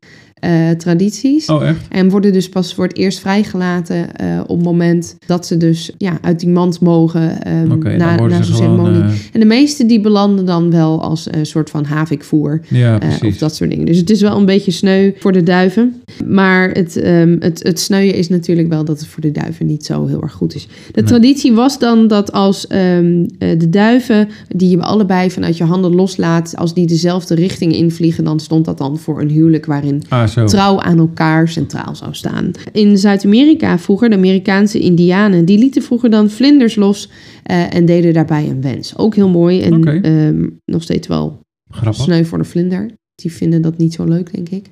eh, 0.44 0.70
tradities. 0.70 1.46
Oh, 1.50 1.68
echt? 1.68 1.78
En 1.90 2.10
worden 2.10 2.34
dus 2.34 2.50
pas 2.50 2.74
voor 2.74 2.84
het 2.84 2.98
eerst 2.98 3.20
vrijgelaten 3.20 4.16
eh, 4.16 4.40
op 4.48 4.56
het 4.58 4.66
moment 4.66 5.16
dat 5.26 5.46
ze 5.46 5.58
dus 5.58 5.92
ja, 5.98 6.18
uit 6.22 6.40
die 6.40 6.50
mand 6.50 6.80
mogen 6.80 7.42
ehm, 7.44 7.72
Oké, 7.72 7.96
na, 7.98 8.08
dan 8.08 8.18
worden 8.18 8.38
na 8.40 8.44
zo'n 8.44 8.56
ceremonie. 8.56 9.02
eh, 9.02 9.10
En 9.34 9.40
de 9.40 9.46
meeste 9.46 9.86
die 9.86 10.02
belanden 10.02 10.46
dan 10.46 10.72
wel 10.72 11.02
als 11.02 11.28
een 11.32 11.46
soort 11.46 11.70
van 11.70 11.84
havikvoer 11.86 12.62
ja, 12.68 13.00
of 13.26 13.38
dat 13.38 13.56
soort 13.56 13.70
dingen. 13.70 13.86
Dus 13.86 13.98
het 13.98 14.10
is 14.10 14.22
wel 14.22 14.38
een 14.38 14.46
beetje 14.46 14.72
sneu 14.72 15.12
voor 15.20 15.32
de 15.32 15.44
duiven. 15.44 16.02
Maar 16.26 16.70
het, 16.72 16.98
ehm 16.98 17.36
het, 17.40 17.64
het 17.64 17.80
sneuien 17.80 18.14
is 18.16 18.30
natuurlijk 18.30 18.68
wel 18.70 18.84
dat 18.86 19.00
het 19.00 19.08
voor 19.08 19.22
de 19.22 19.32
duiven 19.32 19.66
niet 19.66 19.86
zo 19.86 20.06
heel 20.08 20.22
erg 20.22 20.32
goed 20.34 20.56
is. 20.56 20.66
De 20.92 21.02
Nee. 21.02 21.04
traditie 21.04 21.54
was 21.54 21.80
dan 21.80 22.08
dat 22.08 22.32
als 22.32 22.68
ehm, 22.68 23.26
eh, 23.40 23.50
de 23.60 23.70
duiven 23.70 24.30
die 24.56 24.70
je 24.70 24.82
allebei 24.82 25.32
vanuit 25.32 25.58
je 25.58 25.64
handen 25.64 25.96
loslaat, 25.96 26.56
als 26.56 26.74
die 26.74 26.88
dezelfde 26.88 27.36
richting 27.36 27.74
invliegen, 27.76 28.24
dan 28.24 28.40
stond 28.40 28.66
dat 28.66 28.78
dan 28.78 28.98
voor 28.98 29.22
een 29.22 29.30
huwelijk 29.30 29.66
waarin 29.66 30.02
Ah, 30.10 30.28
zo. 30.34 30.46
trouw 30.46 30.80
aan 30.80 30.98
elkaar 30.98 31.48
centraal 31.48 31.96
zou 31.96 32.14
staan. 32.14 32.52
In 32.72 32.98
Zuid-Amerika 32.98 33.80
vroeger, 33.80 34.10
de 34.10 34.16
Amerikaanse 34.16 34.80
indianen, 34.80 35.46
die 35.46 35.58
lieten 35.58 35.82
vroeger 35.82 36.10
dan 36.10 36.30
vlinders 36.30 36.76
los 36.76 37.10
eh, 37.44 37.74
en 37.76 37.86
deden 37.86 38.14
daarbij 38.14 38.50
een 38.50 38.62
wens. 38.62 38.98
Ook 38.98 39.16
heel 39.16 39.30
mooi 39.30 39.62
en 39.62 39.84
ehm, 40.04 40.48
nog 40.66 40.84
steeds 40.84 41.08
wel 41.08 41.40
Grappig. 41.70 42.04
sneu 42.04 42.24
voor 42.24 42.38
de 42.38 42.44
vlinder. 42.44 42.92
Die 43.16 43.32
vinden 43.32 43.62
dat 43.62 43.78
niet 43.78 43.94
zo 43.94 44.04
leuk, 44.04 44.34
denk 44.34 44.50
ik. 44.50 44.70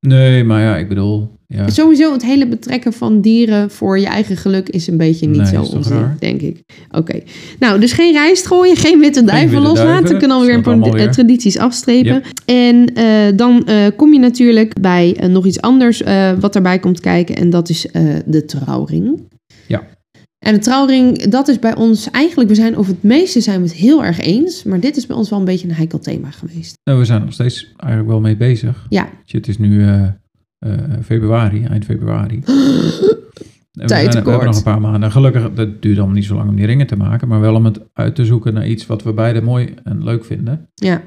Nee, 0.00 0.44
maar 0.44 0.62
ja, 0.62 0.76
ik 0.76 0.88
bedoel... 0.88 1.38
Ja. 1.52 1.70
Sowieso 1.70 2.12
het 2.12 2.24
hele 2.24 2.46
betrekken 2.46 2.92
van 2.92 3.20
dieren 3.20 3.70
voor 3.70 3.98
je 3.98 4.06
eigen 4.06 4.36
geluk 4.36 4.68
is 4.68 4.86
een 4.86 4.96
beetje 4.96 5.26
niet 5.26 5.40
Nee, 5.40 5.46
zo 5.46 5.62
onzin, 5.62 6.16
denk 6.18 6.40
ik. 6.40 6.62
Oké. 6.90 7.20
Nou, 7.58 7.80
dus 7.80 7.92
geen 7.92 8.12
rijst 8.12 8.46
gooien, 8.46 8.76
geen 8.76 9.00
witte 9.00 9.24
duiven 9.24 9.60
loslaten. 9.60 10.08
We 10.12 10.16
kunnen 10.16 10.36
alweer 10.36 10.54
een 10.54 10.62
paar 10.62 10.80
eh, 10.80 10.92
weer. 10.92 11.10
tradities 11.10 11.58
afstrepen. 11.58 12.22
En 12.44 12.94
eh, 12.94 13.36
dan 13.36 13.66
eh, 13.66 13.86
kom 13.96 14.12
je 14.12 14.18
natuurlijk 14.18 14.80
bij 14.80 15.16
nog 15.28 15.46
iets 15.46 15.60
anders 15.60 16.02
wat 16.40 16.52
daarbij 16.52 16.78
komt 16.78 17.00
kijken. 17.00 17.36
En 17.36 17.50
dat 17.50 17.68
is 17.68 17.86
de 18.26 18.44
trouwring. 18.46 19.28
Ja. 19.66 19.82
En 20.38 20.54
de 20.54 20.60
trouwring, 20.60 21.22
dat 21.22 21.48
is 21.48 21.58
bij 21.58 21.76
ons 21.76 22.10
eigenlijk, 22.10 22.48
we 22.48 22.54
zijn 22.54 22.76
over 22.76 22.92
het 22.92 23.02
meeste 23.02 23.40
zijn 23.40 23.62
we 23.62 23.66
het 23.66 23.76
heel 23.76 24.04
erg 24.04 24.20
eens. 24.20 24.62
Maar 24.62 24.80
dit 24.80 24.96
is 24.96 25.06
bij 25.06 25.16
ons 25.16 25.30
wel 25.30 25.38
een 25.38 25.44
beetje 25.44 25.68
een 25.68 25.74
heikel 25.74 25.98
thema 25.98 26.30
geweest. 26.30 26.78
Nou, 26.84 26.98
we 26.98 27.04
zijn 27.04 27.20
nog 27.20 27.32
steeds 27.32 27.72
eigenlijk 27.76 28.10
wel 28.10 28.20
mee 28.20 28.36
bezig. 28.36 28.86
Ja. 28.88 29.08
Het 29.26 29.48
is 29.48 29.58
nu 29.58 29.86
februari, 31.02 31.64
eind 31.64 31.84
februari. 31.84 32.40
We, 33.70 33.86
Tijd 33.86 34.12
zijn- 34.12 34.24
we 34.24 34.30
hebben 34.30 34.48
nog 34.48 34.56
een 34.56 34.62
paar 34.62 34.80
maanden. 34.80 35.12
Gelukkig, 35.12 35.50
dat 35.54 35.82
duurt 35.82 35.96
allemaal 35.96 36.14
niet 36.14 36.24
zo 36.24 36.34
lang 36.34 36.48
om 36.48 36.56
die 36.56 36.66
ringen 36.66 36.86
te 36.86 36.96
maken. 36.96 37.28
Maar 37.28 37.40
wel 37.40 37.54
om 37.54 37.64
het 37.64 37.80
uit 37.92 38.14
te 38.14 38.24
zoeken 38.24 38.54
naar 38.54 38.66
iets 38.66 38.86
wat 38.86 39.02
we 39.02 39.12
beide 39.12 39.42
mooi 39.42 39.74
en 39.84 40.04
leuk 40.04 40.24
vinden. 40.24 40.66
Ja. 40.74 41.02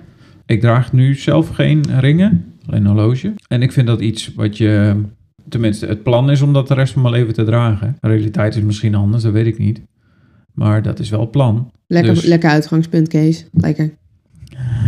Ik 0.45 0.61
draag 0.61 0.93
nu 0.93 1.15
zelf 1.15 1.49
geen 1.49 1.81
ringen, 1.99 2.45
alleen 2.65 2.81
een 2.85 2.87
horloge. 2.91 3.33
En 3.47 3.61
ik 3.61 3.71
vind 3.71 3.87
dat 3.87 4.01
iets 4.01 4.31
wat 4.35 4.57
je... 4.57 5.01
Tenminste, 5.49 5.85
het 5.85 6.03
plan 6.03 6.31
is 6.31 6.41
om 6.41 6.53
dat 6.53 6.67
de 6.67 6.73
rest 6.73 6.93
van 6.93 7.01
mijn 7.01 7.13
leven 7.13 7.33
te 7.33 7.43
dragen. 7.43 7.97
De 7.99 8.07
realiteit 8.07 8.55
is 8.55 8.61
misschien 8.63 8.95
anders, 8.95 9.23
dat 9.23 9.31
weet 9.33 9.45
ik 9.45 9.57
niet. 9.57 9.81
Maar 10.53 10.81
dat 10.81 10.99
is 10.99 11.09
wel 11.09 11.19
het 11.19 11.31
plan. 11.31 11.71
Lekker, 11.87 12.13
Dus- 12.13 12.25
lekker 12.25 12.49
uitgangspunt, 12.49 13.07
Kees. 13.07 13.45
Lekker. 13.51 13.93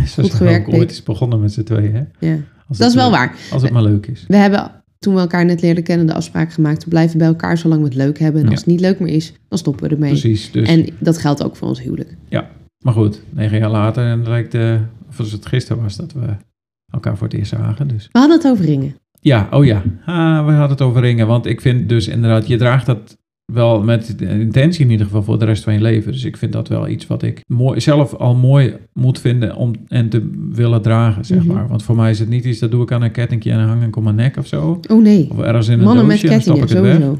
Zo 0.06 0.22
Goed 0.22 0.34
gewerkt, 0.34 0.68
ook 0.68 0.74
ooit 0.74 0.90
is 0.90 1.02
begonnen 1.02 1.40
met 1.40 1.52
z'n 1.52 1.62
tweeën, 1.62 1.94
hè? 1.94 2.02
Ja. 2.28 2.36
Als 2.68 2.78
Dat 2.78 2.88
is 2.88 2.94
wel 2.94 3.10
leuk- 3.10 3.18
waar. 3.18 3.36
Als 3.50 3.62
het 3.62 3.70
maar 3.72 3.82
leuk 3.82 4.06
is. 4.06 4.24
We 4.28 4.36
hebben 4.36 4.70
toen 4.98 5.14
we 5.14 5.20
elkaar 5.20 5.44
net 5.44 5.60
leerden 5.62 5.84
kennen 5.84 6.06
de 6.06 6.14
afspraak 6.14 6.52
gemaakt. 6.52 6.84
We 6.84 6.90
blijven 6.90 7.18
bij 7.18 7.26
elkaar 7.26 7.58
zolang 7.58 7.80
we 7.80 7.86
het 7.86 7.96
leuk 7.96 8.18
hebben. 8.18 8.40
En 8.42 8.46
als 8.48 8.54
Ja. 8.54 8.60
het 8.64 8.70
niet 8.70 8.80
leuk 8.80 8.98
meer 9.00 9.14
is, 9.14 9.32
dan 9.48 9.58
stoppen 9.58 9.88
we 9.88 9.94
ermee. 9.94 10.10
Precies. 10.10 10.50
Dus, 10.50 10.68
En 10.68 10.86
dat 10.98 11.18
geldt 11.18 11.44
ook 11.44 11.56
voor 11.56 11.68
ons 11.68 11.82
huwelijk. 11.82 12.16
Maar 12.84 12.94
goed, 12.94 13.22
negen 13.30 13.58
jaar 13.58 13.70
later 13.70 14.04
en 14.04 14.18
het 14.18 14.28
lijkt, 14.28 14.54
eh, 14.54 14.74
of 15.08 15.18
als 15.18 15.32
het 15.32 15.46
gisteren 15.46 15.82
was, 15.82 15.96
dat 15.96 16.12
we 16.12 16.26
elkaar 16.92 17.16
voor 17.16 17.26
het 17.26 17.36
eerst 17.36 17.50
zagen. 17.50 17.88
Dus. 17.88 18.08
We 18.12 18.18
hadden 18.18 18.36
het 18.36 18.46
over 18.46 18.64
ringen. 18.64 18.96
Ja, 19.20 19.48
oh 19.50 19.64
ja. 19.64 19.82
Ah, 20.04 20.46
we 20.46 20.50
hadden 20.52 20.70
het 20.70 20.80
over 20.80 21.00
ringen. 21.00 21.26
Want 21.26 21.46
ik 21.46 21.60
vind 21.60 21.88
dus 21.88 22.08
inderdaad, 22.08 22.46
je 22.46 22.56
draagt 22.56 22.86
dat 22.86 23.16
wel 23.52 23.82
met 23.82 24.14
de 24.18 24.26
intentie 24.28 24.84
in 24.84 24.90
ieder 24.90 25.06
geval 25.06 25.22
voor 25.22 25.38
de 25.38 25.44
rest 25.44 25.64
van 25.64 25.72
je 25.72 25.80
leven. 25.80 26.12
Dus 26.12 26.24
ik 26.24 26.36
vind 26.36 26.52
dat 26.52 26.68
wel 26.68 26.88
iets 26.88 27.06
wat 27.06 27.22
ik 27.22 27.40
mooi, 27.46 27.80
zelf 27.80 28.14
al 28.14 28.34
mooi 28.34 28.74
moet 28.92 29.20
vinden 29.20 29.54
om 29.56 29.72
en 29.88 30.08
te 30.08 30.30
willen 30.50 30.82
dragen, 30.82 31.24
zeg 31.24 31.44
Mhm. 31.44 31.54
maar. 31.54 31.68
Want 31.68 31.82
voor 31.82 31.96
mij 31.96 32.10
is 32.10 32.18
het 32.18 32.28
niet 32.28 32.44
iets, 32.44 32.58
dat 32.58 32.70
doe 32.70 32.82
ik 32.82 32.92
aan 32.92 33.02
een 33.02 33.10
kettingje 33.10 33.50
en 33.50 33.58
hang 33.60 33.82
ik 33.84 33.96
om 33.96 34.02
mijn 34.04 34.16
nek 34.16 34.36
of 34.36 34.46
zo. 34.46 34.80
Oh 34.90 35.02
nee, 35.02 35.28
Of 35.30 35.38
ergens 35.40 35.68
in 35.68 35.78
een 35.78 35.84
mannen 35.84 36.06
met 36.06 36.20
doosje 36.20 36.34
kettingen, 36.36 36.62
ik 36.62 36.68
het 36.68 36.80
weg. 36.80 36.92
sowieso. 36.94 37.18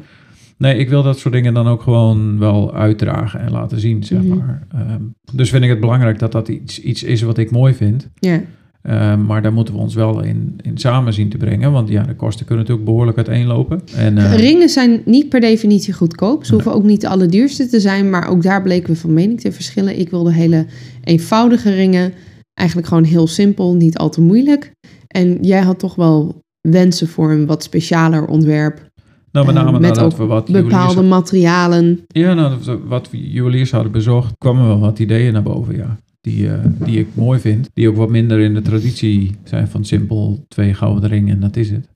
Nee, 0.59 0.77
ik 0.79 0.89
wil 0.89 1.03
dat 1.03 1.19
soort 1.19 1.35
dingen 1.35 1.55
dan 1.55 1.67
ook 1.67 1.83
gewoon 1.83 2.39
wel 2.39 2.75
uitdragen 2.75 3.41
en 3.41 3.51
laten 3.53 3.81
zien, 3.81 4.05
zeg 4.05 4.23
Mhm. 4.23 4.37
maar. 4.37 4.67
Ehm, 4.75 5.01
dus 5.33 5.51
vind 5.51 5.63
ik 5.65 5.71
het 5.71 5.81
belangrijk 5.81 6.19
dat 6.19 6.33
dat 6.33 6.49
iets, 6.49 6.81
iets 6.81 7.03
is 7.03 7.23
wat 7.23 7.39
ik 7.39 7.51
mooi 7.51 7.75
vind. 7.75 8.09
Ja, 8.19 8.41
Ehm, 8.87 9.25
maar 9.25 9.43
daar 9.43 9.53
moeten 9.53 9.75
we 9.75 9.81
ons 9.81 9.95
wel 9.95 10.23
in, 10.23 10.59
in 10.63 10.79
samen 10.79 11.13
zien 11.13 11.29
te 11.29 11.37
brengen. 11.37 11.73
Want 11.73 11.89
ja, 11.89 12.03
de 12.03 12.15
kosten 12.15 12.47
kunnen 12.47 12.65
natuurlijk 12.65 12.91
behoorlijk 12.91 13.17
uiteenlopen. 13.17 13.81
En, 13.97 14.19
eh, 14.19 14.35
Ringen 14.35 14.69
zijn 14.69 15.03
niet 15.05 15.29
per 15.29 15.41
definitie 15.41 15.93
goedkoop. 15.93 16.45
Ze 16.45 16.53
hoeven 16.53 16.73
ook 16.73 16.85
niet 16.85 17.01
de 17.01 17.09
allerduurste 17.09 17.67
te 17.67 17.81
zijn, 17.81 18.11
maar 18.11 18.29
ook 18.29 18.43
daar 18.43 18.63
bleken 18.63 18.93
we 18.93 18.99
van 18.99 19.13
mening 19.13 19.41
te 19.41 19.53
verschillen. 19.53 19.99
Ik 19.99 20.11
wilde 20.11 20.33
hele 20.33 20.67
eenvoudige 21.05 21.71
ringen, 21.71 22.13
eigenlijk 22.55 22.89
gewoon 22.89 23.05
heel 23.05 23.27
simpel, 23.27 23.75
niet 23.75 23.99
al 23.99 24.09
te 24.09 24.21
moeilijk. 24.21 24.73
En 25.07 25.39
jij 25.41 25.61
had 25.61 25.79
toch 25.79 25.95
wel 25.95 26.43
wensen 26.61 27.09
voor 27.09 27.31
een 27.31 27.47
wat 27.47 27.63
specialer 27.63 28.27
ontwerp, 28.27 28.91
nou, 29.33 29.47
met 29.47 29.57
eh, 29.57 29.63
name 29.63 29.79
met 29.81 29.95
nadat 29.95 30.17
we 30.17 30.25
wat 30.25 30.51
bepaalde 30.51 31.03
materialen. 31.03 32.01
ja, 32.07 32.59
we 32.59 32.79
wat 32.87 33.11
we 33.11 33.31
juweliers 33.31 33.71
hadden 33.71 33.93
bezocht, 33.93 34.35
kwamen 34.39 34.67
wel 34.67 34.79
wat 34.79 34.99
ideeën 34.99 35.33
naar 35.33 35.43
boven, 35.43 35.77
ja. 35.77 35.97
Die, 36.27 36.49
eh, 36.49 36.65
die 36.85 36.99
ik 36.99 37.07
mooi 37.15 37.41
vind. 37.41 37.71
Die 37.75 37.89
ook 37.89 37.97
wat 37.97 38.09
minder 38.09 38.39
in 38.41 38.55
de 38.55 38.63
traditie 38.63 39.35
zijn 39.45 39.69
van 39.69 39.85
simpel 39.85 40.45
twee 40.49 40.75
gouden 40.75 41.09
ringen 41.09 41.35
en 41.35 41.41
dat 41.41 41.57
is 41.57 41.71
het. 41.71 41.89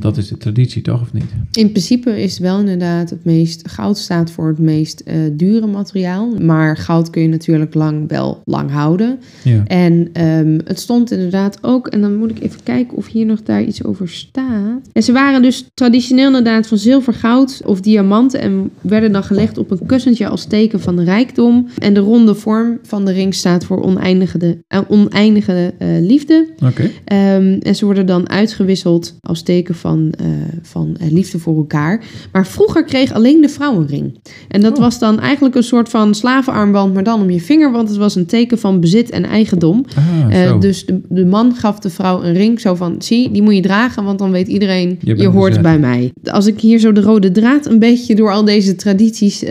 Want 0.00 0.14
dat 0.14 0.24
is 0.24 0.30
de 0.30 0.36
traditie 0.36 0.82
toch, 0.82 1.00
of 1.00 1.12
niet? 1.12 1.24
In 1.52 1.70
principe 1.70 2.22
is 2.22 2.32
het 2.32 2.42
wel 2.42 2.58
inderdaad 2.58 3.10
het 3.10 3.24
meest, 3.24 3.68
goud 3.68 3.98
staat 3.98 4.30
voor 4.30 4.48
het 4.48 4.58
meest 4.58 5.00
eh, 5.00 5.16
dure 5.32 5.66
materiaal. 5.66 6.34
Maar 6.40 6.76
goud 6.76 7.10
kun 7.10 7.22
je 7.22 7.28
natuurlijk 7.28 7.74
lang 7.74 8.08
wel 8.08 8.42
lang 8.44 8.70
houden. 8.70 9.18
Ja. 9.44 9.64
En 9.66 10.08
ehm, 10.12 10.58
het 10.64 10.80
stond 10.80 11.10
inderdaad 11.10 11.58
ook, 11.62 11.86
en 11.86 12.00
dan 12.00 12.16
moet 12.16 12.30
ik 12.30 12.40
even 12.40 12.62
kijken 12.62 12.96
of 12.96 13.06
hier 13.06 13.26
nog 13.26 13.42
daar 13.42 13.62
iets 13.62 13.84
over 13.84 14.08
staat. 14.08 14.88
En 14.92 15.02
ze 15.02 15.12
waren 15.12 15.42
dus 15.42 15.64
traditioneel 15.74 16.26
inderdaad 16.26 16.66
van 16.66 16.78
zilver, 16.78 17.14
goud 17.14 17.60
of 17.64 17.80
diamanten 17.80 18.40
en 18.40 18.70
werden 18.80 19.12
dan 19.12 19.22
gelegd 19.22 19.58
op 19.58 19.70
een 19.70 19.86
kussentje 19.86 20.28
als 20.28 20.44
teken 20.44 20.80
van 20.80 21.00
rijkdom. 21.00 21.68
En 21.78 21.94
de 21.94 22.00
ronde 22.00 22.34
vorm 22.34 22.78
van 22.82 23.04
de 23.04 23.12
ring 23.12 23.34
staat 23.34 23.64
voor 23.64 23.82
oneindige, 23.82 24.58
eh, 24.68 24.80
oneindige 24.88 25.74
eh, 25.78 25.88
liefde. 26.00 26.48
Oké. 26.64 26.90
Ehm, 27.04 27.58
en 27.60 27.74
ze 27.74 27.84
worden 27.84 28.06
dan 28.06 28.28
uitgewisseld 28.28 29.16
als 29.20 29.42
teken 29.42 29.74
van, 29.74 29.87
eh, 29.96 30.26
van 30.62 30.96
eh, 31.00 31.10
liefde 31.10 31.38
voor 31.38 31.56
elkaar. 31.56 32.04
Maar 32.32 32.46
vroeger 32.46 32.84
kreeg 32.84 33.12
alleen 33.12 33.40
de 33.40 33.48
vrouw 33.48 33.76
een 33.80 33.86
ring. 33.86 34.18
En 34.48 34.60
dat 34.60 34.72
Oh. 34.76 34.78
was 34.82 34.98
dan 34.98 35.20
eigenlijk 35.20 35.54
een 35.54 35.62
soort 35.62 35.88
van 35.88 36.14
slavenarmband, 36.14 36.94
maar 36.94 37.02
dan 37.04 37.20
om 37.22 37.30
je 37.30 37.40
vinger, 37.40 37.72
want 37.72 37.88
het 37.88 37.96
was 37.98 38.14
een 38.14 38.26
teken 38.26 38.58
van 38.58 38.80
bezit 38.80 39.10
en 39.10 39.24
eigendom. 39.24 39.84
Ah, 39.96 40.06
Eh, 40.44 40.60
dus 40.60 40.86
de, 40.86 41.00
de 41.08 41.24
man 41.26 41.54
gaf 41.54 41.78
de 41.78 41.90
vrouw 41.90 42.22
een 42.22 42.32
ring, 42.34 42.60
zo 42.60 42.74
van, 42.74 43.02
zie, 43.02 43.30
die 43.30 43.42
moet 43.42 43.54
je 43.54 43.60
dragen, 43.62 44.04
want 44.04 44.18
dan 44.18 44.30
weet 44.30 44.48
iedereen, 44.48 44.98
je, 45.00 45.26
hoort 45.26 45.48
bezet. 45.48 45.62
bij 45.62 45.78
mij. 45.78 46.12
Als 46.24 46.46
ik 46.46 46.60
hier 46.60 46.78
zo 46.78 46.92
de 46.92 47.00
rode 47.00 47.30
draad 47.30 47.66
een 47.66 47.78
beetje 47.78 48.14
door 48.14 48.32
al 48.32 48.44
deze 48.44 48.76
tradities 48.76 49.44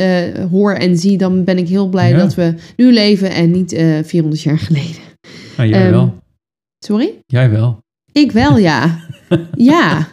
hoor 0.51 0.73
en 0.73 0.97
zie, 0.97 1.17
dan 1.17 1.43
ben 1.43 1.57
ik 1.57 1.67
heel 1.67 1.87
blij 1.89 2.09
Ja. 2.09 2.17
dat 2.17 2.35
we 2.35 2.53
nu 2.75 2.93
leven 2.93 3.31
en 3.31 3.51
niet 3.51 3.73
eh 3.73 3.85
400 4.03 4.41
jaar 4.41 4.59
geleden. 4.59 4.95
Ah, 5.57 5.65
jij 5.67 5.81
ehm, 5.81 5.91
wel. 5.91 6.13
Sorry? 6.85 7.09
Jij 7.25 7.49
wel. 7.49 7.79
Ik 8.11 8.31
wel, 8.31 8.57
ja. 8.57 8.99
ja. 9.71 10.07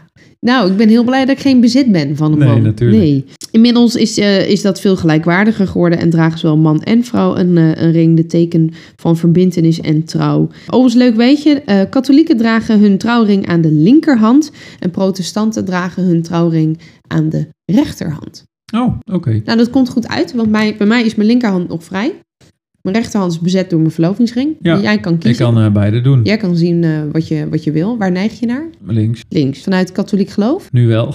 Nou, 0.44 0.70
ik 0.70 0.76
ben 0.76 0.88
heel 0.88 1.04
blij 1.04 1.24
dat 1.24 1.37
ik 1.37 1.42
geen 1.42 1.61
bezit 1.61 1.92
ben 1.92 2.16
van 2.16 2.33
een 2.33 2.38
Nee, 2.38 2.48
man. 2.48 2.62
natuurlijk. 2.62 3.02
Nee. 3.02 3.24
Inmiddels 3.50 3.94
is, 3.94 4.18
eh, 4.18 4.48
is 4.48 4.62
dat 4.62 4.80
veel 4.80 4.96
gelijkwaardiger 4.96 5.66
geworden 5.66 5.98
en 5.98 6.11
dragen 6.11 6.38
zowel 6.38 6.57
man 6.57 6.83
en 6.83 7.04
vrouw 7.04 7.37
een, 7.37 7.57
eh, 7.57 7.83
een 7.83 7.92
ring, 7.92 8.16
de 8.16 8.26
teken 8.26 8.70
van 8.96 9.16
verbintenis 9.16 9.80
en 9.80 10.04
trouw. 10.04 10.48
Overigens, 10.66 10.94
leuk 10.94 11.14
weet 11.14 11.42
je, 11.42 11.62
eh, 11.62 11.80
katholieken 11.90 12.37
dragen 12.37 12.80
hun 12.80 12.98
trouwring 12.98 13.46
aan 13.46 13.61
de 13.61 13.72
linkerhand 13.72 14.50
en 14.78 14.90
protestanten 14.90 15.64
dragen 15.64 16.02
hun 16.02 16.22
trouwring 16.22 16.78
aan 17.07 17.28
de 17.28 17.46
rechterhand. 17.64 18.44
Oh, 18.74 18.98
oké. 19.12 19.40
Nou, 19.44 19.59
dat 19.59 19.70
komt 19.70 19.88
goed 19.88 20.09
uit, 20.09 20.33
want 20.33 20.50
bij, 20.50 20.76
bij 20.76 20.87
mij 20.87 21.04
is 21.04 21.14
mijn 21.14 21.28
linkerhand 21.28 21.68
nog 21.68 21.85
vrij. 21.85 22.14
Mijn 22.85 22.97
rechterhand 22.97 23.33
is 23.33 23.38
bezet 23.40 23.70
door 23.70 23.79
mijn 23.81 23.90
verlovingsring. 23.92 24.57
Ja, 24.61 24.81
Jij 24.81 24.99
kan 24.99 25.12
Ik 25.12 25.20
kiezen. 25.20 25.44
kan 25.44 25.59
eh, 25.64 25.73
beide 25.73 26.01
doen. 26.01 26.20
Jij 26.25 26.37
kan 26.37 26.57
zien 26.57 26.85
eh, 26.85 26.90
wat, 27.12 27.29
je, 27.29 27.49
wat 27.49 27.64
je 27.64 27.73
wil. 27.73 27.99
Waar 27.99 28.12
neig 28.12 28.40
je 28.40 28.47
naar? 28.47 28.64
Links. 28.87 29.23
Links. 29.29 29.62
Vanuit 29.62 29.92
katholiek 29.92 30.31
geloof? 30.31 30.68
Nu 30.73 30.87
wel. 30.87 31.07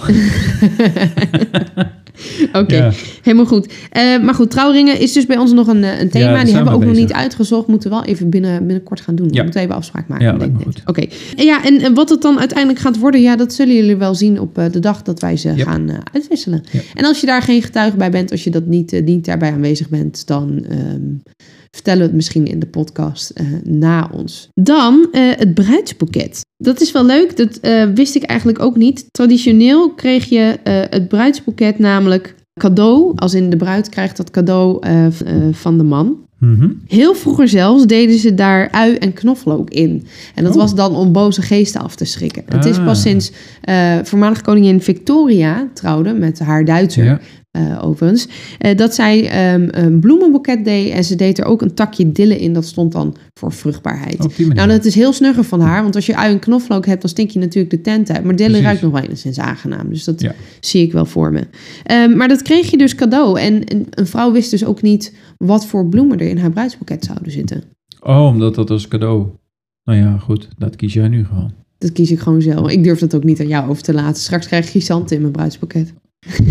Oké, 2.52 2.76
Ja. 2.76 2.90
helemaal 3.22 3.46
goed. 3.46 3.72
Eh, 3.90 4.22
maar 4.22 4.34
goed, 4.34 4.50
trouwringen 4.50 5.00
is 5.00 5.12
dus 5.12 5.26
bij 5.26 5.36
ons 5.38 5.52
nog 5.52 5.66
een, 5.66 5.82
een 5.82 6.10
thema. 6.10 6.44
Die 6.44 6.54
hebben 6.54 6.72
we 6.72 6.78
ook 6.78 6.84
nog 6.84 6.96
niet 6.96 7.12
uitgezocht. 7.12 7.66
Moeten 7.66 7.90
we 7.90 7.96
wel 7.96 8.04
even 8.04 8.30
binnen, 8.30 8.58
binnenkort 8.66 9.00
gaan 9.00 9.14
doen. 9.14 9.28
Ja. 9.30 9.36
We 9.36 9.42
moeten 9.42 9.60
even 9.60 9.74
afspraak 9.74 10.08
maken. 10.08 10.26
Ja, 10.26 10.32
denk 10.36 10.58
ik. 10.58 10.64
goed. 10.64 10.82
Oké. 10.86 11.00
En 11.36 11.44
Ja, 11.44 11.64
en, 11.64 11.94
wat 11.94 12.08
het 12.08 12.22
dan 12.22 12.38
uiteindelijk 12.38 12.78
gaat 12.78 12.98
worden, 12.98 13.20
ja, 13.20 13.36
dat 13.36 13.52
zullen 13.52 13.74
jullie 13.74 13.96
wel 13.96 14.14
zien 14.14 14.40
op 14.40 14.54
de 14.72 14.78
dag 14.80 15.02
dat 15.02 15.20
wij 15.20 15.36
ze 15.36 15.48
Yep. 15.54 15.66
gaan 15.66 15.90
uitwisselen. 16.12 16.62
Yep. 16.72 16.84
En 16.94 17.04
als 17.04 17.20
je 17.20 17.26
daar 17.26 17.42
geen 17.42 17.62
getuige 17.62 17.96
bij 17.96 18.10
bent, 18.10 18.30
als 18.30 18.44
je 18.44 18.50
dat 18.50 18.66
niet, 18.66 18.92
eh, 18.92 19.04
niet 19.04 19.24
daarbij 19.24 19.52
aanwezig 19.52 19.88
bent, 19.88 20.26
dan 20.26 20.64
ehm, 20.68 21.02
vertellen 21.70 22.00
we 22.00 22.06
het 22.06 22.14
misschien 22.14 22.46
in 22.46 22.58
de 22.58 22.66
podcast 22.66 23.30
eh, 23.30 23.46
na 23.64 24.10
ons. 24.12 24.48
Dan 24.54 25.08
eh, 25.12 25.22
het 25.36 25.54
bruidsboeket. 25.54 26.40
Dat 26.56 26.80
is 26.80 26.92
wel 26.92 27.04
leuk, 27.04 27.36
dat 27.36 27.56
eh, 27.58 27.84
wist 27.94 28.14
ik 28.14 28.22
eigenlijk 28.22 28.60
ook 28.60 28.76
niet. 28.76 29.06
Traditioneel 29.10 29.90
kreeg 29.94 30.24
je 30.28 30.58
het 30.90 31.08
bruidsboeket 31.08 31.78
namelijk 31.78 32.34
cadeau, 32.60 33.12
als 33.16 33.34
in 33.34 33.50
de 33.50 33.56
bruid 33.56 33.88
krijgt 33.88 34.16
dat 34.16 34.30
cadeau 34.30 34.78
van 35.52 35.78
de 35.78 35.84
man. 35.84 36.16
Mhm. 36.38 36.70
Heel 36.86 37.14
vroeger 37.14 37.48
zelfs 37.48 37.86
deden 37.86 38.18
ze 38.18 38.34
daar 38.34 38.70
ui 38.70 38.94
en 38.94 39.12
knoflook 39.12 39.70
in. 39.70 40.06
En 40.34 40.44
dat 40.44 40.52
Oh. 40.52 40.58
was 40.60 40.74
dan 40.74 40.94
om 40.96 41.12
boze 41.12 41.42
geesten 41.42 41.80
af 41.80 41.94
te 41.94 42.04
schrikken. 42.04 42.42
Het 42.46 42.64
is 42.64 42.76
Ah. 42.78 42.84
pas 42.84 43.00
sinds 43.02 43.32
eh 43.60 43.98
voormalige 44.02 44.42
koningin 44.42 44.80
Victoria 44.82 45.68
trouwde 45.74 46.12
met 46.12 46.38
haar 46.38 46.64
Duitser, 46.64 47.04
Ja. 47.04 47.20
Eh, 47.50 47.78
overigens, 47.84 48.28
eh, 48.58 48.76
dat 48.76 48.94
zij 48.94 49.28
ehm, 49.28 49.68
een 49.70 50.00
bloemenboeket 50.00 50.64
deed 50.64 50.92
en 50.92 51.04
ze 51.04 51.14
deed 51.16 51.38
er 51.38 51.44
ook 51.44 51.62
een 51.62 51.74
takje 51.74 52.12
dille 52.12 52.38
in. 52.40 52.52
Dat 52.52 52.64
stond 52.66 52.92
dan 52.92 53.16
voor 53.34 53.52
vruchtbaarheid. 53.52 54.48
Nou, 54.54 54.68
dat 54.68 54.84
is 54.84 54.94
heel 54.94 55.12
snugger 55.12 55.44
van 55.44 55.60
haar, 55.60 55.82
want 55.82 55.94
als 55.94 56.06
je 56.06 56.16
ui 56.16 56.32
en 56.32 56.38
knoflook 56.38 56.86
hebt, 56.86 57.00
dan 57.00 57.10
stink 57.10 57.30
je 57.30 57.38
natuurlijk 57.38 57.70
de 57.74 57.80
tent 57.80 58.10
uit. 58.10 58.24
Maar 58.24 58.36
dille 58.36 58.48
Precies. 58.48 58.66
ruikt 58.66 58.82
nog 58.82 58.92
wel 58.92 59.02
enigszins 59.02 59.38
aangenaam, 59.38 59.88
dus 59.88 60.04
dat 60.04 60.20
Ja. 60.20 60.34
zie 60.60 60.82
ik 60.82 60.92
wel 60.92 61.06
voor 61.06 61.32
me. 61.32 61.46
Ehm, 61.84 62.16
maar 62.16 62.28
dat 62.28 62.42
kreeg 62.42 62.70
je 62.70 62.76
dus 62.76 62.94
cadeau. 62.94 63.40
En 63.40 63.64
en 63.64 63.86
een 63.90 64.06
vrouw 64.06 64.32
wist 64.32 64.50
dus 64.50 64.64
ook 64.64 64.82
niet 64.82 65.14
wat 65.36 65.66
voor 65.66 65.86
bloemen 65.86 66.18
er 66.20 66.28
in 66.28 66.38
haar 66.38 66.50
bruidsboeket 66.50 67.04
zouden 67.04 67.32
zitten. 67.32 67.62
Oh, 68.00 68.26
omdat 68.26 68.54
dat 68.54 68.70
als 68.70 68.88
cadeau. 68.88 69.26
Nou 69.84 69.98
ja, 69.98 70.18
goed. 70.18 70.48
Dat 70.58 70.76
kies 70.76 70.92
jij 70.92 71.08
nu 71.08 71.24
gewoon. 71.24 71.52
Dat 71.78 71.92
kies 71.92 72.10
ik 72.10 72.18
gewoon 72.18 72.42
zelf. 72.42 72.70
Ik 72.70 72.84
durf 72.84 72.98
dat 72.98 73.14
ook 73.14 73.24
niet 73.24 73.40
aan 73.40 73.48
jou 73.48 73.70
over 73.70 73.82
te 73.82 73.94
laten. 73.94 74.22
Straks 74.22 74.46
krijg 74.46 74.64
ik 74.64 74.70
chrysanten 74.70 75.16
in 75.16 75.22
mijn 75.22 75.32
bruidsboeket. 75.32 75.92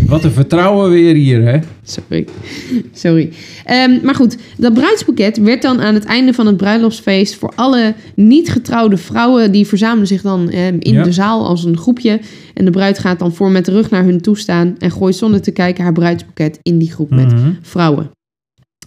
Wat 0.08 0.24
een 0.24 0.32
vertrouwen 0.32 0.90
weer 0.90 1.16
hier, 1.16 1.42
hè? 1.44 1.60
Sorry. 1.84 2.26
Sorry. 2.94 3.30
Ehm, 3.66 4.00
maar 4.04 4.16
goed, 4.16 4.38
dat 4.58 4.74
bruidsboeket 4.74 5.38
werd 5.38 5.62
dan 5.62 5.82
aan 5.82 5.94
het 5.94 6.04
einde 6.06 6.34
van 6.34 6.46
het 6.46 6.58
bruiloftsfeest 6.58 7.36
voor 7.36 7.52
alle 7.56 7.94
niet 8.16 8.50
getrouwde 8.50 8.98
vrouwen. 8.98 9.52
Die 9.52 9.68
verzamelen 9.68 10.08
zich 10.08 10.22
dan 10.22 10.50
ehm, 10.50 10.76
in 10.80 10.94
Ja. 10.94 11.04
de 11.04 11.12
zaal 11.12 11.46
als 11.48 11.64
een 11.64 11.78
groepje. 11.78 12.20
En 12.54 12.66
de 12.66 12.72
bruid 12.72 13.00
gaat 13.00 13.20
dan 13.20 13.34
voor 13.34 13.52
met 13.52 13.66
de 13.66 13.72
rug 13.72 13.90
naar 13.90 14.04
hun 14.04 14.22
toe 14.22 14.38
staan. 14.38 14.76
En 14.80 14.92
gooit 14.92 15.16
zonder 15.16 15.42
te 15.42 15.52
kijken 15.52 15.84
haar 15.84 15.94
bruidsboeket 15.94 16.60
in 16.62 16.78
die 16.78 16.92
groep 16.92 17.10
met 17.10 17.32
Mhm. 17.34 17.52
vrouwen. 17.62 18.12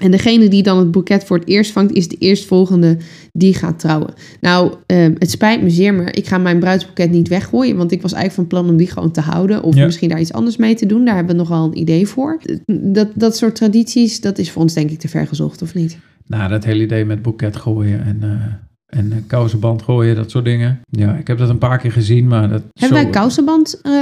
En 0.00 0.10
degene 0.10 0.48
die 0.48 0.62
dan 0.62 0.78
het 0.78 0.90
boeket 0.90 1.24
voor 1.24 1.38
het 1.38 1.48
eerst 1.48 1.72
vangt, 1.72 1.92
is 1.92 2.08
de 2.08 2.16
eerstvolgende 2.18 2.96
die 3.32 3.54
gaat 3.54 3.78
trouwen. 3.78 4.14
Nou, 4.40 4.74
ehm, 4.86 5.12
het 5.18 5.30
spijt 5.30 5.62
me 5.62 5.70
zeer, 5.70 5.94
maar 5.94 6.16
ik 6.16 6.26
ga 6.26 6.38
mijn 6.38 6.58
bruidsboeket 6.58 7.10
niet 7.10 7.28
weggooien. 7.28 7.76
Want 7.76 7.92
ik 7.92 8.02
was 8.02 8.12
eigenlijk 8.12 8.48
van 8.48 8.58
plan 8.58 8.70
om 8.72 8.76
die 8.76 8.90
gewoon 8.90 9.10
te 9.10 9.20
houden. 9.20 9.62
Of 9.62 9.74
Ja. 9.74 9.84
misschien 9.84 10.08
daar 10.08 10.20
iets 10.20 10.32
anders 10.32 10.56
mee 10.56 10.74
te 10.74 10.86
doen. 10.86 11.04
Daar 11.04 11.14
hebben 11.14 11.34
we 11.36 11.42
nogal 11.42 11.64
een 11.66 11.78
idee 11.78 12.06
voor. 12.06 12.40
Dat, 12.66 13.08
dat 13.14 13.36
soort 13.36 13.54
tradities, 13.54 14.20
dat 14.20 14.38
is 14.38 14.50
voor 14.50 14.62
ons 14.62 14.74
denk 14.74 14.90
ik 14.90 14.98
te 14.98 15.08
ver 15.08 15.26
gezocht, 15.26 15.62
of 15.62 15.74
niet? 15.74 15.98
Nou, 16.26 16.48
dat 16.50 16.64
hele 16.64 16.82
idee 16.82 17.04
met 17.04 17.22
boeket 17.22 17.56
gooien 17.56 18.04
en, 18.04 18.18
eh 18.22 18.98
en 18.98 19.24
kousenband 19.26 19.82
gooien, 19.82 20.16
dat 20.16 20.30
soort 20.30 20.44
dingen. 20.44 20.80
Ja, 20.90 21.14
ik 21.16 21.26
heb 21.26 21.38
dat 21.38 21.48
een 21.48 21.58
paar 21.58 21.78
keer 21.78 21.92
gezien, 21.92 22.26
maar 22.26 22.48
dat... 22.48 22.62
Hebben 22.72 22.98
zo- 22.98 23.02
wij 23.04 23.12
kousenband? 23.12 23.80
eh, 23.82 23.92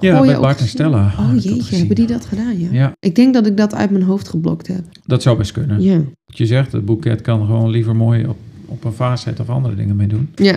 Ja, 0.00 0.18
ook 0.18 0.40
Bart 0.40 0.60
en? 0.60 0.66
Stella. 0.68 1.12
Oh 1.18 1.32
dat 1.32 1.42
jeetje, 1.44 1.76
hebben 1.76 1.96
die 1.96 2.06
dat 2.06 2.24
gedaan, 2.24 2.58
ja? 2.60 2.68
Ja, 2.72 2.92
Ik 3.00 3.14
denk 3.14 3.34
dat 3.34 3.46
ik 3.46 3.56
dat 3.56 3.74
uit 3.74 3.90
mijn 3.90 4.02
hoofd 4.04 4.28
geblokt 4.28 4.66
heb. 4.66 4.84
dat 5.04 5.22
zou 5.22 5.36
best 5.38 5.52
kunnen. 5.52 5.80
Ja. 5.82 5.96
Wat 6.26 6.38
je 6.38 6.46
zegt, 6.46 6.72
het 6.72 6.84
boeket 6.84 7.20
kan 7.20 7.46
gewoon 7.46 7.70
liever 7.70 7.96
mooi 7.96 8.26
op, 8.26 8.36
op 8.66 8.84
een 8.84 8.92
vaas 8.92 9.22
zetten 9.22 9.44
of 9.44 9.50
andere 9.50 9.74
dingen 9.74 9.96
mee 9.96 10.06
doen. 10.06 10.28
Ja. 10.34 10.56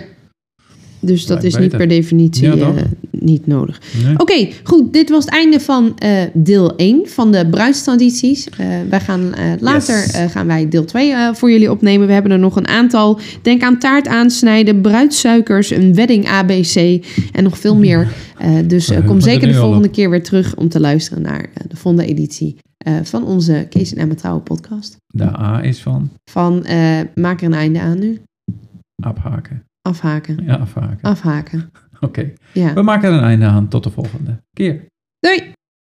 Dus 1.00 1.26
dat 1.26 1.44
is 1.44 1.56
niet 1.56 1.76
per 1.76 1.88
definitie 1.88 2.56
Ja, 2.56 2.74
eh, 2.74 2.82
niet 3.10 3.46
nodig. 3.46 3.80
Nee? 4.04 4.18
Oké, 4.18 4.48
goed. 4.62 4.92
Dit 4.92 5.10
was 5.10 5.24
het 5.24 5.34
einde 5.34 5.60
van 5.60 5.98
eh, 5.98 6.22
deel 6.32 6.76
1 6.76 7.08
van 7.08 7.32
de 7.32 7.46
bruidstradities. 7.50 8.48
Eh, 8.48 8.66
wij 8.88 9.00
gaan 9.00 9.34
later 9.60 9.96
Yes. 9.96 10.32
gaan 10.32 10.46
wij 10.46 10.68
deel 10.68 10.84
2 10.84 11.12
eh, 11.12 11.34
voor 11.34 11.50
jullie 11.50 11.70
opnemen. 11.70 12.06
We 12.06 12.12
hebben 12.12 12.32
er 12.32 12.38
nog 12.38 12.56
een 12.56 12.68
aantal. 12.68 13.18
Denk 13.42 13.62
aan 13.62 13.78
taart 13.78 14.08
aansnijden, 14.08 14.80
bruidssuikers, 14.80 15.70
een 15.70 15.94
wedding 15.94 16.26
ABC 16.28 17.04
en 17.32 17.42
nog 17.42 17.58
veel 17.58 17.76
meer. 17.76 18.08
Dus 18.66 18.90
kom 19.06 19.16
er 19.16 19.22
zeker 19.22 19.48
de 19.48 19.54
volgende 19.54 19.88
keer 19.90 20.10
weer 20.10 20.22
terug 20.22 20.56
om 20.56 20.68
te 20.68 20.80
luisteren 20.80 21.22
naar 21.22 21.50
de 21.68 21.76
volgende 21.76 22.06
editie 22.06 22.56
van 23.02 23.24
onze 23.24 23.66
Kees 23.70 23.92
en 23.94 23.98
Emma 23.98 24.14
Trouwen 24.14 24.42
podcast. 24.42 24.96
De 25.06 25.38
A 25.38 25.62
is 25.64 25.78
van 25.82 26.10
Van 26.30 26.64
maak 27.14 27.40
er 27.40 27.46
een 27.46 27.54
einde 27.54 27.80
aan 27.80 27.98
nu. 27.98 28.20
afhaken. 29.02 29.62
Afhaken. 29.90 30.44
Ja, 30.44 30.54
afhaken. 30.56 30.98
Afhaken. 31.02 31.70
Oké, 32.00 32.32
Ja. 32.52 32.72
we 32.74 32.82
maken 32.82 33.08
er 33.08 33.14
een 33.18 33.24
einde 33.24 33.46
aan. 33.46 33.68
Tot 33.68 33.84
de 33.84 33.90
volgende 33.90 34.42
keer. 34.52 34.86
Doei! 35.18 35.52